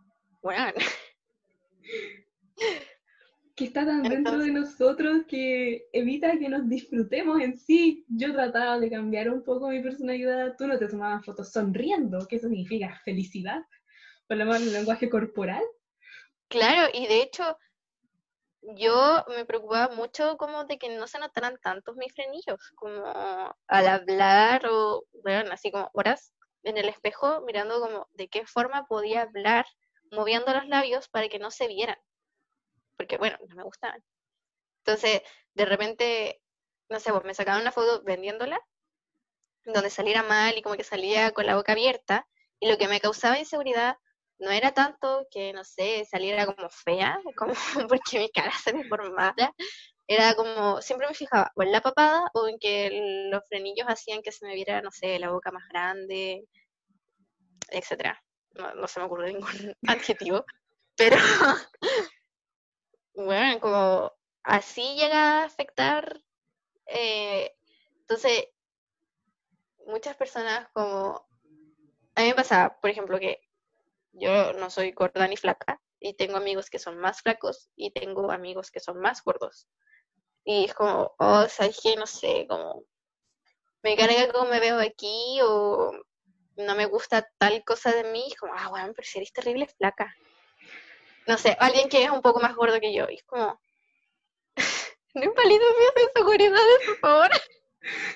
bueno, 0.42 0.74
que 3.56 3.66
está 3.66 3.86
tan 3.86 4.02
dentro 4.04 4.38
de 4.40 4.52
nosotros 4.52 5.24
que 5.28 5.88
evita 5.94 6.38
que 6.40 6.50
nos 6.50 6.68
disfrutemos 6.68 7.40
en 7.42 7.58
sí. 7.60 8.06
Yo 8.08 8.34
trataba 8.34 8.80
de 8.80 8.90
cambiar 8.90 9.30
un 9.30 9.44
poco 9.44 9.68
mi 9.70 9.84
personalidad. 9.84 10.56
Tú 10.58 10.68
no 10.68 10.80
te 10.80 10.88
tomabas 10.88 11.24
fotos 11.26 11.52
sonriendo, 11.52 12.28
que 12.28 12.38
eso 12.38 12.48
significa 12.48 13.00
felicidad, 13.04 13.62
por 14.28 14.38
lo 14.38 14.46
menos 14.46 14.62
en 14.62 14.68
el 14.70 14.74
lenguaje 14.74 15.10
corporal. 15.10 15.62
Claro, 16.48 16.90
y 16.94 17.06
de 17.08 17.22
hecho, 17.22 17.58
yo 18.62 19.26
me 19.30 19.46
preocupaba 19.46 19.94
mucho 19.94 20.38
como 20.38 20.66
de 20.66 20.78
que 20.78 20.90
no 20.90 21.08
se 21.08 21.20
notaran 21.20 21.58
tantos 21.60 21.96
mis 21.96 22.14
frenillos, 22.14 22.72
como 22.76 23.04
al 23.68 23.88
hablar 23.88 24.68
o, 24.70 25.06
bueno, 25.24 25.52
así 25.52 25.72
como 25.72 25.90
horas 25.94 26.34
en 26.64 26.78
el 26.78 26.90
espejo 26.90 27.42
mirando 27.42 27.82
como 27.82 28.08
de 28.12 28.28
qué 28.28 28.46
forma 28.46 28.86
podía 28.86 29.24
hablar 29.24 29.66
moviendo 30.12 30.54
los 30.54 30.68
labios 30.68 31.10
para 31.10 31.28
que 31.28 31.40
no 31.40 31.50
se 31.52 31.68
vieran, 31.68 31.98
porque 32.98 33.18
bueno, 33.18 33.38
no 33.48 33.56
me 33.56 33.64
gustaban. 33.64 34.04
Entonces, 34.86 35.22
de 35.54 35.66
repente, 35.66 36.42
no 36.90 37.00
sé, 37.00 37.12
pues 37.12 37.24
me 37.24 37.34
sacaban 37.34 37.62
una 37.62 37.72
foto 37.72 38.04
vendiéndola, 38.04 38.60
donde 39.66 39.90
saliera 39.90 40.24
mal 40.24 40.58
y 40.58 40.62
como 40.62 40.76
que 40.76 40.84
salía 40.84 41.32
con 41.32 41.46
la 41.46 41.56
boca 41.56 41.72
abierta, 41.72 42.28
y 42.60 42.70
lo 42.70 42.78
que 42.78 42.88
me 42.88 43.00
causaba 43.00 43.40
inseguridad 43.40 43.98
no 44.42 44.50
era 44.50 44.72
tanto 44.74 45.28
que, 45.30 45.54
no 45.54 45.64
sé, 45.64 46.04
saliera 46.06 46.48
como 46.48 46.68
fea, 46.70 47.20
como 47.38 47.54
porque 47.88 48.20
mi 48.20 48.30
cara 48.32 48.52
se 48.52 48.74
me 48.74 48.84
formara, 48.86 49.54
era 50.08 50.36
como, 50.36 50.82
siempre 50.82 51.08
me 51.08 51.14
fijaba 51.14 51.52
o 51.56 51.64
en 51.64 51.72
la 51.72 51.82
papada 51.82 52.30
o 52.34 52.48
en 52.48 52.58
que 52.60 53.30
los 53.32 53.48
frenillos 53.48 53.88
hacían 53.88 54.22
que 54.24 54.32
se 54.32 54.46
me 54.46 54.56
viera, 54.56 54.82
no 54.82 54.92
sé, 54.92 55.20
la 55.20 55.30
boca 55.30 55.52
más 55.52 55.68
grande, 55.70 56.44
etcétera. 57.70 58.22
No, 58.54 58.74
no 58.76 58.88
se 58.88 59.00
me 59.00 59.06
ocurre 59.06 59.32
ningún 59.32 59.76
adjetivo, 59.88 60.44
pero 60.98 61.16
bueno, 63.14 63.60
como 63.62 64.12
así 64.44 64.96
llega 64.96 65.42
a 65.42 65.46
afectar, 65.46 66.20
eh, 66.88 67.54
entonces 68.02 68.48
muchas 69.86 70.18
personas 70.18 70.68
como, 70.74 71.28
a 72.16 72.22
mí 72.22 72.28
me 72.28 72.36
pasaba, 72.36 72.80
por 72.82 72.90
ejemplo, 72.90 73.20
que 73.20 73.40
yo 74.14 74.54
no 74.54 74.70
soy 74.70 74.92
gorda 74.92 75.28
ni 75.28 75.38
flaca 75.38 75.82
y 76.00 76.14
tengo 76.14 76.38
amigos 76.38 76.70
que 76.70 76.80
son 76.80 76.98
más 76.98 77.22
flacos 77.22 77.70
y 77.76 77.92
tengo 77.92 78.32
amigos 78.32 78.72
que 78.72 78.80
son 78.80 79.00
más 79.00 79.24
gordos. 79.24 79.68
Y 80.44 80.66
es 80.66 80.74
como, 80.74 81.14
oh, 81.20 81.48
¿sabes 81.48 81.80
qué? 81.82 81.96
No 81.96 82.08
sé, 82.08 82.48
como 82.50 82.84
me 83.84 83.96
carga 83.96 84.32
cómo 84.32 84.50
me 84.50 84.60
veo 84.60 84.80
aquí 84.80 85.40
o 85.44 85.92
no 86.58 86.76
me 86.76 86.86
gusta 86.86 87.28
tal 87.38 87.64
cosa 87.64 87.92
de 87.92 88.04
mí. 88.12 88.26
Es 88.28 88.36
como, 88.36 88.54
ah, 88.56 88.70
bueno, 88.70 88.94
pero 88.96 89.08
si 89.08 89.20
eres 89.20 89.34
terrible 89.34 89.68
flaca. 89.68 90.14
No 91.28 91.38
sé, 91.38 91.56
alguien 91.60 91.90
que 91.90 92.04
es 92.04 92.10
un 92.10 92.22
poco 92.22 92.40
más 92.40 92.56
gordo 92.56 92.80
que 92.80 92.94
yo. 92.94 93.08
Y 93.10 93.16
es 93.16 93.24
como, 93.24 93.60
no 95.14 95.24
invalido 95.24 95.64
mis 95.80 96.04
inseguridades, 96.08 96.86
por 96.88 96.98
favor. 96.98 97.30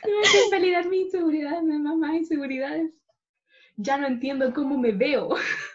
No 0.07 0.19
me 0.19 0.27
hacen 0.27 0.51
validar 0.51 0.85
mis 0.85 1.05
inseguridades, 1.05 1.67
dan 1.67 1.99
más 1.99 2.13
inseguridades. 2.13 2.91
Ya 3.77 3.97
no 3.97 4.05
entiendo 4.05 4.53
cómo 4.53 4.77
me 4.77 4.91
veo. 4.91 5.29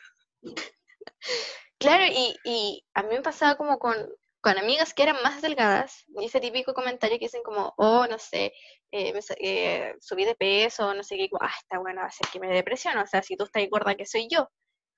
Claro, 1.78 2.04
y, 2.06 2.36
y 2.44 2.84
a 2.94 3.02
mí 3.02 3.08
me 3.14 3.22
pasaba 3.22 3.56
como 3.56 3.78
con, 3.78 3.96
con 4.40 4.58
amigas 4.58 4.94
que 4.94 5.02
eran 5.02 5.22
más 5.22 5.42
delgadas, 5.42 6.04
y 6.08 6.26
ese 6.26 6.40
típico 6.40 6.74
comentario 6.74 7.18
que 7.18 7.26
dicen 7.26 7.42
como, 7.42 7.72
oh, 7.78 8.06
no 8.06 8.18
sé, 8.18 8.52
eh, 8.90 9.12
me 9.12 9.20
eh, 9.38 9.94
subí 10.00 10.24
de 10.24 10.34
peso, 10.34 10.94
no 10.94 11.02
sé 11.02 11.16
qué, 11.16 11.28
ah, 11.40 11.50
está 11.58 11.78
bueno, 11.78 12.02
va 12.02 12.08
a 12.08 12.30
que 12.32 12.40
me 12.40 12.48
depresión, 12.48 12.98
o 12.98 13.06
sea, 13.06 13.22
si 13.22 13.36
tú 13.36 13.44
estás 13.44 13.66
gorda 13.70 13.94
que 13.94 14.06
soy 14.06 14.28
yo. 14.30 14.48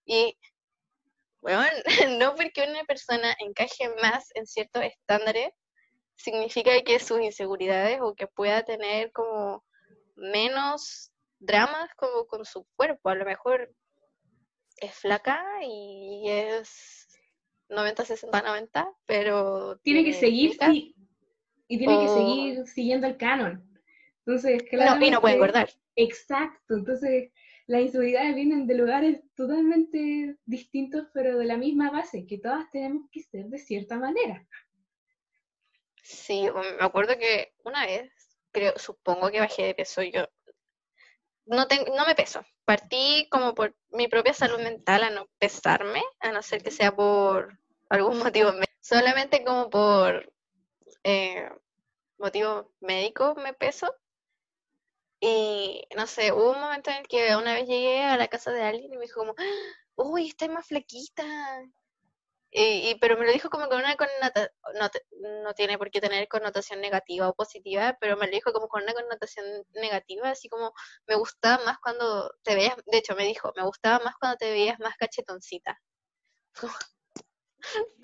Y, 0.04 0.36
bueno, 1.40 1.62
no 2.18 2.34
porque 2.36 2.64
una 2.68 2.84
persona 2.84 3.34
encaje 3.40 3.88
más 4.02 4.30
en 4.34 4.46
ciertos 4.46 4.82
estándares, 4.84 5.50
significa 6.16 6.72
que 6.82 7.00
sus 7.00 7.20
inseguridades 7.20 8.00
o 8.00 8.14
que 8.14 8.26
pueda 8.28 8.64
tener 8.64 9.12
como 9.12 9.64
menos 10.16 11.12
dramas 11.40 11.90
como 11.96 12.26
con 12.26 12.44
su 12.44 12.66
cuerpo. 12.76 13.10
A 13.10 13.14
lo 13.16 13.24
mejor 13.24 13.74
es 14.78 14.94
flaca 14.94 15.44
y 15.62 16.28
es 16.28 17.08
90, 17.68 18.04
60, 18.04 18.42
90, 18.42 18.92
pero... 19.06 19.78
Tiene 19.78 20.04
que 20.04 20.12
seguir 20.12 20.56
y 21.68 21.78
tiene 21.78 22.00
que 22.00 22.08
seguir 22.08 22.66
siguiendo 22.66 23.06
el 23.06 23.16
canon. 23.16 23.66
Entonces, 24.26 24.62
no, 24.72 25.04
y 25.04 25.10
no 25.10 25.20
puede 25.20 25.34
engordar. 25.34 25.70
Exacto, 25.96 26.74
entonces 26.74 27.32
las 27.66 27.82
inseguridades 27.82 28.34
vienen 28.34 28.66
de 28.66 28.74
lugares 28.74 29.20
totalmente 29.34 30.36
distintos, 30.44 31.06
pero 31.14 31.38
de 31.38 31.44
la 31.46 31.56
misma 31.56 31.90
base, 31.90 32.26
que 32.26 32.38
todas 32.38 32.70
tenemos 32.70 33.08
que 33.10 33.22
ser 33.22 33.46
de 33.46 33.58
cierta 33.58 33.98
manera. 33.98 34.46
Sí, 36.02 36.46
me 36.78 36.84
acuerdo 36.84 37.16
que 37.18 37.54
una 37.64 37.86
vez, 37.86 38.12
creo, 38.50 38.74
supongo 38.76 39.30
que 39.30 39.40
bajé 39.40 39.64
de 39.64 39.74
peso 39.74 40.02
yo. 40.02 40.28
No, 41.46 41.66
no 41.96 42.06
me 42.06 42.14
peso. 42.14 42.44
Partí 42.64 43.28
como 43.30 43.54
por 43.54 43.74
mi 43.90 44.08
propia 44.08 44.32
salud 44.34 44.60
mental 44.60 45.02
a 45.04 45.10
no 45.10 45.26
pesarme, 45.38 46.02
a 46.20 46.32
no 46.32 46.42
ser 46.42 46.62
que 46.62 46.70
sea 46.70 46.94
por 46.94 47.58
algún 47.88 48.18
motivo, 48.32 48.52
solamente 48.80 49.44
como 49.44 49.70
por 49.70 50.32
eh, 51.04 51.48
motivo 52.18 52.72
médico 52.80 53.34
me 53.36 53.54
peso. 53.54 53.94
Y 55.20 55.84
no 55.96 56.06
sé, 56.06 56.32
hubo 56.32 56.50
un 56.52 56.60
momento 56.60 56.90
en 56.90 56.96
el 56.98 57.08
que 57.08 57.36
una 57.36 57.54
vez 57.54 57.68
llegué 57.68 58.02
a 58.02 58.16
la 58.16 58.28
casa 58.28 58.50
de 58.50 58.62
alguien 58.62 58.92
y 58.92 58.96
me 58.96 59.04
dijo 59.04 59.20
como, 59.20 59.34
uy, 59.96 60.28
estás 60.28 60.48
más 60.48 60.66
flaquita. 60.66 61.24
Y, 62.52 62.90
y- 62.90 62.94
pero 63.00 63.16
me 63.18 63.26
lo 63.26 63.32
dijo 63.32 63.50
como 63.50 63.68
con 63.68 63.78
una 63.80 63.96
connotación, 63.96 64.50
no, 64.74 64.90
no 65.44 65.54
tiene 65.54 65.78
por 65.78 65.90
qué 65.90 66.00
tener 66.00 66.28
connotación 66.28 66.80
negativa 66.80 67.28
o 67.28 67.34
positiva, 67.34 67.96
pero 68.00 68.16
me 68.18 68.26
lo 68.26 68.32
dijo 68.32 68.52
como 68.52 68.68
con 68.68 68.82
una 68.84 68.94
connotación 68.94 69.46
negativa, 69.74 70.30
así 70.30 70.48
como 70.50 70.72
me 71.06 71.16
gustaba 71.16 71.64
más 71.64 71.78
cuando 71.80 72.30
te 72.44 72.54
veías, 72.54 72.76
de 72.86 72.98
hecho 72.98 73.16
me 73.16 73.24
dijo, 73.26 73.52
me 73.56 73.64
gustaba 73.64 74.04
más 74.04 74.14
cuando 74.20 74.36
te 74.38 74.50
veías 74.52 74.78
más 74.80 74.96
cachetoncita. 74.98 75.80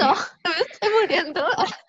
No, 0.00 0.14
me 0.44 0.62
estoy 0.72 0.90
muriendo. 1.00 1.44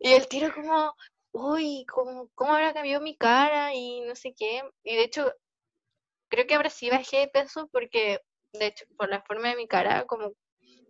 Y 0.00 0.12
el 0.12 0.28
tiro 0.28 0.52
como, 0.54 0.94
uy, 1.32 1.84
¿cómo, 1.92 2.28
cómo 2.34 2.52
habrá 2.54 2.72
cambiado 2.74 3.02
mi 3.02 3.16
cara? 3.16 3.74
Y 3.74 4.00
no 4.02 4.14
sé 4.14 4.34
qué. 4.36 4.62
Y 4.84 4.96
de 4.96 5.02
hecho, 5.04 5.32
creo 6.28 6.46
que 6.46 6.54
ahora 6.54 6.70
sí 6.70 6.90
bajé 6.90 7.18
de 7.20 7.28
peso 7.28 7.68
porque, 7.72 8.20
de 8.52 8.66
hecho, 8.68 8.84
por 8.96 9.08
la 9.10 9.22
forma 9.22 9.48
de 9.50 9.56
mi 9.56 9.68
cara, 9.68 10.06
como 10.06 10.32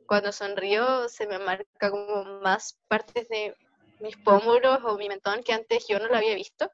cuando 0.08 0.32
sonrío 0.32 1.08
se 1.08 1.26
me 1.26 1.38
marca 1.38 1.90
como 1.90 2.24
más 2.40 2.80
partes 2.88 3.28
de 3.28 3.54
mis 4.00 4.16
pómulos 4.16 4.80
o 4.82 4.96
mi 4.96 5.06
mentón 5.06 5.42
que 5.42 5.52
antes 5.52 5.86
yo 5.86 5.98
no 5.98 6.08
lo 6.08 6.16
había 6.16 6.34
visto. 6.34 6.72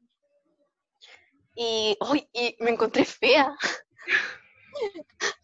Y, 1.56 1.98
y 2.32 2.56
me 2.60 2.70
encontré 2.70 3.04
fea. 3.04 3.54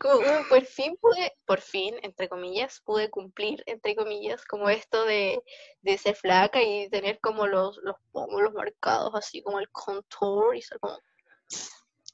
Como, 0.00 0.22
como 0.24 0.48
por 0.48 0.64
fin 0.64 0.96
pude, 0.96 1.36
por 1.44 1.60
fin, 1.60 1.96
entre 2.02 2.30
comillas, 2.30 2.80
pude 2.80 3.10
cumplir, 3.10 3.62
entre 3.66 3.94
comillas, 3.94 4.42
como 4.46 4.70
esto 4.70 5.04
de, 5.04 5.42
de 5.82 5.98
ser 5.98 6.16
flaca 6.16 6.62
y 6.62 6.88
tener 6.88 7.20
como 7.20 7.46
los, 7.46 7.76
los 7.82 7.96
pómulos 8.10 8.54
marcados, 8.54 9.14
así 9.14 9.42
como 9.42 9.60
el 9.60 9.68
contour 9.68 10.56
y 10.56 10.62
ser 10.62 10.80
como 10.80 10.98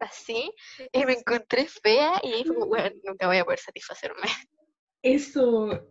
así. 0.01 0.53
Y 0.91 1.05
me 1.05 1.13
encontré 1.13 1.69
fea 1.69 2.21
y 2.25 2.45
bueno, 2.51 2.91
nunca 3.05 3.29
voy 3.29 3.39
a 3.39 3.45
poder 3.45 3.61
satisfacerme. 3.61 4.29
Eso, 5.03 5.89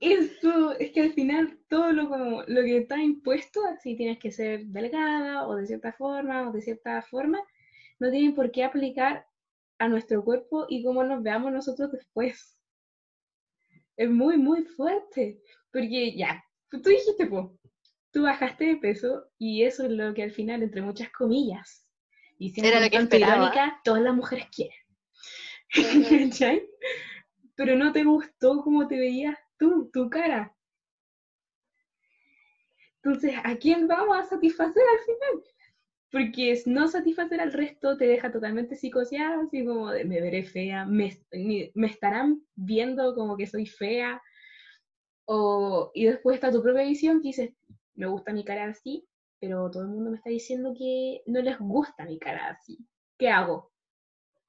eso, 0.00 0.72
es 0.78 0.90
que 0.92 1.00
al 1.00 1.12
final 1.12 1.58
todo 1.68 1.92
lo, 1.92 2.08
como, 2.08 2.42
lo 2.46 2.62
que 2.62 2.78
está 2.78 3.02
impuesto, 3.02 3.60
así 3.66 3.96
tienes 3.96 4.18
que 4.18 4.30
ser 4.30 4.66
delgada 4.66 5.46
o 5.46 5.56
de 5.56 5.66
cierta 5.66 5.92
forma 5.92 6.48
o 6.48 6.52
de 6.52 6.62
cierta 6.62 7.02
forma, 7.02 7.38
no 7.98 8.10
tienen 8.10 8.34
por 8.34 8.50
qué 8.50 8.64
aplicar 8.64 9.26
a 9.78 9.88
nuestro 9.88 10.24
cuerpo 10.24 10.66
y 10.68 10.84
cómo 10.84 11.04
nos 11.04 11.22
veamos 11.22 11.52
nosotros 11.52 11.92
después. 11.92 12.58
Es 13.96 14.10
muy, 14.10 14.36
muy 14.36 14.64
fuerte, 14.64 15.40
porque 15.72 16.16
ya, 16.16 16.44
tú 16.70 16.78
dijiste, 16.78 17.26
po, 17.26 17.58
tú 18.10 18.22
bajaste 18.22 18.64
de 18.66 18.76
peso 18.76 19.30
y 19.38 19.64
eso 19.64 19.84
es 19.84 19.90
lo 19.90 20.14
que 20.14 20.22
al 20.22 20.32
final, 20.32 20.62
entre 20.62 20.82
muchas 20.82 21.10
comillas, 21.10 21.86
y 22.38 22.50
siendo 22.50 22.70
Era 22.70 22.80
lo 22.80 22.90
que 22.90 23.18
irónica, 23.18 23.80
todas 23.84 24.02
las 24.02 24.14
mujeres 24.14 24.46
quieren. 24.54 24.76
Pero 27.60 27.76
no 27.76 27.92
te 27.92 28.04
gustó 28.04 28.62
cómo 28.62 28.88
te 28.88 28.98
veías 28.98 29.36
tú, 29.58 29.90
tu 29.92 30.08
cara. 30.08 30.56
Entonces, 33.02 33.34
¿a 33.44 33.54
quién 33.56 33.86
vamos 33.86 34.16
a 34.16 34.24
satisfacer 34.24 34.82
al 34.82 34.98
final? 35.00 35.44
Porque 36.10 36.62
no 36.64 36.88
satisfacer 36.88 37.38
al 37.38 37.52
resto 37.52 37.98
te 37.98 38.06
deja 38.06 38.32
totalmente 38.32 38.76
psicoseada, 38.76 39.42
así 39.42 39.62
como 39.62 39.90
de 39.90 40.06
me 40.06 40.22
veré 40.22 40.42
fea, 40.42 40.86
me, 40.86 41.14
me 41.74 41.86
estarán 41.86 42.42
viendo 42.54 43.14
como 43.14 43.36
que 43.36 43.46
soy 43.46 43.66
fea. 43.66 44.22
O, 45.26 45.90
y 45.92 46.06
después 46.06 46.36
está 46.36 46.50
tu 46.50 46.62
propia 46.62 46.84
visión 46.84 47.20
que 47.20 47.28
dices, 47.28 47.50
me 47.94 48.06
gusta 48.06 48.32
mi 48.32 48.42
cara 48.42 48.70
así, 48.70 49.06
pero 49.38 49.70
todo 49.70 49.82
el 49.82 49.90
mundo 49.90 50.12
me 50.12 50.16
está 50.16 50.30
diciendo 50.30 50.72
que 50.74 51.20
no 51.26 51.42
les 51.42 51.58
gusta 51.58 52.06
mi 52.06 52.18
cara 52.18 52.48
así. 52.48 52.78
¿Qué 53.18 53.28
hago? 53.28 53.70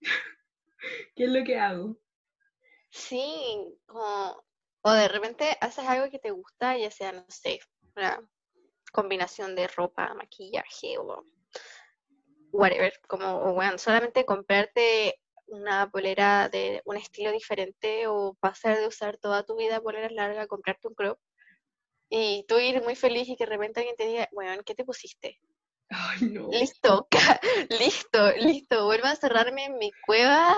¿Qué 1.18 1.26
es 1.26 1.30
lo 1.30 1.44
que 1.44 1.58
hago? 1.58 1.98
Sí, 2.92 3.78
como, 3.86 4.44
o 4.82 4.92
de 4.92 5.08
repente 5.08 5.58
haces 5.62 5.86
algo 5.88 6.10
que 6.10 6.20
te 6.20 6.32
gusta, 6.32 6.78
ya 6.78 6.92
sea, 6.92 7.12
no 7.12 7.26
sé, 7.30 7.60
una 7.96 8.20
combinación 8.92 9.56
de 9.56 9.68
ropa, 9.68 10.14
maquillaje 10.14 10.98
o 10.98 11.24
whatever, 12.52 12.94
como, 13.08 13.26
o 13.44 13.54
bueno, 13.54 13.78
solamente 13.78 14.26
comprarte 14.26 15.20
una 15.48 15.90
polera 15.90 16.50
de 16.50 16.82
un 16.86 16.98
estilo 16.98 17.32
diferente 17.32 18.08
o 18.08 18.36
pasar 18.40 18.78
de 18.78 18.88
usar 18.88 19.18
toda 19.18 19.44
tu 19.44 19.56
vida 19.56 19.82
poleras 19.82 20.12
largas, 20.12 20.48
comprarte 20.48 20.88
un 20.88 20.94
crop 20.94 21.20
y 22.10 22.46
tú 22.48 22.60
ir 22.60 22.84
muy 22.84 22.96
feliz 22.96 23.30
y 23.30 23.38
que 23.38 23.46
de 23.46 23.52
repente 23.52 23.80
alguien 23.80 23.96
te 23.96 24.06
diga, 24.06 24.28
bueno, 24.34 24.62
¿qué 24.66 24.76
te 24.76 24.84
pusiste? 24.84 25.40
Ay, 25.90 26.20
no. 26.24 26.50
Listo, 26.52 27.08
listo, 27.70 28.32
listo, 28.34 28.86
vuelvo 28.86 29.08
a 29.08 29.16
cerrarme 29.16 29.66
en 29.66 29.78
mi 29.78 29.92
cueva, 30.06 30.58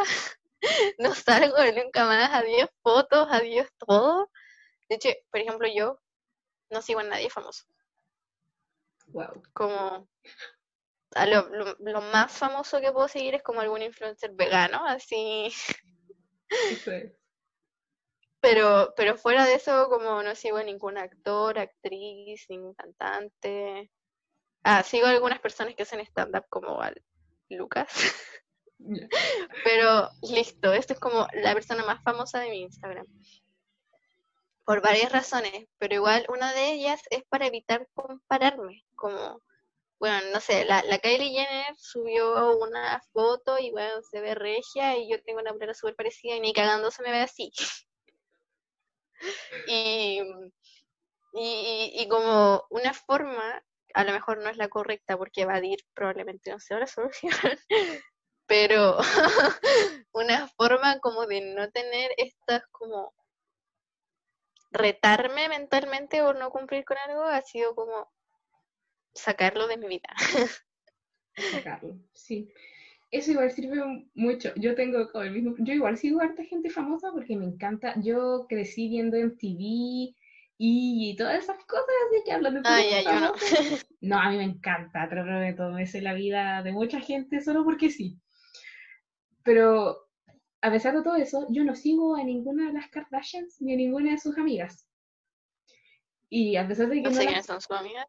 no 0.99 1.13
salgo 1.15 1.57
nunca 1.75 2.05
más, 2.05 2.29
adiós 2.31 2.69
fotos, 2.81 3.27
adiós 3.31 3.67
todo. 3.77 4.29
De 4.89 4.95
hecho, 4.95 5.09
por 5.31 5.41
ejemplo, 5.41 5.67
yo 5.73 5.99
no 6.69 6.81
sigo 6.81 6.99
a 7.01 7.03
nadie 7.03 7.29
famoso, 7.29 7.65
Wow. 9.07 9.43
como 9.53 10.07
a 11.15 11.25
lo, 11.27 11.49
lo- 11.49 11.75
lo 11.79 12.01
más 12.01 12.31
famoso 12.31 12.81
que 12.81 12.91
puedo 12.91 13.07
seguir 13.07 13.35
es 13.35 13.43
como 13.43 13.61
algún 13.61 13.81
influencer 13.83 14.31
vegano, 14.33 14.83
así, 14.87 15.53
Eso 16.49 16.91
es. 16.91 17.11
pero, 18.39 18.93
pero 18.97 19.15
fuera 19.17 19.45
de 19.45 19.55
eso, 19.55 19.87
como 19.89 20.21
no 20.23 20.35
sigo 20.35 20.57
a 20.57 20.63
ningún 20.63 20.97
actor, 20.97 21.59
actriz, 21.59 22.45
ningún 22.49 22.73
cantante. 22.73 23.91
Ah, 24.63 24.83
sigo 24.83 25.07
a 25.07 25.11
algunas 25.11 25.39
personas 25.39 25.75
que 25.75 25.83
hacen 25.83 25.99
stand-up 26.01 26.45
como 26.49 26.81
al 26.81 27.01
Lucas. 27.49 27.87
Pero 29.63 30.09
listo, 30.21 30.73
esto 30.73 30.93
es 30.93 30.99
como 30.99 31.27
la 31.33 31.53
persona 31.53 31.83
más 31.85 32.01
famosa 32.03 32.39
de 32.39 32.49
mi 32.49 32.61
Instagram. 32.61 33.05
Por 34.65 34.81
varias 34.81 35.11
razones, 35.11 35.67
pero 35.77 35.95
igual 35.95 36.25
una 36.29 36.53
de 36.53 36.73
ellas 36.73 37.01
es 37.09 37.23
para 37.25 37.47
evitar 37.47 37.87
compararme. 37.93 38.85
Como, 38.95 39.41
bueno, 39.99 40.19
no 40.31 40.39
sé, 40.39 40.65
la, 40.65 40.83
la 40.83 40.99
Kylie 40.99 41.31
Jenner 41.31 41.75
subió 41.77 42.57
una 42.57 43.01
foto 43.11 43.59
y 43.59 43.71
bueno, 43.71 44.01
se 44.09 44.21
ve 44.21 44.35
regia 44.35 44.97
y 44.97 45.09
yo 45.09 45.21
tengo 45.23 45.41
una 45.41 45.51
polera 45.51 45.73
súper 45.73 45.95
parecida 45.95 46.35
y 46.35 46.39
ni 46.39 46.53
cagando 46.53 46.91
se 46.91 47.03
me 47.03 47.11
ve 47.11 47.21
así. 47.21 47.51
Y, 49.67 50.19
y, 51.33 51.93
y 51.95 52.07
como 52.09 52.65
una 52.69 52.93
forma, 52.93 53.63
a 53.93 54.03
lo 54.03 54.11
mejor 54.11 54.39
no 54.39 54.49
es 54.49 54.57
la 54.57 54.67
correcta 54.67 55.17
porque 55.17 55.43
evadir 55.43 55.79
probablemente 55.93 56.51
no 56.51 56.59
sea 56.59 56.79
la 56.79 56.87
solución, 56.87 57.31
pero 58.47 58.97
una 60.13 60.47
forma 60.49 60.99
como 60.99 61.25
de 61.25 61.41
no 61.55 61.69
tener 61.71 62.11
estas 62.17 62.63
como 62.71 63.13
retarme 64.71 65.47
mentalmente 65.49 66.21
o 66.21 66.33
no 66.33 66.49
cumplir 66.49 66.83
con 66.83 66.97
algo 66.97 67.23
ha 67.23 67.41
sido 67.41 67.75
como 67.75 68.11
sacarlo 69.13 69.67
de 69.67 69.77
mi 69.77 69.87
vida. 69.87 70.09
sacarlo, 71.51 71.95
sí. 72.13 72.51
Eso 73.11 73.31
igual 73.31 73.51
sirve 73.51 74.09
mucho. 74.15 74.51
Yo 74.55 74.73
tengo 74.73 75.11
como 75.11 75.23
el 75.23 75.31
mismo, 75.31 75.53
yo 75.59 75.73
igual 75.73 75.97
sigo 75.97 76.19
harta 76.19 76.43
gente 76.43 76.71
famosa 76.71 77.11
porque 77.11 77.35
me 77.35 77.45
encanta. 77.45 77.93
Yo 78.01 78.47
crecí 78.49 78.89
viendo 78.89 79.17
MTV 79.17 80.15
y 80.57 81.15
todas 81.15 81.43
esas 81.43 81.63
cosas 81.65 81.85
así 82.07 82.23
que 82.25 82.31
hablan 82.31 82.55
de 82.55 82.61
puros 82.61 82.89
ya, 82.89 83.01
yo 83.03 83.19
no. 83.19 83.33
No, 84.01 84.19
a 84.19 84.31
mí 84.31 84.37
me 84.37 84.43
encanta, 84.43 85.07
te 85.07 85.15
lo 85.15 85.23
prometo. 85.23 85.69
Me 85.69 85.85
sé 85.85 86.01
la 86.01 86.15
vida 86.15 86.63
de 86.63 86.71
mucha 86.71 86.99
gente 86.99 87.39
solo 87.41 87.63
porque 87.63 87.91
sí. 87.91 88.19
Pero 89.43 90.07
a 90.61 90.71
pesar 90.71 90.95
de 90.95 91.03
todo 91.03 91.15
eso, 91.15 91.47
yo 91.49 91.63
no 91.63 91.75
sigo 91.75 92.15
a 92.15 92.23
ninguna 92.23 92.67
de 92.67 92.73
las 92.73 92.89
Kardashians 92.89 93.61
ni 93.61 93.73
a 93.73 93.77
ninguna 93.77 94.11
de 94.11 94.17
sus 94.17 94.37
amigas. 94.37 94.87
Y 96.29 96.55
a 96.55 96.67
pesar 96.67 96.87
de 96.89 96.95
que 96.95 97.01
No 97.03 97.09
no, 97.11 97.15
sé 97.15 97.25
las- 97.29 97.45
son 97.45 97.61
sus 97.61 97.71
amigas. 97.77 98.07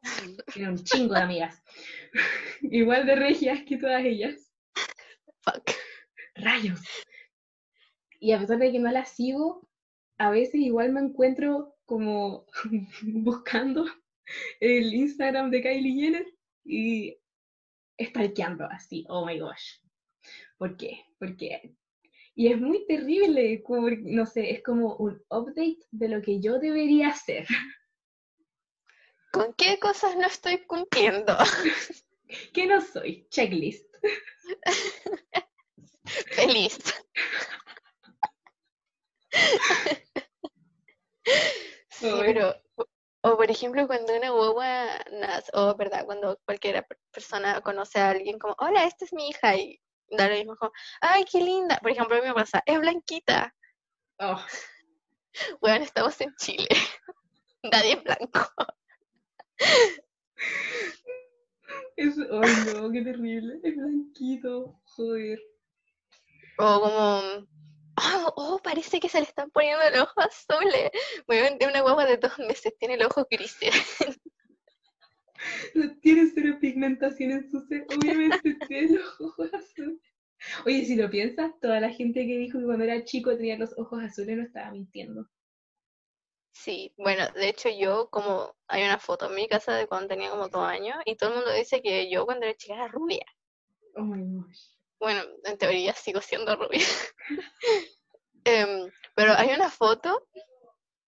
tiene 0.52 0.70
un 0.70 0.82
chingo 0.82 1.14
de 1.14 1.20
amigas, 1.20 1.62
igual 2.62 3.06
de 3.06 3.16
regias 3.16 3.62
que 3.64 3.76
todas 3.76 4.04
ellas. 4.04 4.50
Fuck. 5.42 5.70
Rayos. 6.36 6.80
Y 8.20 8.32
a 8.32 8.38
pesar 8.40 8.58
de 8.58 8.72
que 8.72 8.78
no 8.78 8.90
las 8.90 9.10
sigo, 9.10 9.68
a 10.18 10.30
veces 10.30 10.54
igual 10.56 10.92
me 10.92 11.00
encuentro 11.00 11.76
como 11.84 12.46
buscando 13.02 13.84
el 14.60 14.94
Instagram 14.94 15.50
de 15.50 15.60
Kylie 15.60 16.00
Jenner 16.00 16.26
y 16.64 17.18
stalkeando 18.00 18.64
así, 18.64 19.04
oh 19.08 19.26
my 19.26 19.38
gosh. 19.38 19.80
¿Por 20.58 20.76
qué? 20.76 21.04
¿Por 21.18 21.36
qué? 21.36 21.74
Y 22.34 22.52
es 22.52 22.60
muy 22.60 22.84
terrible, 22.86 23.62
como, 23.62 23.90
no 23.90 24.26
sé, 24.26 24.50
es 24.50 24.62
como 24.62 24.96
un 24.96 25.22
update 25.30 25.86
de 25.90 26.08
lo 26.08 26.20
que 26.20 26.40
yo 26.40 26.58
debería 26.58 27.08
hacer. 27.08 27.46
¿Con 29.32 29.52
qué 29.54 29.78
cosas 29.78 30.16
no 30.16 30.26
estoy 30.26 30.64
cumpliendo? 30.66 31.36
¿Qué 32.52 32.66
no 32.66 32.80
soy? 32.80 33.26
Checklist. 33.30 33.94
Feliz. 36.32 36.78
Sí, 41.88 42.10
pero, 42.20 42.54
o, 42.74 42.86
o 43.22 43.36
por 43.36 43.50
ejemplo, 43.50 43.86
cuando 43.86 44.14
una 44.14 44.30
guagua 44.30 44.98
nace, 45.12 45.50
o 45.54 45.74
verdad, 45.74 46.04
cuando 46.04 46.38
cualquier 46.44 46.86
persona 47.10 47.60
conoce 47.62 47.98
a 47.98 48.10
alguien 48.10 48.38
como, 48.38 48.54
hola, 48.58 48.84
esta 48.84 49.04
es 49.04 49.12
mi 49.12 49.28
hija, 49.28 49.56
y 49.56 49.80
da 50.10 50.28
lo 50.28 50.34
mismo 50.34 50.56
como, 50.56 50.72
ay, 51.00 51.24
qué 51.30 51.38
linda. 51.38 51.78
Por 51.82 51.90
ejemplo, 51.90 52.16
a 52.16 52.20
mí 52.20 52.26
me 52.26 52.34
pasa, 52.34 52.62
es 52.66 52.78
blanquita. 52.78 53.54
Oh, 54.18 54.40
Bueno, 55.60 55.84
estamos 55.84 56.20
en 56.20 56.34
Chile. 56.36 56.68
Nadie 57.62 57.94
es 57.94 58.02
blanco. 58.02 58.40
es, 61.96 62.14
ay 62.18 62.74
no, 62.74 62.90
qué 62.90 63.02
terrible. 63.02 63.58
Es 63.62 63.76
blanquito, 63.76 64.80
joder. 64.84 65.40
O 66.58 66.80
como, 66.80 67.46
oh, 67.96 68.32
oh, 68.36 68.60
parece 68.62 69.00
que 69.00 69.08
se 69.08 69.18
le 69.18 69.26
están 69.26 69.50
poniendo 69.50 69.82
los 69.90 70.02
ojos 70.02 70.26
azules. 70.26 70.90
Bueno, 71.26 71.56
de 71.58 71.66
una 71.66 71.80
guagua 71.80 72.06
de 72.06 72.18
dos 72.18 72.38
meses 72.38 72.74
tiene 72.78 72.96
los 72.96 73.08
ojos 73.08 73.26
grises. 73.30 73.74
No 75.74 75.96
tiene 76.00 76.30
cero 76.34 76.58
pigmentación 76.60 77.32
en 77.32 77.50
su 77.50 77.60
ser, 77.66 77.86
obviamente 77.96 78.54
tiene 78.68 78.98
los 78.98 79.20
ojos 79.20 79.52
azules. 79.54 80.00
Oye, 80.66 80.84
si 80.84 80.96
lo 80.96 81.10
piensas, 81.10 81.52
toda 81.60 81.80
la 81.80 81.90
gente 81.90 82.26
que 82.26 82.38
dijo 82.38 82.58
que 82.58 82.64
cuando 82.64 82.84
era 82.84 83.04
chico 83.04 83.36
tenía 83.36 83.58
los 83.58 83.76
ojos 83.78 84.02
azules 84.02 84.36
no 84.36 84.42
estaba 84.42 84.70
mintiendo. 84.72 85.26
Sí, 86.52 86.94
bueno, 86.96 87.26
de 87.34 87.48
hecho 87.48 87.68
yo 87.68 88.08
como 88.10 88.54
hay 88.68 88.84
una 88.84 88.98
foto 88.98 89.28
en 89.28 89.34
mi 89.34 89.48
casa 89.48 89.74
de 89.74 89.88
cuando 89.88 90.08
tenía 90.08 90.30
como 90.30 90.48
dos 90.48 90.64
años 90.64 90.96
y 91.04 91.16
todo 91.16 91.30
el 91.30 91.36
mundo 91.36 91.52
dice 91.52 91.82
que 91.82 92.08
yo 92.08 92.24
cuando 92.24 92.46
era 92.46 92.56
chica 92.56 92.74
era 92.74 92.88
rubia. 92.88 93.26
Oh 93.96 94.02
my 94.02 94.22
gosh. 94.22 94.74
Bueno, 95.00 95.22
en 95.44 95.58
teoría 95.58 95.92
sigo 95.94 96.20
siendo 96.20 96.56
rubia. 96.56 96.80
Em, 98.46 98.90
pero 99.14 99.32
hay 99.32 99.54
una 99.54 99.70
foto 99.70 100.28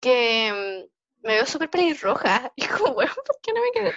que 0.00 0.48
em, 0.48 0.88
me 1.26 1.34
veo 1.34 1.46
súper 1.46 1.68
pelirroja 1.68 2.52
y 2.56 2.66
como, 2.66 2.94
bueno, 2.94 3.12
¿por 3.14 3.36
qué 3.42 3.52
no 3.52 3.60
me 3.60 3.72
quedé? 3.72 3.92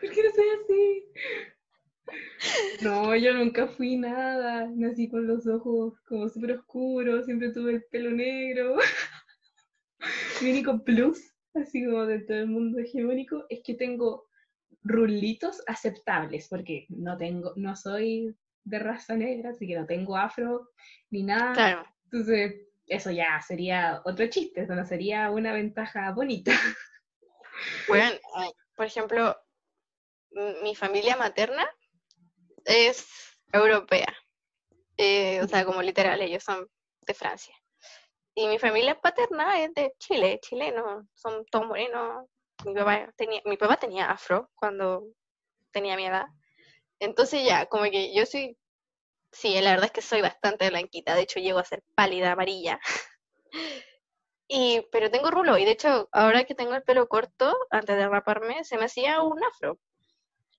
¿Por 0.00 0.10
qué 0.10 0.22
no 0.22 0.30
soy 0.34 0.46
así? 0.64 1.04
No, 2.82 3.16
yo 3.16 3.34
nunca 3.34 3.66
fui 3.68 3.96
nada. 3.96 4.70
Nací 4.74 5.08
con 5.08 5.26
los 5.26 5.46
ojos 5.46 6.00
como 6.08 6.28
súper 6.28 6.52
oscuros, 6.52 7.26
siempre 7.26 7.50
tuve 7.50 7.72
el 7.72 7.84
pelo 7.84 8.10
negro. 8.10 8.76
Mi 10.42 10.50
único 10.50 10.82
plus, 10.84 11.34
así 11.54 11.84
como 11.84 12.06
de 12.06 12.20
todo 12.20 12.38
el 12.38 12.46
mundo 12.48 12.78
hegemónico, 12.78 13.44
es 13.48 13.60
que 13.64 13.74
tengo 13.74 14.26
rulitos 14.82 15.62
aceptables, 15.66 16.48
porque 16.48 16.86
no 16.88 17.16
tengo, 17.16 17.52
no 17.56 17.74
soy 17.74 18.36
de 18.64 18.78
raza 18.78 19.16
negra, 19.16 19.50
así 19.50 19.66
que 19.66 19.76
no 19.76 19.86
tengo 19.86 20.16
afro 20.16 20.70
ni 21.10 21.22
nada. 21.22 21.52
Claro, 21.54 21.86
Entonces, 22.04 22.65
eso 22.86 23.10
ya 23.10 23.40
sería 23.40 24.02
otro 24.04 24.26
chiste, 24.28 24.62
eso 24.62 24.74
no 24.74 24.84
sería 24.84 25.30
una 25.30 25.52
ventaja 25.52 26.12
bonita. 26.12 26.52
bueno, 27.88 28.16
por 28.74 28.86
ejemplo, 28.86 29.36
mi 30.62 30.74
familia 30.74 31.16
materna 31.16 31.66
es 32.64 33.06
europea. 33.52 34.14
Eh, 34.96 35.40
o 35.42 35.48
sea, 35.48 35.64
como 35.64 35.82
literal, 35.82 36.20
ellos 36.20 36.42
son 36.42 36.68
de 37.02 37.14
Francia. 37.14 37.54
Y 38.34 38.48
mi 38.48 38.58
familia 38.58 39.00
paterna 39.00 39.62
es 39.62 39.72
de 39.74 39.94
Chile, 39.98 40.38
chileno, 40.42 41.08
son 41.14 41.44
todos 41.46 41.66
morenos. 41.66 42.26
Mi 42.64 42.74
papá 42.74 43.10
tenía, 43.16 43.40
mi 43.44 43.56
papá 43.56 43.76
tenía 43.76 44.10
afro 44.10 44.50
cuando 44.54 45.04
tenía 45.70 45.96
mi 45.96 46.06
edad. 46.06 46.26
Entonces 46.98 47.44
ya, 47.44 47.66
como 47.66 47.84
que 47.84 48.14
yo 48.14 48.26
soy, 48.26 48.56
sí, 49.32 49.60
la 49.60 49.70
verdad 49.70 49.86
es 49.86 49.92
que 49.92 50.02
soy 50.02 50.20
bastante 50.22 50.68
blanquita, 50.70 51.14
de 51.14 51.22
hecho 51.22 51.40
llego 51.40 51.58
a 51.58 51.64
ser 51.64 51.82
pálida, 51.94 52.32
amarilla. 52.32 52.80
Y, 54.48 54.86
pero 54.92 55.10
tengo 55.10 55.28
rulo, 55.32 55.58
y 55.58 55.64
de 55.64 55.72
hecho, 55.72 56.08
ahora 56.12 56.44
que 56.44 56.54
tengo 56.54 56.72
el 56.76 56.84
pelo 56.84 57.08
corto, 57.08 57.52
antes 57.68 57.96
de 57.96 58.08
raparme, 58.08 58.62
se 58.62 58.78
me 58.78 58.84
hacía 58.84 59.20
un 59.20 59.42
afro. 59.42 59.80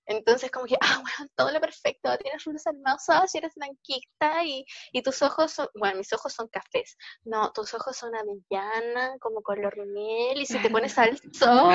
Entonces, 0.04 0.50
como 0.50 0.66
que, 0.66 0.76
ah, 0.80 1.00
bueno, 1.00 1.30
todo 1.34 1.50
lo 1.52 1.60
perfecto, 1.60 2.14
tienes 2.18 2.44
rulos 2.44 2.66
hermosos, 2.66 3.34
y 3.34 3.38
eres 3.38 3.54
blanquita, 3.54 4.44
y, 4.44 4.66
y 4.92 5.02
tus 5.02 5.22
ojos 5.22 5.52
son, 5.52 5.68
bueno, 5.74 5.96
mis 5.98 6.12
ojos 6.12 6.34
son 6.34 6.48
cafés. 6.48 6.98
No, 7.24 7.50
tus 7.52 7.72
ojos 7.72 7.96
son 7.96 8.12
avellana, 8.14 9.16
como 9.20 9.42
color 9.42 9.74
miel, 9.86 10.40
y 10.40 10.44
si 10.44 10.60
te 10.60 10.68
pones 10.68 10.98
al 10.98 11.18
sol, 11.32 11.74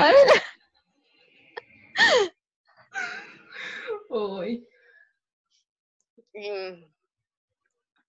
Uy. 4.09 4.67
Y- 6.33 6.89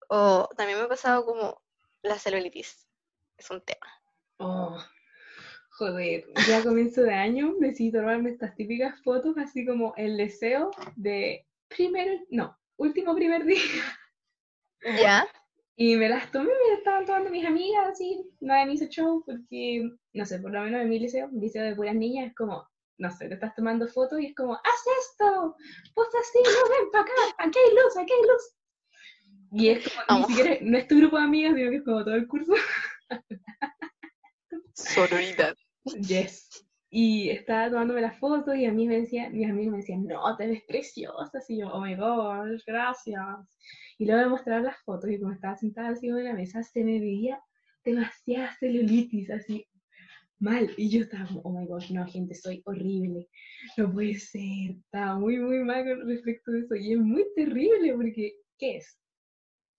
o 0.08 0.48
también 0.56 0.78
me 0.78 0.84
ha 0.84 0.88
pasado 0.88 1.24
como 1.24 1.62
la 2.02 2.18
celulitis, 2.18 2.86
es 3.36 3.50
un 3.50 3.60
tema. 3.62 3.86
Oh, 4.38 4.78
joder, 5.70 6.26
ya 6.46 6.58
a 6.58 6.62
comienzo 6.62 7.02
de 7.02 7.14
año 7.14 7.54
decidí 7.58 7.92
tomarme 7.92 8.30
estas 8.30 8.54
típicas 8.54 9.00
fotos, 9.02 9.36
así 9.38 9.64
como 9.66 9.94
el 9.96 10.16
deseo 10.16 10.70
de 10.96 11.46
primer, 11.68 12.26
no, 12.30 12.56
último 12.76 13.14
primer 13.14 13.44
día. 13.44 13.60
¿Ya? 15.00 15.26
Y 15.76 15.96
me 15.96 16.08
las 16.08 16.30
tomé, 16.30 16.46
me 16.46 16.70
las 16.70 16.78
estaban 16.78 17.04
tomando 17.04 17.30
mis 17.30 17.44
amigas, 17.46 17.88
así, 17.88 18.30
nadie 18.40 18.66
me 18.66 18.74
hizo 18.74 18.86
show, 18.86 19.24
porque, 19.26 19.90
no 20.12 20.24
sé, 20.24 20.38
por 20.38 20.52
lo 20.52 20.60
menos 20.60 20.82
en 20.82 20.88
mi 20.88 21.00
liceo, 21.00 21.28
mi 21.28 21.40
liceo 21.40 21.64
de 21.64 21.74
puras 21.74 21.94
niñas, 21.96 22.28
es 22.28 22.34
como, 22.36 22.68
no 22.98 23.10
sé, 23.10 23.28
te 23.28 23.34
estás 23.34 23.54
tomando 23.54 23.86
fotos 23.88 24.20
y 24.20 24.26
es 24.26 24.34
como, 24.34 24.54
haz 24.54 24.84
esto, 25.00 25.56
pues 25.94 26.08
así, 26.20 26.38
no, 26.44 26.68
ven 26.70 26.90
para 26.92 27.04
acá, 27.04 27.12
aquí 27.38 27.58
hay 27.58 27.74
luz, 27.74 27.96
aquí 27.96 28.12
hay 28.12 28.28
luz. 28.28 28.54
Y 29.52 29.68
es 29.68 29.88
como, 29.88 30.02
Vamos. 30.08 30.28
ni 30.28 30.34
siquiera, 30.34 30.58
no 30.62 30.78
es 30.78 30.88
tu 30.88 30.98
grupo 30.98 31.16
de 31.16 31.24
amigas, 31.24 31.54
sino 31.54 31.70
que 31.70 31.76
es 31.76 31.84
como 31.84 32.04
todo 32.04 32.14
el 32.14 32.28
curso. 32.28 32.54
Sororidad. 34.74 35.54
Yes. 35.84 36.66
Y 36.90 37.30
estaba 37.30 37.70
tomándome 37.70 38.00
las 38.00 38.18
fotos 38.18 38.56
y 38.56 38.66
a 38.66 38.72
mí 38.72 38.86
me 38.86 39.00
decían, 39.00 39.32
mis 39.32 39.48
amigos 39.48 39.72
me 39.72 39.78
decían, 39.78 40.04
no, 40.06 40.36
te 40.36 40.46
ves 40.46 40.62
preciosa. 40.66 41.38
Así 41.38 41.58
yo, 41.58 41.68
oh 41.72 41.80
my 41.80 41.96
gosh, 41.96 42.62
gracias. 42.66 43.18
Y 43.98 44.06
luego 44.06 44.22
me 44.22 44.28
mostraron 44.28 44.64
las 44.64 44.80
fotos 44.82 45.10
y 45.10 45.18
como 45.18 45.32
estaba 45.32 45.56
sentada 45.56 45.90
así 45.90 46.06
en 46.08 46.24
la 46.24 46.34
mesa, 46.34 46.62
se 46.62 46.84
me 46.84 47.00
veía 47.00 47.40
demasiada 47.84 48.54
celulitis, 48.58 49.30
así 49.30 49.66
mal. 50.38 50.72
Y 50.76 50.90
yo 50.90 51.02
estaba 51.02 51.26
como, 51.26 51.40
oh 51.42 51.50
my 51.50 51.66
gosh, 51.66 51.90
no, 51.90 52.06
gente, 52.06 52.34
soy 52.34 52.62
horrible. 52.64 53.28
No 53.76 53.92
puede 53.92 54.14
ser. 54.14 54.76
Estaba 54.84 55.18
muy, 55.18 55.38
muy 55.38 55.58
mal 55.58 55.84
con 55.84 56.08
respecto 56.08 56.52
a 56.52 56.58
eso. 56.58 56.74
Y 56.76 56.92
es 56.92 56.98
muy 56.98 57.24
terrible 57.34 57.94
porque, 57.94 58.36
¿qué 58.58 58.76
es? 58.76 58.98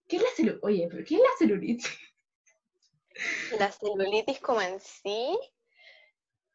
¿Qué 0.07 0.17
es 0.17 0.23
la 0.23 0.29
celulitis? 0.35 0.63
Oye, 0.63 0.87
pero 0.89 1.03
¿qué 1.05 1.15
es 1.15 1.21
la 1.21 1.37
celulitis? 1.37 1.89
La 3.57 3.71
celulitis 3.71 4.41
como 4.41 4.61
en 4.61 4.77
sí, 4.81 5.39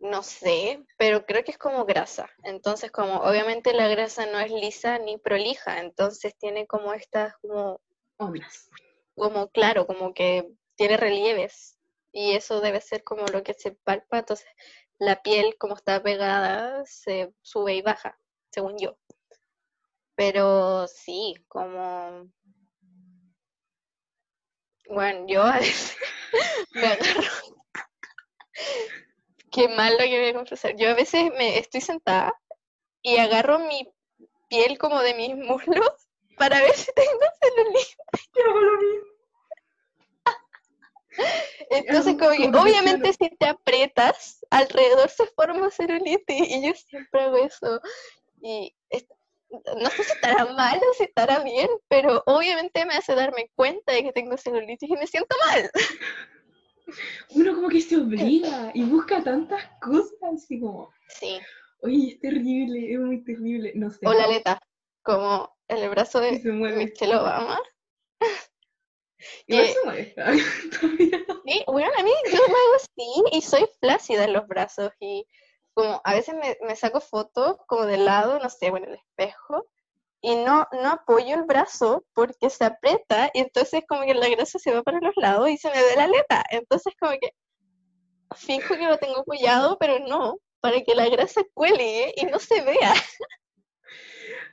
no 0.00 0.22
sé, 0.22 0.84
pero 0.98 1.24
creo 1.24 1.44
que 1.44 1.52
es 1.52 1.58
como 1.58 1.84
grasa. 1.84 2.28
Entonces, 2.42 2.90
como 2.90 3.16
obviamente 3.20 3.72
la 3.72 3.88
grasa 3.88 4.26
no 4.26 4.38
es 4.40 4.50
lisa 4.50 4.98
ni 4.98 5.18
prolija, 5.18 5.80
entonces 5.80 6.36
tiene 6.38 6.66
como 6.66 6.92
estas, 6.92 7.34
como, 7.40 7.80
Ondas. 8.18 8.68
como 9.14 9.48
claro, 9.48 9.86
como 9.86 10.14
que 10.14 10.50
tiene 10.74 10.96
relieves. 10.96 11.78
Y 12.12 12.34
eso 12.34 12.60
debe 12.60 12.80
ser 12.80 13.04
como 13.04 13.26
lo 13.26 13.42
que 13.42 13.54
se 13.54 13.72
palpa. 13.72 14.18
Entonces, 14.18 14.46
la 14.98 15.22
piel, 15.22 15.56
como 15.58 15.74
está 15.74 16.02
pegada, 16.02 16.84
se 16.84 17.32
sube 17.42 17.74
y 17.74 17.82
baja, 17.82 18.18
según 18.50 18.76
yo. 18.78 18.98
Pero 20.14 20.86
sí, 20.86 21.34
como. 21.48 22.30
Bueno, 24.88 25.24
yo 25.26 25.42
a 25.44 25.58
veces 25.58 25.96
me 26.72 26.86
agarro. 26.86 27.22
Qué 29.50 29.68
mal 29.68 29.94
lo 29.94 30.04
que 30.04 30.20
voy 30.20 30.28
a 30.28 30.34
confesar. 30.34 30.76
Yo 30.76 30.90
a 30.90 30.94
veces 30.94 31.30
me 31.36 31.58
estoy 31.58 31.80
sentada 31.80 32.32
y 33.02 33.16
agarro 33.16 33.58
mi 33.60 33.90
piel 34.48 34.78
como 34.78 35.00
de 35.00 35.14
mis 35.14 35.34
muslos 35.36 36.08
para 36.36 36.60
ver 36.60 36.74
si 36.74 36.92
tengo 36.92 37.20
celulitis. 37.40 37.96
Yo 38.34 38.50
hago 38.50 38.60
lo 38.60 38.80
mismo. 38.80 39.19
Entonces, 41.70 42.16
como 42.18 42.30
que 42.30 42.48
obviamente 42.58 43.12
si 43.12 43.28
te 43.36 43.46
aprietas, 43.46 44.44
alrededor 44.50 45.08
se 45.10 45.26
forma 45.26 45.70
celulitis 45.70 46.48
y 46.48 46.66
yo 46.66 46.74
siempre 46.74 47.22
hago 47.22 47.36
eso. 47.38 47.80
Y 48.42 48.74
es- 48.90 49.06
no 49.50 49.90
sé 49.90 50.04
si 50.04 50.12
estará 50.12 50.44
mal 50.52 50.78
o 50.78 50.94
si 50.94 51.02
estará 51.04 51.40
bien, 51.40 51.68
pero 51.88 52.22
obviamente 52.26 52.86
me 52.86 52.94
hace 52.94 53.14
darme 53.16 53.50
cuenta 53.56 53.92
de 53.92 54.04
que 54.04 54.12
tengo 54.12 54.36
celulitis 54.36 54.88
y 54.88 54.94
me 54.94 55.06
siento 55.06 55.34
mal. 55.46 55.70
Uno 57.30 57.54
como 57.54 57.68
que 57.68 57.80
se 57.80 57.96
obliga 57.96 58.70
y 58.74 58.82
busca 58.84 59.22
tantas 59.22 59.64
cosas, 59.80 60.12
así 60.34 60.60
como, 60.60 60.92
Sí, 61.08 61.38
oye, 61.82 62.12
es 62.14 62.20
terrible, 62.20 62.92
es 62.92 62.98
muy 63.00 63.22
terrible, 63.24 63.72
no 63.74 63.90
sé. 63.90 63.98
o 64.06 64.12
la 64.12 64.24
aleta, 64.24 64.60
como 65.02 65.56
el 65.68 65.88
brazo 65.90 66.20
de. 66.20 66.32
Michelle 66.42 67.16
Obama. 67.16 67.60
Igual 69.46 69.66
que- 69.66 69.72
se 69.72 69.84
molesta. 69.84 70.26
Sí, 71.46 71.64
bueno, 71.66 71.90
a 71.98 72.02
mí 72.02 72.10
yo 72.26 72.38
me 72.46 72.54
hago 72.54 72.74
así 72.76 73.36
y 73.36 73.42
soy 73.42 73.66
flácida 73.80 74.24
en 74.24 74.34
los 74.34 74.46
brazos 74.46 74.92
y 75.00 75.26
como 75.74 76.00
a 76.04 76.14
veces 76.14 76.34
me, 76.34 76.56
me 76.66 76.76
saco 76.76 77.00
fotos 77.00 77.56
como 77.66 77.86
de 77.86 77.96
lado, 77.96 78.38
no 78.38 78.48
sé, 78.50 78.70
bueno, 78.70 78.86
el 78.86 78.94
espejo 78.94 79.66
y 80.20 80.36
no, 80.36 80.68
no 80.70 80.90
apoyo 80.90 81.34
el 81.34 81.44
brazo 81.44 82.04
porque 82.12 82.50
se 82.50 82.64
aprieta 82.66 83.30
y 83.32 83.40
entonces 83.40 83.82
como 83.88 84.02
que 84.02 84.14
la 84.14 84.28
grasa 84.28 84.58
se 84.58 84.72
va 84.72 84.82
para 84.82 85.00
los 85.00 85.16
lados 85.16 85.48
y 85.48 85.56
se 85.56 85.70
me 85.70 85.82
ve 85.82 85.96
la 85.96 86.04
aleta. 86.04 86.44
Entonces 86.50 86.92
como 87.00 87.12
que 87.12 87.30
fijo 88.36 88.74
que 88.76 88.86
lo 88.86 88.98
tengo 88.98 89.20
apoyado, 89.20 89.78
pero 89.78 89.98
no, 89.98 90.36
para 90.60 90.80
que 90.82 90.94
la 90.94 91.08
grasa 91.08 91.42
cuelgue 91.54 92.12
y 92.16 92.26
no 92.26 92.38
se 92.38 92.60
vea. 92.62 92.92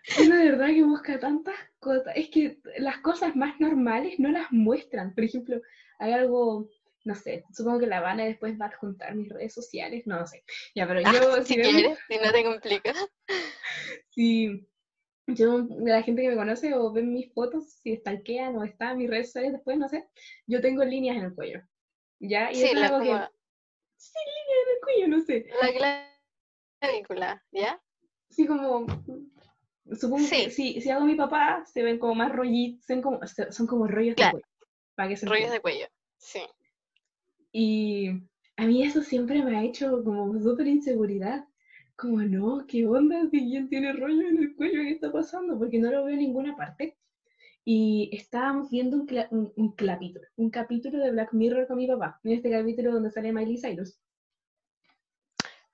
Uno 0.22 0.36
de 0.38 0.52
verdad 0.52 0.68
que 0.68 0.84
busca 0.84 1.20
tantas 1.20 1.56
cosas. 1.80 2.14
Es 2.16 2.30
que 2.30 2.60
las 2.78 3.00
cosas 3.00 3.36
más 3.36 3.60
normales 3.60 4.20
no 4.20 4.30
las 4.30 4.52
muestran. 4.52 5.14
Por 5.14 5.24
ejemplo, 5.24 5.62
hay 6.00 6.14
algo, 6.14 6.70
no 7.04 7.16
sé, 7.16 7.44
supongo 7.54 7.80
que 7.80 7.88
la 7.88 7.98
Habana 7.98 8.24
después 8.24 8.60
va 8.60 8.66
a 8.66 8.70
adjuntar 8.70 9.16
mis 9.16 9.30
redes 9.30 9.54
sociales, 9.54 10.08
no, 10.08 10.26
sé. 10.26 10.44
Ya, 10.76 10.88
pero 10.88 11.02
yo, 11.02 11.08
Ah, 11.08 11.42
si 11.44 11.56
si 11.56 11.62
quieres, 11.62 12.00
si 12.08 12.18
no 12.18 12.32
te 12.32 12.44
complica. 12.44 12.94
si 14.10 14.68
yo, 15.28 15.68
la 15.80 16.02
gente 16.04 16.22
que 16.22 16.30
me 16.30 16.36
conoce 16.38 16.74
o 16.74 16.92
ven 16.92 17.14
mis 17.14 17.34
fotos, 17.34 17.70
si 17.82 17.96
stalkean 17.98 18.56
o 18.56 18.64
están 18.64 18.92
en 18.92 18.98
mis 19.00 19.10
redes 19.10 19.28
sociales 19.28 19.54
después, 19.54 19.78
no 19.78 19.90
sé, 19.90 20.08
yo 20.46 20.62
tengo 20.62 20.86
líneas 20.86 21.18
en 21.18 21.24
el 21.24 21.36
cuello. 21.36 21.62
¿Ya? 22.20 22.52
Y 22.52 22.56
Sí, 22.56 22.66
es 22.66 22.74
la, 22.74 22.88
algo 22.88 23.00
como 23.00 23.20
que... 23.20 23.28
Sí, 23.98 24.20
líneas 24.26 24.60
en 24.64 24.74
el 24.74 24.82
cuello, 24.82 25.08
no 25.08 25.22
sé. 25.22 25.80
la 25.80 26.18
clavícula, 26.80 27.44
¿ya? 27.52 27.82
Sí, 28.30 28.46
como. 28.46 28.86
Supongo 29.96 30.26
Sí. 30.26 30.46
que 30.46 30.50
si, 30.50 30.82
si 30.82 30.90
hago 30.90 31.06
mi 31.06 31.16
papá, 31.16 31.64
se 31.66 31.84
ven 31.84 31.98
como 32.00 32.16
más 32.16 32.32
rollitos, 32.32 32.86
son 32.86 33.02
como, 33.02 33.20
son 33.52 33.68
como 33.68 33.88
rollos 33.88 34.16
Claro. 34.16 34.38
de 34.38 34.42
cuello. 34.44 34.48
Para 34.96 35.10
que 35.10 35.18
se 35.18 35.26
Rollos 35.28 35.52
de 35.52 35.60
cuello, 35.62 35.88
sí. 36.18 36.42
Y 37.52 38.10
a 38.58 38.66
mí 38.66 38.84
eso 38.84 39.02
siempre 39.02 39.44
me 39.44 39.58
ha 39.58 39.64
hecho 39.64 40.04
como 40.04 40.40
súper 40.42 40.68
inseguridad. 40.68 41.46
Como, 41.96 42.22
no, 42.22 42.66
¿qué 42.68 42.86
onda? 42.86 43.22
Si 43.32 43.40
quién 43.40 43.70
tiene 43.70 43.94
rollo 43.94 44.28
en 44.28 44.38
el 44.38 44.56
cuello, 44.56 44.82
¿qué 44.84 44.92
está 44.92 45.12
pasando? 45.12 45.58
Porque 45.58 45.80
no 45.80 45.92
lo 45.92 46.04
veo 46.06 46.14
en 46.14 46.20
ninguna 46.20 46.56
parte. 46.56 46.98
Y 47.66 48.10
estábamos 48.14 48.70
viendo 48.70 48.98
un, 48.98 49.08
cla- 49.08 49.28
un, 49.32 49.52
un 49.56 49.72
capítulo, 49.74 50.26
un 50.36 50.50
capítulo 50.50 51.00
de 51.00 51.12
Black 51.12 51.34
Mirror 51.34 51.68
con 51.68 51.78
mi 51.78 51.88
papá. 51.88 52.20
En 52.24 52.34
este 52.34 52.52
capítulo 52.52 52.94
donde 52.94 53.12
sale 53.12 53.34
Miley 53.34 53.58
Cyrus. 53.60 54.00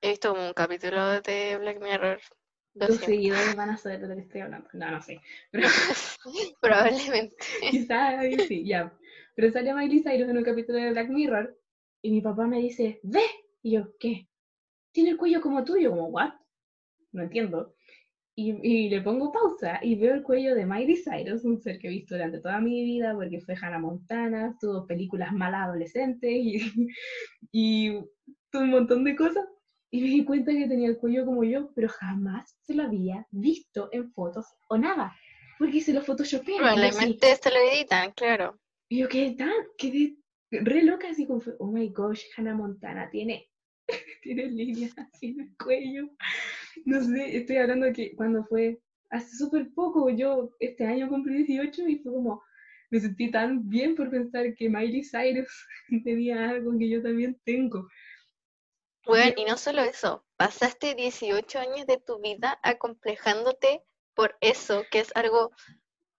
He 0.01 0.09
visto 0.09 0.33
un 0.33 0.53
capítulo 0.53 1.21
de 1.21 1.57
Black 1.59 1.81
Mirror. 1.81 2.19
Tus 2.79 2.97
seguidores 2.97 3.55
van 3.55 3.69
a 3.69 3.77
saber 3.77 4.01
de 4.01 4.07
lo 4.07 4.15
que 4.15 4.21
estoy 4.21 4.41
hablando. 4.41 4.67
No, 4.73 4.91
no 4.91 5.01
sé. 5.01 5.21
Pero 5.51 5.67
Probablemente. 6.61 7.35
Quizás 7.69 8.23
sí, 8.47 8.65
ya. 8.65 8.91
Pero 9.35 9.51
sale 9.51 9.73
Miley 9.73 10.01
Cyrus 10.01 10.29
en 10.29 10.37
un 10.37 10.43
capítulo 10.43 10.79
de 10.79 10.91
Black 10.91 11.09
Mirror 11.09 11.57
y 12.01 12.11
mi 12.11 12.21
papá 12.21 12.47
me 12.47 12.59
dice, 12.59 12.99
¡ve! 13.03 13.23
Y 13.61 13.71
yo, 13.73 13.95
¿qué? 13.99 14.27
Tiene 14.91 15.11
el 15.11 15.17
cuello 15.17 15.41
como 15.41 15.63
tuyo, 15.63 15.91
como, 15.91 16.07
¿what? 16.07 16.33
No 17.11 17.23
entiendo. 17.23 17.73
Y, 18.35 18.51
y 18.63 18.89
le 18.89 19.01
pongo 19.01 19.31
pausa 19.31 19.79
y 19.83 19.95
veo 19.95 20.15
el 20.15 20.23
cuello 20.23 20.55
de 20.55 20.65
Miley 20.65 20.97
Cyrus, 20.97 21.45
un 21.45 21.61
ser 21.61 21.77
que 21.77 21.87
he 21.87 21.91
visto 21.91 22.15
durante 22.15 22.39
toda 22.39 22.59
mi 22.59 22.83
vida 22.83 23.13
porque 23.13 23.39
fue 23.39 23.55
Hannah 23.55 23.77
Montana, 23.77 24.57
tuvo 24.59 24.87
películas 24.87 25.31
malas 25.33 25.67
adolescentes 25.67 26.31
y, 26.31 26.57
y 27.51 27.99
tuvo 28.49 28.63
un 28.63 28.71
montón 28.71 29.03
de 29.03 29.15
cosas. 29.15 29.45
Y 29.93 30.01
me 30.01 30.07
di 30.07 30.25
cuenta 30.25 30.51
que 30.51 30.67
tenía 30.67 30.89
el 30.89 30.97
cuello 30.97 31.23
como 31.23 31.43
yo, 31.43 31.71
pero 31.75 31.87
jamás 31.87 32.57
se 32.63 32.73
lo 32.73 32.81
había 32.81 33.27
visto 33.29 33.89
en 33.91 34.11
fotos 34.11 34.47
o 34.67 34.75
nada. 34.75 35.15
Porque 35.59 35.81
se 35.81 35.93
lo 35.93 36.01
photoshopean. 36.01 36.63
así, 36.63 36.79
Probablemente 36.79 37.35
se 37.35 37.51
lo 37.51 37.57
editan, 37.57 38.11
claro. 38.13 38.59
y 38.89 39.01
yo 39.01 39.07
quedé 39.07 39.35
tan, 39.35 39.53
quedé 39.77 40.15
re 40.49 40.81
loca 40.81 41.09
así 41.09 41.27
como, 41.27 41.43
oh 41.59 41.71
my 41.71 41.89
gosh, 41.89 42.23
Hannah 42.35 42.55
Montana 42.55 43.07
tiene, 43.11 43.47
tiene 44.23 44.47
líneas 44.47 44.97
así 44.97 45.27
en 45.27 45.41
el 45.41 45.55
cuello. 45.63 46.09
No 46.85 47.03
sé, 47.03 47.37
estoy 47.37 47.57
hablando 47.57 47.85
de 47.85 47.93
que 47.93 48.15
cuando 48.15 48.43
fue 48.45 48.79
hace 49.11 49.37
súper 49.37 49.71
poco, 49.75 50.09
yo 50.09 50.55
este 50.59 50.87
año 50.87 51.07
cumplí 51.07 51.43
18 51.43 51.87
y 51.87 51.99
fue 51.99 52.13
como, 52.13 52.41
me 52.89 52.99
sentí 52.99 53.29
tan 53.29 53.69
bien 53.69 53.93
por 53.93 54.09
pensar 54.09 54.55
que 54.55 54.69
Miley 54.69 55.03
Cyrus 55.03 55.67
tenía 56.03 56.49
algo 56.49 56.75
que 56.79 56.89
yo 56.89 57.03
también 57.03 57.39
tengo. 57.45 57.87
Bueno, 59.05 59.33
y 59.35 59.45
no 59.45 59.57
solo 59.57 59.81
eso, 59.81 60.25
pasaste 60.37 60.95
18 60.95 61.59
años 61.59 61.85
de 61.85 61.97
tu 61.97 62.19
vida 62.19 62.59
acomplejándote 62.63 63.83
por 64.13 64.37
eso, 64.39 64.85
que 64.91 64.99
es 64.99 65.11
algo, 65.15 65.51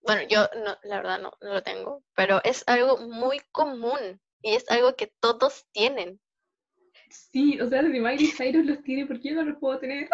bueno, 0.03 0.23
yo 0.29 0.49
no, 0.65 0.77
la 0.83 0.97
verdad 0.97 1.21
no, 1.21 1.33
no 1.41 1.55
lo 1.55 1.63
tengo, 1.63 2.05
pero 2.15 2.43
es 2.45 2.63
algo 2.67 2.99
muy 2.99 3.41
común 3.53 4.21
y 4.43 4.55
es 4.55 4.71
algo 4.71 4.95
que 4.97 5.07
todos 5.21 5.67
tienen. 5.73 6.21
Sí, 7.09 7.61
o 7.61 7.69
sea, 7.69 7.83
si 7.83 7.89
Miley 8.01 8.27
Cyrus 8.33 8.67
los 8.67 8.83
tiene, 8.83 9.07
¿por 9.07 9.21
qué 9.21 9.31
yo 9.31 9.37
no 9.37 9.45
los 9.45 9.59
puedo 9.59 9.79
tener? 9.79 10.09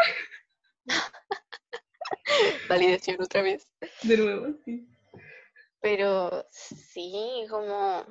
Validación 2.68 3.20
otra 3.20 3.42
vez. 3.42 3.72
De 4.02 4.16
nuevo, 4.16 4.54
sí. 4.64 4.86
Pero 5.80 6.46
sí, 6.50 7.46
como, 7.48 8.06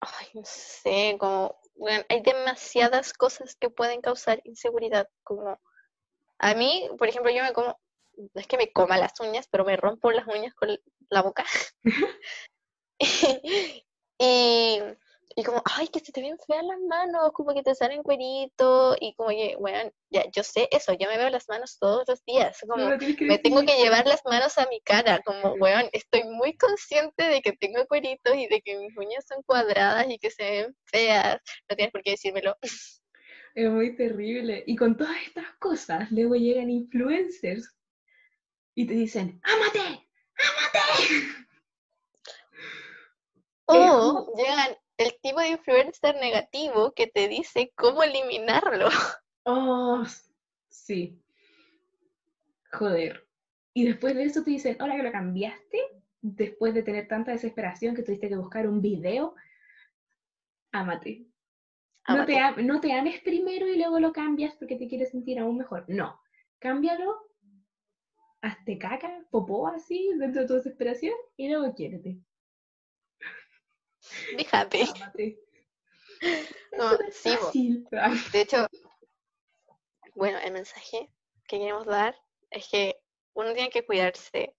ay, 0.00 0.26
no 0.34 0.42
sé, 0.44 1.16
como, 1.18 1.58
bueno, 1.76 2.04
hay 2.08 2.22
demasiadas 2.22 3.12
cosas 3.12 3.56
que 3.56 3.70
pueden 3.70 4.00
causar 4.00 4.40
inseguridad, 4.44 5.08
como, 5.22 5.60
a 6.38 6.54
mí, 6.54 6.88
por 6.98 7.08
ejemplo, 7.08 7.30
yo 7.30 7.42
me 7.42 7.52
como, 7.52 7.78
no 8.16 8.40
es 8.40 8.46
que 8.46 8.56
me 8.58 8.72
coma 8.72 8.98
las 8.98 9.18
uñas, 9.20 9.48
pero 9.50 9.64
me 9.64 9.76
rompo 9.76 10.10
las 10.10 10.26
uñas 10.26 10.54
con 10.54 10.70
la 11.10 11.22
boca. 11.22 11.44
y, 14.18 14.82
y 14.82 14.82
como, 15.44 15.62
ay, 15.66 15.88
que 15.88 16.00
se 16.00 16.12
te 16.12 16.22
ven 16.22 16.38
feas 16.46 16.64
las 16.64 16.80
manos, 16.88 17.30
como 17.32 17.52
que 17.52 17.62
te 17.62 17.74
salen 17.74 18.02
cueritos, 18.02 18.96
y 19.00 19.14
como 19.16 19.28
que, 19.28 19.54
bueno, 19.58 19.90
ya, 20.08 20.24
yo 20.34 20.42
sé 20.42 20.66
eso, 20.70 20.94
yo 20.94 21.08
me 21.08 21.18
veo 21.18 21.28
las 21.28 21.46
manos 21.46 21.76
todos 21.78 22.08
los 22.08 22.24
días, 22.24 22.58
como, 22.60 22.76
No 22.76 22.98
que 22.98 23.16
me 23.26 23.36
tengo 23.38 23.60
que 23.62 23.76
llevar 23.76 24.06
las 24.06 24.22
manos 24.24 24.56
a 24.56 24.66
mi 24.68 24.80
cara, 24.80 25.20
como, 25.26 25.52
weón, 25.54 25.90
estoy 25.92 26.24
muy 26.24 26.56
consciente 26.56 27.22
de 27.24 27.42
que 27.42 27.52
tengo 27.52 27.84
cueritos 27.86 28.34
y 28.34 28.46
de 28.46 28.62
que 28.62 28.78
mis 28.78 28.96
uñas 28.96 29.26
son 29.28 29.42
cuadradas 29.42 30.06
y 30.08 30.18
que 30.18 30.30
se 30.30 30.42
ven 30.42 30.76
feas. 30.86 31.38
No 31.68 31.76
tienes 31.76 31.92
por 31.92 32.02
qué 32.02 32.12
decírmelo. 32.12 32.56
Es 32.62 33.70
muy 33.70 33.94
terrible. 33.96 34.64
Y 34.66 34.76
con 34.76 34.96
todas 34.96 35.16
estas 35.26 35.46
cosas, 35.58 36.10
luego 36.10 36.34
llegan 36.34 36.70
influencers 36.70 37.74
y 38.74 38.86
te 38.86 38.94
dicen, 38.94 39.40
¡ámate! 39.42 40.08
¡ámate! 40.38 41.46
O 43.66 44.32
llegan 44.36 44.76
el 44.96 45.18
tipo 45.20 45.40
de 45.40 45.48
influencer 45.50 46.16
negativo 46.16 46.92
que 46.92 47.06
te 47.06 47.28
dice 47.28 47.72
cómo 47.74 48.02
eliminarlo. 48.02 48.88
Oh, 49.44 50.02
sí. 50.68 51.22
Joder. 52.72 53.26
Y 53.74 53.84
después 53.84 54.14
de 54.14 54.24
eso 54.24 54.42
te 54.42 54.50
dicen, 54.50 54.76
ahora 54.80 54.96
que 54.96 55.02
lo 55.02 55.12
cambiaste, 55.12 55.78
después 56.20 56.74
de 56.74 56.82
tener 56.82 57.06
tanta 57.06 57.32
desesperación 57.32 57.94
que 57.94 58.02
tuviste 58.02 58.28
que 58.28 58.36
buscar 58.36 58.66
un 58.66 58.80
video, 58.80 59.34
ámate. 60.72 61.26
No 62.08 62.24
te, 62.24 62.62
no 62.62 62.80
te 62.80 62.92
ames 62.92 63.20
primero 63.20 63.68
y 63.68 63.76
luego 63.76 63.98
lo 63.98 64.12
cambias 64.12 64.54
porque 64.54 64.76
te 64.76 64.88
quieres 64.88 65.10
sentir 65.10 65.38
aún 65.38 65.58
mejor. 65.58 65.84
No, 65.88 66.20
cámbialo, 66.58 67.16
hazte 68.40 68.78
caca, 68.78 69.24
popó 69.30 69.66
así, 69.66 70.10
dentro 70.16 70.42
de 70.42 70.48
tu 70.48 70.54
desesperación 70.54 71.14
y 71.36 71.48
luego 71.48 71.74
quiérete. 71.74 72.20
Happy. 74.52 74.82
Ámate. 74.82 75.38
No, 76.76 76.90
sí. 77.10 77.84
De 78.32 78.40
hecho, 78.40 78.66
bueno, 80.14 80.38
el 80.38 80.52
mensaje 80.52 81.10
que 81.46 81.58
queremos 81.58 81.86
dar 81.86 82.16
es 82.50 82.68
que 82.68 83.00
uno 83.34 83.52
tiene 83.52 83.70
que 83.70 83.84
cuidarse, 83.84 84.54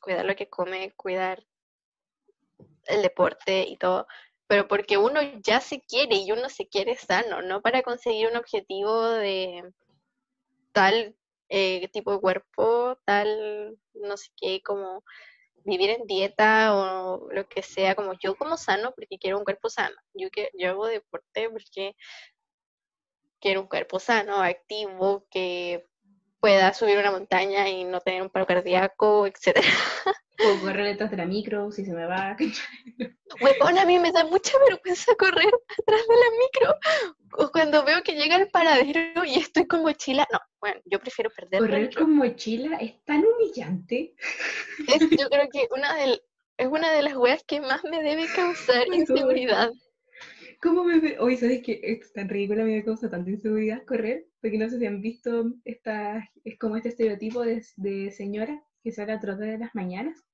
cuidar 0.00 0.24
lo 0.24 0.36
que 0.36 0.48
come, 0.48 0.92
cuidar 0.96 1.44
el 2.86 3.02
deporte 3.02 3.66
y 3.68 3.76
todo, 3.76 4.06
pero 4.46 4.68
porque 4.68 4.96
uno 4.96 5.20
ya 5.42 5.60
se 5.60 5.80
quiere 5.80 6.16
y 6.16 6.32
uno 6.32 6.48
se 6.48 6.68
quiere 6.68 6.96
sano, 6.96 7.42
no 7.42 7.60
para 7.60 7.82
conseguir 7.82 8.28
un 8.28 8.36
objetivo 8.36 9.02
de 9.10 9.72
tal 10.72 11.16
eh, 11.48 11.88
tipo 11.88 12.12
de 12.12 12.20
cuerpo, 12.20 12.98
tal 13.04 13.78
no 13.94 14.16
sé 14.16 14.30
qué, 14.36 14.62
como 14.62 15.04
vivir 15.68 15.90
en 15.90 16.06
dieta 16.06 16.74
o 16.74 17.28
lo 17.30 17.48
que 17.48 17.62
sea, 17.62 17.94
como 17.94 18.14
yo 18.14 18.34
como 18.36 18.56
sano 18.56 18.92
porque 18.94 19.18
quiero 19.18 19.38
un 19.38 19.44
cuerpo 19.44 19.68
sano. 19.68 19.96
Yo, 20.14 20.30
que, 20.30 20.50
yo 20.54 20.70
hago 20.70 20.86
deporte 20.86 21.50
porque 21.50 21.94
quiero 23.40 23.60
un 23.60 23.68
cuerpo 23.68 24.00
sano, 24.00 24.42
activo, 24.42 25.26
que 25.30 25.86
pueda 26.40 26.72
subir 26.74 26.98
una 26.98 27.10
montaña 27.10 27.68
y 27.68 27.84
no 27.84 28.00
tener 28.00 28.22
un 28.22 28.30
paro 28.30 28.46
cardíaco, 28.46 29.26
etcétera. 29.26 29.66
O 30.40 30.60
correr 30.60 30.86
detrás 30.86 31.10
de 31.10 31.16
la 31.16 31.26
micro, 31.26 31.72
si 31.72 31.84
se 31.84 31.92
me 31.92 32.06
va. 32.06 32.36
Huevón, 33.40 33.76
a 33.76 33.84
mí 33.84 33.98
me 33.98 34.12
da 34.12 34.22
mucha 34.24 34.52
vergüenza 34.68 35.12
correr 35.16 35.48
atrás 35.48 36.00
de 36.06 36.14
la 36.14 36.30
micro. 36.38 36.74
O 37.44 37.50
cuando 37.50 37.84
veo 37.84 38.04
que 38.04 38.12
llega 38.12 38.36
el 38.36 38.48
paradero 38.48 39.24
y 39.24 39.34
estoy 39.34 39.66
con 39.66 39.82
mochila. 39.82 40.28
No, 40.32 40.38
bueno, 40.60 40.80
yo 40.84 41.00
prefiero 41.00 41.30
perder 41.30 41.58
Correr 41.58 41.92
con 41.92 42.14
mochila 42.14 42.76
es 42.76 43.04
tan 43.04 43.24
humillante. 43.24 44.14
Es, 44.86 45.00
yo 45.10 45.28
creo 45.28 45.48
que 45.52 45.66
una 45.72 45.96
del- 45.96 46.22
es 46.56 46.68
una 46.68 46.92
de 46.92 47.02
las 47.02 47.16
weas 47.16 47.42
que 47.42 47.60
más 47.60 47.82
me 47.82 48.00
debe 48.00 48.26
causar 48.32 48.84
Ay, 48.92 49.00
inseguridad. 49.00 49.72
¿Cómo 50.62 50.84
me 50.84 51.00
ve? 51.00 51.16
Oye, 51.18 51.36
¿sabes 51.36 51.62
qué? 51.64 51.80
Es 51.82 52.12
tan 52.12 52.28
ridícula, 52.28 52.62
me 52.62 52.84
causa 52.84 53.10
tanta 53.10 53.28
inseguridad 53.28 53.84
correr, 53.84 54.27
porque 54.40 54.58
no 54.58 54.68
sé 54.68 54.78
si 54.78 54.86
han 54.86 55.00
visto 55.00 55.52
esta, 55.64 56.28
es 56.44 56.58
como 56.58 56.76
este 56.76 56.90
estereotipo 56.90 57.42
de, 57.42 57.64
de 57.76 58.10
señora 58.10 58.62
que 58.82 58.92
sale 58.92 59.12
a 59.12 59.20
trotar 59.20 59.48
en 59.48 59.60
las 59.60 59.74
mañanas. 59.74 60.24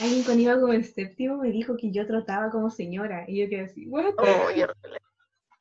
Alguien 0.00 0.22
cuando 0.24 0.42
iba 0.42 0.60
como 0.60 0.72
en 0.74 0.84
séptimo 0.84 1.38
me 1.38 1.50
dijo 1.50 1.76
que 1.76 1.90
yo 1.90 2.06
trotaba 2.06 2.50
como 2.50 2.68
señora, 2.70 3.24
y 3.26 3.40
yo 3.40 3.48
quedé 3.48 3.62
así, 3.62 3.86
¿what? 3.86 4.14
Oh, 4.18 4.50
yo- 4.50 4.66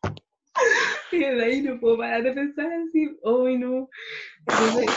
Y 1.14 1.20
de 1.20 1.44
ahí 1.44 1.62
no 1.62 1.80
puedo 1.80 1.98
parar 1.98 2.24
de 2.24 2.32
pensar 2.34 2.72
así, 2.72 3.18
¡ay 3.24 3.58
no! 3.58 3.90
Entonces, 4.48 4.90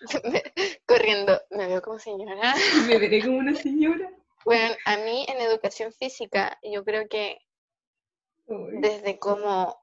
corriendo, 0.86 1.40
me 1.50 1.66
veo 1.68 1.82
como 1.82 1.98
señora. 1.98 2.54
me 2.86 2.98
veré 2.98 3.22
como 3.22 3.38
una 3.38 3.54
señora. 3.54 4.10
Bueno, 4.44 4.74
a 4.84 4.96
mí 4.98 5.26
en 5.28 5.40
educación 5.40 5.92
física, 5.92 6.58
yo 6.62 6.84
creo 6.84 7.08
que 7.08 7.38
desde 8.80 9.18
como 9.18 9.76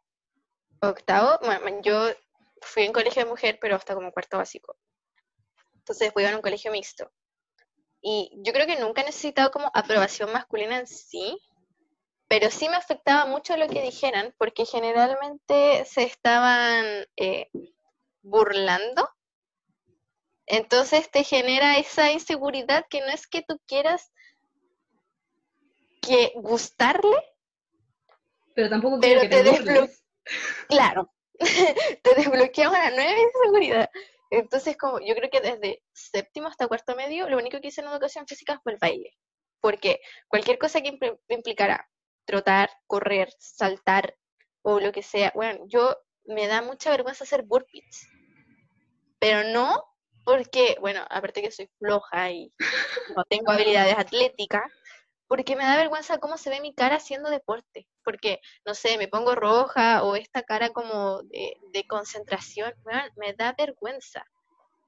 octavo, 0.90 1.40
bueno, 1.42 1.82
yo 1.82 2.10
fui 2.62 2.84
en 2.84 2.94
colegio 2.94 3.24
de 3.24 3.30
mujer, 3.30 3.58
pero 3.62 3.76
hasta 3.76 3.96
como 3.96 4.12
cuarto 4.12 4.38
básico. 4.38 4.76
Entonces 5.76 6.12
fui 6.14 6.26
a 6.26 6.36
un 6.36 6.42
colegio 6.42 6.72
mixto. 6.72 7.12
Y 8.02 8.32
yo 8.44 8.52
creo 8.54 8.68
que 8.68 8.80
nunca 8.80 9.02
he 9.02 9.06
necesitado 9.06 9.52
como 9.52 9.72
aprobación 9.74 10.32
masculina 10.32 10.78
en 10.78 10.88
sí, 10.88 11.40
pero 12.28 12.50
sí 12.50 12.68
me 12.68 12.76
afectaba 12.76 13.26
mucho 13.26 13.56
lo 13.58 13.68
que 13.68 13.82
dijeran, 13.82 14.34
porque 14.38 14.66
generalmente 14.66 15.86
se 15.86 16.04
estaban 16.04 16.86
eh, 17.16 17.50
burlando. 18.22 19.10
Entonces 20.46 21.10
te 21.12 21.24
genera 21.24 21.78
esa 21.78 22.12
inseguridad 22.12 22.86
que 22.90 23.02
no 23.02 23.08
es 23.08 23.28
que 23.28 23.42
tú 23.42 23.60
quieras 23.66 24.12
que 26.02 26.34
gustarle, 26.36 27.16
Pero 28.54 28.70
tampoco 28.70 29.00
Pero 29.00 29.22
quiero 29.22 29.54
que 29.54 29.64
te 29.64 29.88
te. 29.88 30.03
Claro, 30.70 31.12
te 31.40 32.16
desbloquea 32.16 32.70
una 32.70 32.90
nueva 32.92 33.20
inseguridad. 33.20 33.90
Entonces, 34.30 34.78
como 34.78 35.00
yo 35.00 35.14
creo 35.16 35.30
que 35.30 35.42
desde 35.42 35.84
séptimo 35.94 36.48
hasta 36.48 36.68
cuarto 36.68 36.96
medio, 36.96 37.30
lo 37.30 37.38
único 37.38 37.60
que 37.62 37.68
hice 37.68 37.82
en 37.82 37.88
educación 37.88 38.26
física 38.28 38.60
fue 38.64 38.74
el 38.74 38.80
baile. 38.80 39.12
Porque 39.62 40.00
cualquier 40.28 40.58
cosa 40.58 40.82
que 40.82 40.92
impl- 40.92 41.20
implicara 41.30 41.88
trotar, 42.26 42.70
correr, 42.88 43.30
saltar 43.40 44.16
o 44.62 44.80
lo 44.80 44.92
que 44.92 45.04
sea, 45.04 45.32
bueno, 45.36 45.66
yo 45.68 45.96
me 46.26 46.48
da 46.48 46.62
mucha 46.62 46.90
vergüenza 46.90 47.26
hacer 47.26 47.44
burpees. 47.44 48.08
Pero 49.20 49.44
no 49.44 49.84
porque, 50.26 50.78
bueno, 50.80 51.06
aparte 51.10 51.42
que 51.42 51.52
soy 51.52 51.70
floja 51.80 52.32
y 52.32 52.54
no 53.16 53.24
tengo 53.26 53.52
habilidades 53.52 53.98
atléticas, 53.98 54.64
porque 55.28 55.56
me 55.56 55.64
da 55.64 55.78
vergüenza 55.78 56.20
cómo 56.20 56.38
se 56.38 56.50
ve 56.50 56.62
mi 56.62 56.74
cara 56.74 56.98
haciendo 56.98 57.30
deporte. 57.30 57.88
Porque, 58.04 58.40
no 58.66 58.74
sé, 58.74 58.98
me 58.98 59.08
pongo 59.08 59.36
roja 59.36 60.04
o 60.04 60.16
esta 60.16 60.44
cara 60.44 60.70
como 60.70 61.24
de, 61.24 61.58
de 61.72 61.88
concentración, 61.88 62.74
me 63.16 63.34
da 63.34 63.54
vergüenza. 63.58 64.26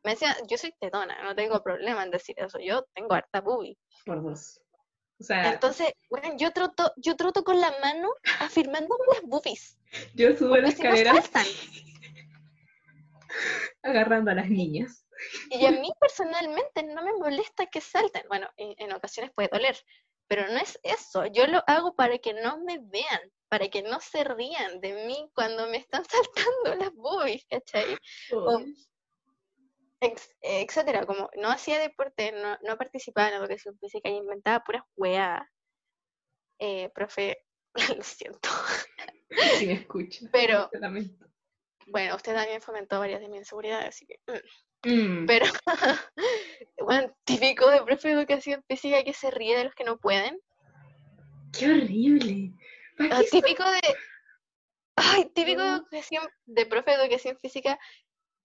Me 0.04 0.12
decía, 0.12 0.36
yo 0.48 0.58
soy 0.58 0.72
tetona, 0.80 1.24
no 1.24 1.36
tengo 1.36 1.64
problema 1.64 2.04
en 2.04 2.12
decir 2.12 2.36
eso, 2.38 2.60
yo 2.60 2.84
tengo 2.94 3.16
harta 3.16 3.42
boobie. 3.42 3.78
Por 4.06 4.22
dos. 4.22 4.62
O 5.20 5.24
sea, 5.24 5.54
Entonces, 5.54 5.94
bueno, 6.12 6.36
yo 6.38 6.52
troto, 6.52 6.94
yo 6.98 7.16
troto 7.16 7.44
con 7.44 7.60
la 7.60 7.74
mano 7.82 8.10
afirmándome 8.42 9.04
las 9.14 9.22
boobies. 9.24 9.80
yo 10.14 10.36
subo 10.38 10.58
la 10.58 10.64
Porque 10.64 10.76
si 10.76 10.84
no 10.84 10.90
escalera 10.94 11.22
saltan. 11.22 11.46
agarrando 13.82 14.30
a 14.30 14.36
las 14.36 14.50
niñas. 14.50 15.08
Y 15.50 15.66
a 15.66 15.72
mí 15.72 15.92
personalmente 16.00 16.84
no 16.84 17.04
me 17.04 17.14
molesta 17.14 17.66
que 17.66 17.82
salten. 17.82 18.24
Bueno, 18.28 18.48
en, 18.58 18.76
en 18.78 18.94
ocasiones 18.94 19.32
puede 19.34 19.50
doler, 19.52 19.76
pero 20.28 20.48
no 20.48 20.58
es 20.58 20.80
eso. 20.84 21.26
Yo 21.28 21.48
lo 21.48 21.64
hago 21.68 21.96
para 21.96 22.18
que 22.18 22.34
no 22.34 22.60
me 22.60 22.80
vean, 22.82 23.22
para 23.50 23.68
que 23.70 23.84
no 23.84 24.00
se 24.00 24.24
rían 24.24 24.82
de 24.82 25.06
mí 25.06 25.30
cuando 25.34 25.68
me 25.68 25.78
están 25.78 26.04
saltando 26.10 26.76
las 26.84 26.94
boobies, 26.94 27.46
¿cachai? 27.50 27.98
O- 28.32 28.60
etcétera. 30.42 31.06
Como 31.06 31.30
no 31.38 31.50
hacía 31.50 31.80
deporte, 31.80 32.32
no, 32.32 32.58
no 32.62 32.78
participaba 32.78 33.30
en 33.30 33.36
educación 33.36 33.78
física 33.80 34.10
y 34.10 34.18
inventaba 34.18 34.64
puras 34.64 34.84
weas. 34.96 35.42
Eh, 36.60 36.90
profe, 36.94 37.38
lo 37.98 38.04
siento. 38.04 38.50
Si 39.58 39.68
me 39.68 39.74
escucha. 39.74 40.26
Pero. 40.32 40.70
Bueno, 41.86 42.16
usted 42.16 42.34
también 42.36 42.62
fomentó 42.62 43.00
varias 43.00 43.22
de 43.22 43.30
mis 43.30 43.40
inseguridades, 43.40 43.90
así 43.90 44.06
que... 44.06 44.20
mm. 44.28 44.40
Mm, 44.88 45.26
Pero, 45.26 45.46
bueno, 46.80 47.16
típico 47.24 47.68
de 47.70 47.82
profe 47.82 48.10
de 48.10 48.14
educación 48.16 48.64
física 48.68 49.04
que 49.04 49.14
se 49.14 49.32
ríe 49.32 49.58
de 49.58 49.64
los 49.66 49.74
que 49.76 49.84
no 49.84 49.98
pueden. 49.98 50.40
¡Qué 51.58 51.66
horrible! 51.72 52.52
¿Para 52.98 53.18
Ah, 53.18 53.22
qué 53.22 53.28
son- 53.28 53.42
típico 53.42 53.64
de. 53.64 53.82
Ay, 54.98 55.26
típico 55.34 55.62
de 55.62 55.70
educación, 55.70 56.28
de 56.46 56.66
profe 56.66 56.92
de 56.92 57.04
educación 57.04 57.38
física 57.40 57.80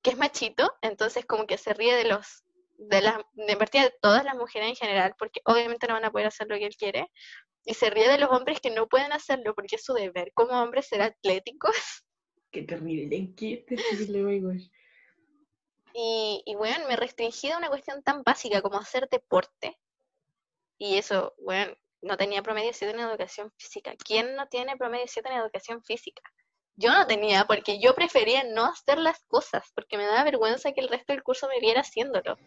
que 0.03 0.11
es 0.11 0.17
machito, 0.19 0.73
entonces 0.83 1.27
como 1.27 1.47
que 1.47 1.59
se 1.59 1.75
ríe 1.75 1.95
de 1.95 2.05
los. 2.05 2.43
de 2.79 3.01
las. 3.03 3.19
de 3.35 3.57
partida 3.57 3.83
de 3.83 3.95
todas 4.01 4.25
las 4.25 4.35
mujeres 4.35 4.69
en 4.71 4.77
general, 4.77 5.15
porque 5.19 5.41
obviamente 5.45 5.87
no 5.87 5.95
van 5.95 6.05
a 6.07 6.11
poder 6.11 6.27
hacer 6.29 6.47
lo 6.49 6.57
que 6.57 6.67
él 6.67 6.77
quiere. 6.77 7.11
Y 7.65 7.75
se 7.75 7.91
ríe 7.91 8.09
de 8.09 8.17
los 8.19 8.31
hombres 8.31 8.61
que 8.61 8.71
no 8.71 8.89
pueden 8.89 9.13
hacerlo 9.13 9.55
porque 9.55 9.77
es 9.77 9.85
su 9.85 9.93
deber 9.93 10.33
como 10.35 10.53
hombre 10.63 10.83
ser 10.83 11.03
atléticos. 11.03 11.77
¡Qué 12.51 12.63
terrible! 12.63 13.35
¡Qué 13.37 13.65
terrible, 13.67 14.25
oh 14.25 14.49
gosh. 14.49 14.69
Y, 15.95 16.43
y 16.47 16.55
bueno, 16.55 16.87
me 16.89 16.97
restringí 16.97 17.51
a 17.51 17.59
una 17.59 17.69
cuestión 17.69 18.03
tan 18.03 18.23
básica 18.23 18.63
como 18.63 18.79
hacer 18.79 19.09
deporte. 19.09 19.79
Y 20.79 20.97
eso, 20.97 21.35
bueno, 21.39 21.75
no 22.03 22.17
tenía 22.17 22.43
promedio 22.43 22.73
7 22.73 22.95
en 22.95 23.01
educación 23.01 23.53
física. 23.57 23.95
¿Quién 23.97 24.35
no 24.35 24.47
tiene 24.47 24.77
promedio 24.77 25.05
7 25.07 25.29
en 25.29 25.39
educación 25.39 25.83
física? 25.83 26.23
Yo 26.77 26.93
no 26.93 27.07
tenía, 27.07 27.45
porque 27.45 27.79
yo 27.79 27.95
prefería 27.95 28.45
no 28.45 28.67
hacer 28.67 28.99
las 28.99 29.23
cosas, 29.25 29.71
porque 29.75 29.99
me 29.99 30.07
daba 30.07 30.25
vergüenza 30.25 30.73
que 30.73 30.81
el 30.81 30.89
resto 30.89 31.13
del 31.13 31.23
curso 31.23 31.47
me 31.49 31.61
viera 31.61 31.83
haciéndolo. 31.83 32.39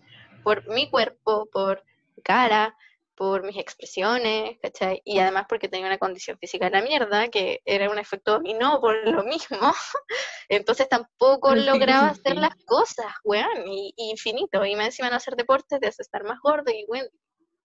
Por 0.44 0.68
mi 0.70 0.90
cuerpo, 0.90 1.48
por 1.52 1.84
cara, 2.24 2.76
por 3.16 3.44
mis 3.44 3.58
expresiones, 3.58 4.58
¿cachai? 4.62 5.02
Y 5.06 5.20
además 5.20 5.46
porque 5.48 5.70
tenía 5.70 5.88
una 5.88 5.98
condición 5.98 6.38
física 6.38 6.66
de 6.66 6.72
la 6.72 6.82
mierda, 6.82 7.28
que 7.30 7.62
era 7.66 7.90
un 7.90 8.00
efecto 8.00 8.34
dominó 8.34 8.80
por 8.82 9.08
lo 9.08 9.24
mismo. 9.24 9.58
Entonces 10.50 10.90
tampoco 10.90 11.56
lograba 11.56 12.10
hacer 12.10 12.38
las 12.38 12.56
cosas, 12.66 13.08
weón, 13.24 13.68
y, 13.68 13.94
y 13.96 14.12
infinito. 14.12 14.66
Y 14.66 14.74
encima 14.74 15.10
no 15.10 15.18
hacer 15.18 15.36
deporte 15.36 15.80
te 15.80 15.88
hace 15.88 16.02
estar 16.02 16.24
más 16.24 16.40
gordo 16.42 16.72
y, 16.72 16.86
weón, 16.88 17.08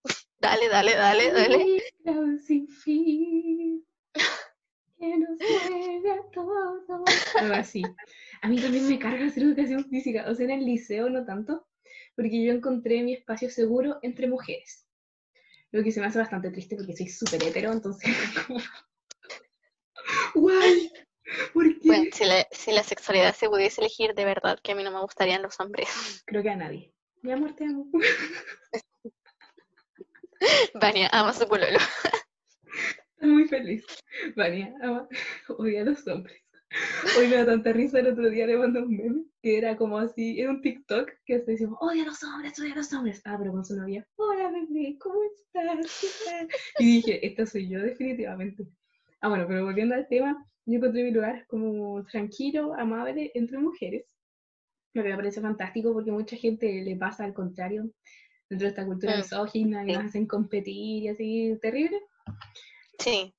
dale, 0.41 0.69
dale, 0.69 0.95
dale, 0.95 1.33
dale. 1.33 1.83
Sin 2.47 2.69
fin. 2.69 3.85
Que 4.99 5.17
nos 5.17 5.39
mueve 5.39 6.11
a 6.11 6.31
todos. 6.33 7.37
Algo 7.37 7.55
así. 7.55 7.83
A 8.43 8.49
mí 8.49 8.61
también 8.61 8.89
me 8.89 8.99
carga 8.99 9.27
hacer 9.27 9.45
educación 9.45 9.85
física. 9.85 10.27
O 10.29 10.35
sea, 10.35 10.45
en 10.47 10.51
el 10.51 10.65
liceo 10.65 11.09
no 11.09 11.25
tanto, 11.25 11.69
porque 12.17 12.45
yo 12.45 12.53
encontré 12.53 13.03
mi 13.03 13.15
espacio 13.15 13.49
seguro 13.49 13.99
entre 14.03 14.27
mujeres. 14.27 14.88
Lo 15.71 15.83
que 15.83 15.93
se 15.93 16.01
me 16.01 16.07
hace 16.07 16.19
bastante 16.19 16.51
triste 16.51 16.77
porque 16.77 16.97
soy 16.97 17.09
súper 17.09 17.43
hetero, 17.43 17.73
entonces 17.73 18.11
como... 18.47 18.61
Guay. 20.35 20.91
¿Por 21.53 21.79
qué? 21.79 21.89
Bueno, 21.89 22.05
si 22.13 22.25
la, 22.25 22.47
si 22.51 22.73
la 22.73 22.83
sexualidad 22.83 23.35
se 23.35 23.49
pudiese 23.49 23.83
elegir, 23.83 24.15
de 24.15 24.25
verdad 24.25 24.59
que 24.63 24.73
a 24.73 24.75
mí 24.75 24.83
no 24.83 24.91
me 24.91 25.01
gustarían 25.01 25.43
los 25.43 25.61
hombres. 25.61 25.89
Creo 26.27 26.43
que 26.43 26.51
a 26.51 26.57
nadie. 26.57 26.95
Mi 27.23 27.33
amor, 27.33 27.55
te 27.55 27.65
amo. 27.65 27.91
Vania 30.75 31.09
ama 31.13 31.33
su 31.33 31.49
pololo. 31.49 31.79
Estoy 33.15 33.29
muy 33.29 33.49
feliz. 33.49 33.85
Vania, 34.37 34.73
ama, 34.83 35.09
odia 35.49 35.83
a 35.83 35.85
los 35.85 36.07
hombres. 36.07 36.41
Hoy 37.19 37.29
me 37.29 37.37
da 37.37 37.47
tanta 37.47 37.73
risa 37.73 37.99
el 38.01 38.09
otro 38.09 38.29
día 38.29 38.47
le 38.47 38.59
mandé 38.59 38.81
un 38.81 38.97
meme 38.97 39.25
que 39.43 39.57
era 39.59 39.77
como 39.77 39.99
así, 39.99 40.41
era 40.41 40.51
un 40.51 40.61
TikTok 40.61 41.11
que 41.25 41.41
se 41.41 41.53
decía, 41.53 41.69
odia 41.81 42.03
a 42.03 42.07
los 42.07 42.23
hombres, 42.23 42.59
odia 42.59 42.73
a 42.73 42.77
los 42.77 42.93
hombres. 42.93 43.23
Ah, 43.25 43.37
pero 43.39 43.53
con 43.53 43.65
su 43.65 43.77
novia, 43.77 44.07
hola 44.17 44.51
bebé, 44.51 44.97
¿cómo 44.99 45.21
estás? 45.25 45.99
¿Qué 46.01 46.09
tal?". 46.25 46.49
Y 46.79 46.85
dije, 46.97 47.27
esta 47.27 47.47
soy 47.47 47.69
yo 47.69 47.81
definitivamente. 47.81 48.67
Ah, 49.21 49.29
bueno, 49.29 49.47
pero 49.49 49.65
volviendo 49.65 49.95
al 49.95 50.07
tema, 50.09 50.45
yo 50.67 50.77
encontré 50.77 51.05
mi 51.05 51.11
lugar 51.11 51.47
como 51.47 52.05
tranquilo, 52.05 52.75
amable, 52.75 53.31
entre 53.35 53.59
mujeres. 53.59 54.05
Lo 54.95 55.03
que 55.03 55.11
me 55.11 55.17
parece 55.17 55.41
fantástico 55.41 55.93
porque 55.93 56.13
mucha 56.13 56.37
gente 56.37 56.83
le 56.83 56.97
pasa 56.97 57.25
al 57.25 57.35
contrario. 57.35 57.91
dentro 58.51 58.65
de 58.67 58.71
esta 58.71 58.87
cultura 58.87 59.15
Mm, 59.15 59.19
misógina 59.19 59.83
y 59.85 59.87
sí. 59.87 59.93
nos 59.93 60.05
hacen 60.05 60.27
competir 60.27 61.03
y 61.05 61.09
así, 61.09 61.59
terrible. 61.61 62.01
Sí. 62.99 63.33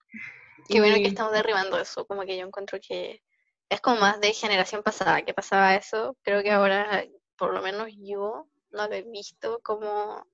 Qué 0.67 0.79
bueno 0.79 0.95
que 0.95 1.07
estamos 1.07 1.33
derribando 1.33 1.79
eso, 1.79 2.05
como 2.05 2.23
que 2.23 2.37
yo 2.37 2.45
encuentro 2.45 2.79
que 2.79 3.21
es 3.69 3.81
como 3.81 4.01
más 4.01 4.19
de 4.19 4.33
generación 4.33 4.83
pasada 4.83 5.21
que 5.21 5.33
pasaba 5.33 5.75
eso. 5.75 6.17
Creo 6.23 6.41
que 6.41 6.51
ahora, 6.51 7.05
por 7.37 7.53
lo 7.53 7.61
menos 7.61 7.89
yo, 7.97 8.47
no 8.71 8.87
lo 8.87 8.93
he 8.93 9.03
visto 9.03 9.59
como... 9.63 10.25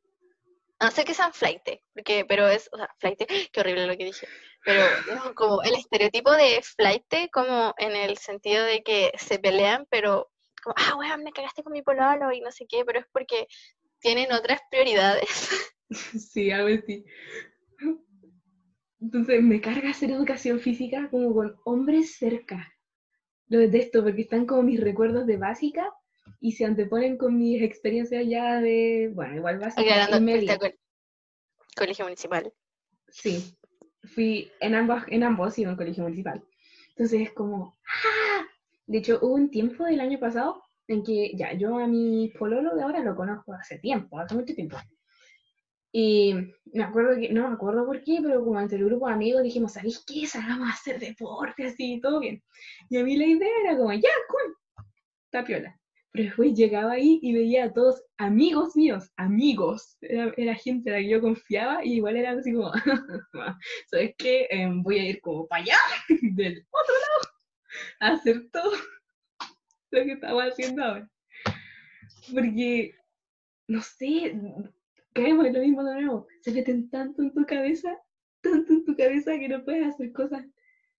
A 0.78 0.86
no 0.86 0.92
ser 0.92 1.06
que 1.06 1.14
sean 1.14 1.34
flight, 1.34 1.62
porque, 1.94 2.26
pero 2.26 2.50
es, 2.50 2.70
o 2.72 2.78
sea, 2.78 2.90
flight, 3.00 3.20
qué 3.52 3.60
horrible 3.60 3.88
lo 3.88 3.96
que 3.96 4.06
dije. 4.06 4.28
Pero 4.66 4.84
no, 5.14 5.34
como 5.36 5.62
el 5.62 5.76
estereotipo 5.76 6.32
de 6.32 6.62
flight, 6.62 7.06
como 7.32 7.74
en 7.78 7.96
el 7.96 8.18
sentido 8.18 8.66
de 8.66 8.84
que 8.84 9.12
se 9.18 9.40
pelean, 9.40 9.86
pero 9.90 10.30
como, 10.64 10.76
ah, 10.78 10.96
weón, 10.98 11.24
me 11.24 11.32
cagaste 11.32 11.64
con 11.64 11.72
mi 11.72 11.82
pololo 11.82 12.32
y 12.34 12.42
no 12.42 12.52
sé 12.52 12.66
qué, 12.68 12.84
pero 12.84 13.00
es 13.00 13.06
porque 13.12 13.48
tienen 14.00 14.32
otras 14.32 14.62
prioridades. 14.70 15.30
Sí, 15.88 16.50
algo 16.50 16.68
así. 16.68 17.06
Entonces 19.06 19.44
me 19.44 19.62
carga 19.62 19.92
hacer 19.92 20.10
educación 20.10 20.60
física 20.60 21.10
como 21.12 21.32
con 21.32 21.56
hombres 21.64 22.16
cerca. 22.18 22.74
Lo 23.50 23.60
detesto 23.60 24.04
porque 24.04 24.24
están 24.24 24.48
como 24.48 24.64
mis 24.64 24.80
recuerdos 24.82 25.28
de 25.28 25.38
básica 25.38 25.94
y 26.42 26.54
se 26.54 26.66
anteponen 26.66 27.16
con 27.16 27.38
mis 27.38 27.62
experiencias 27.62 28.26
ya 28.28 28.60
de, 28.60 29.12
bueno, 29.14 29.36
igual 29.36 29.60
básica 29.60 30.10
y 30.18 30.22
media. 30.22 30.58
col- 30.58 30.80
colegio 31.78 32.06
municipal. 32.06 32.52
Sí, 33.10 33.56
fui 34.16 34.52
en 34.60 34.74
ambos, 34.74 35.04
en 35.08 35.22
ambos 35.22 35.56
y 35.60 35.64
en 35.64 35.70
un 35.70 35.76
colegio 35.76 36.02
municipal. 36.02 36.44
Entonces 36.90 37.22
es 37.22 37.32
como, 37.34 37.78
¡ah! 37.86 38.42
De 38.88 38.98
hecho, 38.98 39.20
hubo 39.22 39.36
un 39.36 39.52
tiempo 39.52 39.84
del 39.84 40.00
año 40.00 40.20
pasado 40.20 40.64
en 40.88 41.04
que 41.04 41.32
ya, 41.36 41.54
yo 41.54 41.78
a 41.78 41.86
mi 41.86 42.34
pololo 42.40 42.74
de 42.76 42.82
ahora 42.82 43.02
lo 43.02 43.16
conozco 43.16 43.54
hace 43.54 43.78
tiempo, 43.78 44.18
hace 44.18 44.34
mucho 44.34 44.56
tiempo. 44.56 44.78
Y 45.98 46.34
me 46.74 46.84
acuerdo 46.84 47.18
que, 47.18 47.30
no 47.32 47.48
me 47.48 47.54
acuerdo 47.54 47.86
por 47.86 48.04
qué, 48.04 48.20
pero 48.22 48.44
como 48.44 48.60
entre 48.60 48.78
el 48.80 48.84
grupo 48.84 49.08
de 49.08 49.14
amigos 49.14 49.44
dijimos, 49.44 49.72
¿sabéis 49.72 50.04
qué? 50.06 50.28
Salgamos 50.28 50.68
a 50.68 50.74
hacer 50.74 51.00
deporte, 51.00 51.68
así, 51.68 52.02
todo 52.02 52.20
bien. 52.20 52.44
Y 52.90 52.98
a 52.98 53.04
mí 53.06 53.16
la 53.16 53.26
idea 53.26 53.48
era 53.64 53.78
como, 53.78 53.94
ya, 53.94 54.10
cool, 54.28 54.86
está 55.24 55.46
piola. 55.46 55.80
Pero 56.12 56.26
después 56.26 56.54
llegaba 56.54 56.92
ahí 56.92 57.20
y 57.22 57.34
veía 57.34 57.64
a 57.64 57.72
todos 57.74 58.04
amigos 58.18 58.76
míos, 58.76 59.10
amigos. 59.16 59.96
Era, 60.02 60.34
era 60.36 60.56
gente 60.56 60.90
a 60.90 60.96
la 60.96 61.00
que 61.00 61.08
yo 61.08 61.22
confiaba 61.22 61.86
y 61.86 61.94
igual 61.94 62.18
era 62.18 62.32
así 62.32 62.52
como, 62.52 62.74
¿sabes 63.90 64.16
qué? 64.18 64.48
Em, 64.50 64.84
voy 64.84 65.00
a 65.00 65.10
ir 65.12 65.22
como 65.22 65.48
para 65.48 65.64
allá, 65.64 65.78
del 66.34 66.68
otro 66.72 66.94
lado, 66.94 67.36
a 68.02 68.08
hacer 68.20 68.50
todo 68.52 68.74
lo 69.92 70.04
que 70.04 70.12
estaba 70.12 70.44
haciendo 70.44 70.84
ahora. 70.84 71.10
Porque, 72.34 72.96
no 73.70 73.82
sé, 73.82 74.36
caemos 75.16 75.46
en 75.46 75.54
lo 75.54 75.60
mismo 75.62 75.84
de 75.84 76.02
nuevo. 76.02 76.28
Se 76.42 76.52
meten 76.52 76.90
tanto 76.90 77.22
en 77.24 77.34
tu 77.34 77.46
cabeza, 77.46 77.98
tanto 78.42 78.74
en 78.74 78.86
tu 78.86 78.96
cabeza 78.96 79.40
que 79.40 79.48
no 79.48 79.64
puedes 79.64 79.88
hacer 79.88 80.12
cosas 80.12 80.46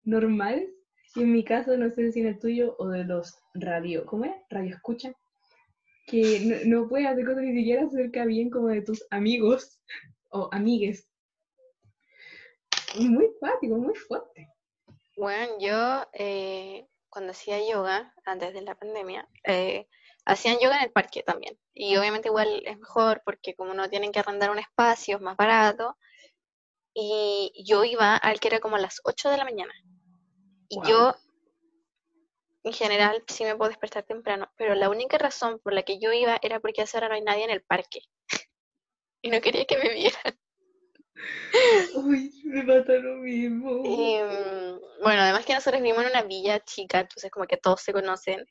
normales. 0.04 0.70
Y 1.16 1.22
en 1.22 1.34
mi 1.34 1.44
caso, 1.44 1.78
no 1.78 1.90
sé 1.92 2.12
si 2.12 2.22
en 2.22 2.28
el 2.28 2.40
tuyo 2.40 2.76
o 2.80 2.88
de 2.88 3.04
los 3.04 3.38
radio, 3.54 4.06
¿cómo 4.06 4.26
es? 4.26 4.34
Radio 4.50 4.74
escucha. 4.74 5.14
Que 6.08 6.66
no, 6.66 6.82
no 6.82 6.90
puedes 6.90 7.08
hacer 7.08 7.26
cosas 7.26 7.44
ni 7.44 7.56
siquiera 7.56 7.84
acerca 7.84 8.26
bien 8.26 8.50
como 8.50 8.70
de 8.70 8.82
tus 8.82 9.06
amigos 9.12 9.80
o 10.30 10.50
amigues. 10.52 11.08
Muy 12.98 13.30
cuático, 13.40 13.78
muy 13.78 13.96
fuerte. 13.96 14.48
Bueno, 15.18 15.54
yo 15.60 16.06
eh, 16.14 16.88
cuando 17.10 17.32
hacía 17.32 17.58
yoga, 17.70 18.14
antes 18.26 18.54
de 18.54 18.62
la 18.62 18.76
pandemia, 18.76 19.28
eh, 19.44 19.88
hacían 20.26 20.58
yoga 20.60 20.78
en 20.78 20.84
el 20.86 20.92
parque 20.92 21.24
también. 21.24 21.58
Y 21.74 21.96
obviamente 21.98 22.30
igual 22.30 22.64
es 22.66 22.78
mejor 22.78 23.22
porque 23.26 23.56
como 23.56 23.74
no 23.74 23.90
tienen 23.90 24.12
que 24.12 24.20
arrendar 24.20 24.50
un 24.50 24.60
espacio, 24.60 25.18
es 25.18 25.22
más 25.22 25.38
barato. 25.38 25.98
Y 26.94 27.52
yo 27.66 27.84
iba 27.84 28.16
al 28.16 28.40
que 28.40 28.48
era 28.48 28.60
como 28.60 28.78
a 28.78 28.80
las 28.80 29.02
8 29.04 29.30
de 29.30 29.38
la 29.38 29.44
mañana. 29.44 29.74
Y 30.70 30.80
yo, 30.88 31.14
en 32.64 32.74
general, 32.74 33.24
sí 33.28 33.44
me 33.44 33.56
puedo 33.56 33.70
despertar 33.70 34.04
temprano, 34.04 34.52
pero 34.58 34.74
la 34.76 34.90
única 34.90 35.18
razón 35.18 35.60
por 35.60 35.74
la 35.74 35.84
que 35.84 36.00
yo 36.00 36.12
iba 36.12 36.40
era 36.42 36.60
porque 36.60 36.82
a 36.82 36.84
esa 36.86 36.98
hora 36.98 37.10
no 37.10 37.16
hay 37.16 37.22
nadie 37.22 37.44
en 37.44 37.52
el 37.52 37.64
parque. 37.64 38.02
Y 39.22 39.32
no 39.32 39.42
quería 39.42 39.66
que 39.66 39.80
me 39.80 39.92
vieran. 39.92 40.40
Uy, 41.96 42.32
me 42.44 42.64
pasa 42.64 42.94
lo 42.94 43.16
mismo. 43.16 43.82
Y, 43.84 44.18
mm, 44.22 45.02
bueno, 45.02 45.22
además 45.22 45.46
que 45.46 45.56
nosotros 45.56 45.82
vivimos 45.82 46.04
en 46.04 46.12
una 46.12 46.22
villa 46.22 46.60
chica, 46.60 47.00
entonces 47.00 47.32
como 47.32 47.48
que 47.48 47.58
todos 47.58 47.82
se 47.82 47.92
conocen. 47.92 48.46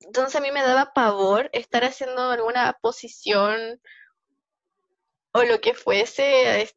Entonces 0.00 0.36
a 0.36 0.40
mí 0.40 0.50
me 0.52 0.62
daba 0.62 0.92
pavor 0.92 1.48
estar 1.52 1.84
haciendo 1.84 2.30
alguna 2.30 2.76
posición 2.80 3.80
o 5.32 5.42
lo 5.42 5.60
que 5.60 5.74
fuese, 5.74 6.62
es- 6.62 6.74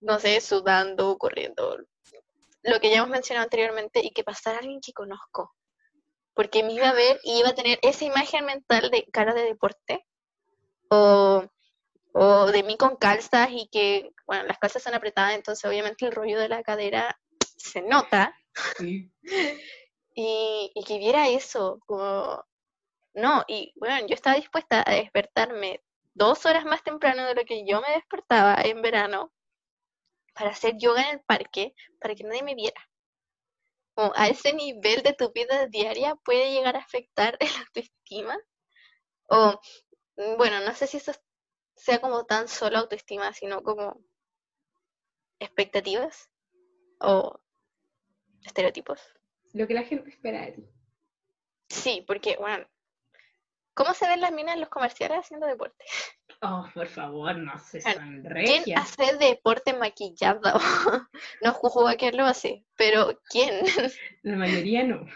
no 0.00 0.18
sé, 0.20 0.40
sudando, 0.40 1.18
corriendo, 1.18 1.78
lo 2.62 2.80
que 2.80 2.90
ya 2.90 2.98
hemos 2.98 3.08
mencionado 3.10 3.44
anteriormente, 3.44 4.00
y 4.04 4.10
que 4.10 4.24
pasara 4.24 4.58
alguien 4.58 4.80
que 4.80 4.92
conozco. 4.92 5.54
Porque 6.34 6.62
me 6.62 6.72
iba 6.72 6.88
a 6.90 6.92
ver 6.94 7.18
y 7.24 7.40
iba 7.40 7.48
a 7.48 7.54
tener 7.54 7.78
esa 7.82 8.04
imagen 8.04 8.44
mental 8.44 8.90
de 8.90 9.04
cara 9.12 9.34
de 9.34 9.42
deporte 9.42 10.06
o, 10.88 11.44
o 12.12 12.46
de 12.46 12.62
mí 12.62 12.76
con 12.76 12.96
calzas 12.96 13.48
y 13.50 13.68
que, 13.68 14.12
bueno, 14.26 14.44
las 14.44 14.58
calzas 14.58 14.82
son 14.82 14.94
apretadas, 14.94 15.34
entonces 15.34 15.64
obviamente 15.64 16.06
el 16.06 16.12
rollo 16.12 16.38
de 16.38 16.48
la 16.48 16.62
cadera 16.62 17.18
se 17.56 17.82
nota 17.82 18.34
Sí. 18.76 19.10
y, 20.14 20.70
y 20.74 20.84
que 20.84 20.98
viera 20.98 21.28
eso, 21.28 21.80
como, 21.86 22.44
no, 23.18 23.44
y 23.48 23.72
bueno, 23.76 24.06
yo 24.06 24.14
estaba 24.14 24.36
dispuesta 24.36 24.84
a 24.86 24.94
despertarme 24.94 25.82
dos 26.14 26.46
horas 26.46 26.64
más 26.64 26.82
temprano 26.82 27.26
de 27.26 27.34
lo 27.34 27.44
que 27.44 27.64
yo 27.66 27.80
me 27.80 27.92
despertaba 27.94 28.56
en 28.62 28.82
verano 28.82 29.32
para 30.34 30.50
hacer 30.50 30.76
yoga 30.78 31.02
en 31.02 31.18
el 31.18 31.24
parque, 31.24 31.74
para 32.00 32.14
que 32.14 32.24
nadie 32.24 32.42
me 32.42 32.54
viera. 32.54 32.80
Como 33.94 34.12
a 34.14 34.28
ese 34.28 34.52
nivel 34.52 35.02
de 35.02 35.14
tu 35.14 35.32
vida 35.32 35.66
diaria 35.66 36.14
puede 36.24 36.52
llegar 36.52 36.76
a 36.76 36.80
afectar 36.80 37.36
el 37.40 37.50
autoestima. 37.66 38.38
O, 39.28 39.60
bueno, 40.36 40.60
no 40.60 40.74
sé 40.74 40.86
si 40.86 40.98
eso 40.98 41.12
sea 41.76 42.00
como 42.00 42.24
tan 42.24 42.48
solo 42.48 42.78
autoestima, 42.78 43.32
sino 43.32 43.62
como 43.62 44.00
expectativas 45.40 46.30
o 47.00 47.40
estereotipos. 48.44 49.00
Lo 49.52 49.66
que 49.66 49.74
la 49.74 49.82
gente 49.82 50.10
espera 50.10 50.46
de 50.46 50.52
ti. 50.52 50.68
Sí, 51.68 52.04
porque, 52.06 52.36
bueno, 52.36 52.66
¿cómo 53.78 53.94
se 53.94 54.08
ven 54.08 54.20
las 54.20 54.32
minas 54.32 54.54
en 54.54 54.60
los 54.60 54.68
comerciales 54.68 55.18
haciendo 55.20 55.46
deporte? 55.46 55.84
Oh, 56.42 56.66
por 56.74 56.88
favor, 56.88 57.36
no 57.36 57.56
se 57.60 57.80
son 57.80 58.24
¿Quién 58.44 58.64
hace 58.76 59.16
deporte 59.16 59.72
maquillado? 59.72 60.40
No 61.42 61.52
juzgo 61.52 61.86
a 61.86 61.94
quien 61.94 62.16
lo 62.16 62.24
hace, 62.24 62.64
pero 62.76 63.20
¿quién? 63.30 63.64
La 64.22 64.36
mayoría 64.36 64.82
no. 64.84 65.06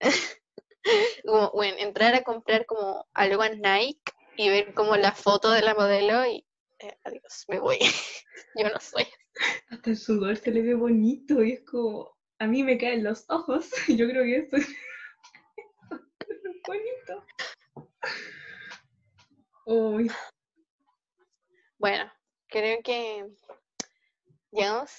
Como, 1.24 1.50
bueno, 1.52 1.78
entrar 1.78 2.14
a 2.14 2.22
comprar 2.22 2.64
como 2.64 3.08
algo 3.12 3.42
a 3.42 3.48
Nike 3.48 4.12
y 4.36 4.48
ver 4.50 4.72
como 4.72 4.96
la 4.96 5.10
foto 5.10 5.50
de 5.50 5.62
la 5.62 5.74
modelo 5.74 6.24
y 6.26 6.46
eh, 6.78 6.96
adiós, 7.02 7.44
me 7.48 7.58
voy. 7.58 7.78
Yo 8.54 8.68
no 8.68 8.78
soy. 8.78 9.04
Hasta 9.70 9.90
el 9.90 9.96
sudor 9.96 10.36
se 10.36 10.52
le 10.52 10.62
ve 10.62 10.74
bonito 10.74 11.42
y 11.42 11.54
es 11.54 11.64
como, 11.64 12.16
a 12.38 12.46
mí 12.46 12.62
me 12.62 12.78
caen 12.78 13.02
los 13.02 13.24
ojos. 13.28 13.68
Yo 13.88 14.08
creo 14.08 14.22
que 14.22 14.36
esto 14.36 14.58
es 14.58 14.68
bonito. 16.66 17.24
Uy, 19.66 20.10
Bueno, 21.78 22.12
creo 22.48 22.82
que 22.82 23.26
llegamos, 24.52 24.90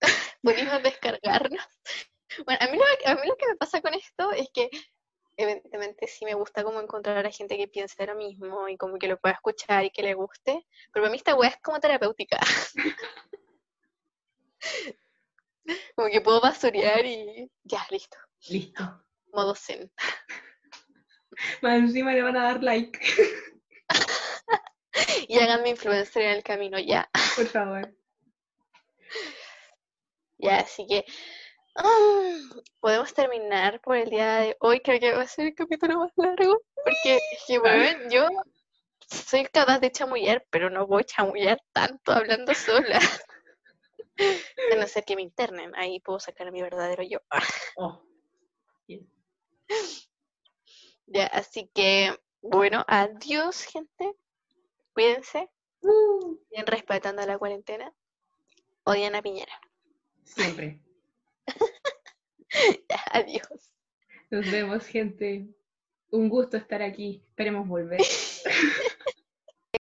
pudimos 0.42 0.82
descargarnos. 0.82 1.66
Bueno, 2.44 2.60
a 2.62 2.70
mí, 2.70 2.78
lo, 2.78 2.84
a 3.10 3.14
mí 3.14 3.26
lo 3.26 3.36
que 3.36 3.46
me 3.48 3.56
pasa 3.56 3.80
con 3.80 3.94
esto 3.94 4.32
es 4.32 4.48
que 4.52 4.70
evidentemente 5.36 6.06
sí 6.06 6.24
me 6.24 6.34
gusta 6.34 6.64
como 6.64 6.80
encontrar 6.80 7.26
a 7.26 7.30
gente 7.30 7.56
que 7.56 7.68
piense 7.68 8.06
lo 8.06 8.14
mismo 8.14 8.68
y 8.68 8.76
como 8.76 8.98
que 8.98 9.08
lo 9.08 9.18
pueda 9.18 9.34
escuchar 9.34 9.84
y 9.84 9.90
que 9.90 10.02
le 10.02 10.14
guste, 10.14 10.66
pero 10.92 11.04
para 11.04 11.10
mí 11.10 11.16
esta 11.16 11.34
weá 11.34 11.50
es 11.50 11.60
como 11.62 11.80
terapéutica. 11.80 12.38
Como 15.96 16.08
que 16.08 16.20
puedo 16.20 16.40
basurear 16.40 17.04
y 17.04 17.50
ya, 17.64 17.84
listo, 17.90 18.16
listo. 18.48 19.04
modo 19.32 19.54
zen. 19.54 19.90
Más 21.62 21.78
encima 21.78 22.12
le 22.12 22.22
van 22.22 22.36
a 22.36 22.44
dar 22.44 22.62
like, 22.62 22.98
Y 25.28 25.38
háganme 25.38 25.70
influencer 25.70 26.22
en 26.22 26.30
el 26.30 26.42
camino 26.42 26.78
ya. 26.78 27.08
por 27.36 27.46
favor. 27.46 27.94
Ya, 30.38 30.60
así 30.60 30.86
que 30.86 31.04
ah, 31.76 32.38
podemos 32.80 33.12
terminar 33.14 33.80
por 33.80 33.96
el 33.96 34.10
día 34.10 34.36
de 34.38 34.56
hoy. 34.60 34.80
Creo 34.80 35.00
que 35.00 35.12
va 35.12 35.22
a 35.22 35.28
ser 35.28 35.48
el 35.48 35.54
capítulo 35.54 35.98
más 35.98 36.12
largo. 36.16 36.62
Porque, 36.84 37.20
que, 37.46 37.58
bueno, 37.58 38.08
yo 38.10 38.28
soy 39.08 39.44
capaz 39.46 39.80
de 39.80 39.92
chamullar, 39.92 40.46
pero 40.50 40.70
no 40.70 40.86
voy 40.86 41.02
a 41.02 41.04
chamullar 41.04 41.60
tanto 41.72 42.12
hablando 42.12 42.54
sola. 42.54 43.00
A 44.72 44.76
no 44.76 44.86
ser 44.86 45.04
que 45.04 45.16
me 45.16 45.22
internen, 45.22 45.74
ahí 45.76 46.00
puedo 46.00 46.18
sacar 46.18 46.50
mi 46.50 46.62
verdadero 46.62 47.02
yo. 47.02 47.18
Oh, 47.76 48.02
Ya, 51.06 51.26
así 51.26 51.70
que, 51.74 52.16
bueno, 52.42 52.84
adiós, 52.88 53.62
gente. 53.62 54.14
Cuídense, 54.92 55.50
Uh, 55.82 56.38
bien 56.50 56.66
respetando 56.66 57.24
la 57.26 57.38
cuarentena. 57.38 57.92
Odian 58.84 59.14
a 59.14 59.22
Piñera. 59.22 59.52
siempre. 60.24 60.80
Ya, 62.88 63.04
adiós. 63.12 63.72
Nos 64.30 64.50
vemos, 64.50 64.86
gente. 64.86 65.46
Un 66.10 66.28
gusto 66.28 66.56
estar 66.56 66.80
aquí. 66.82 67.22
Esperemos 67.28 67.68
volver. 67.68 68.00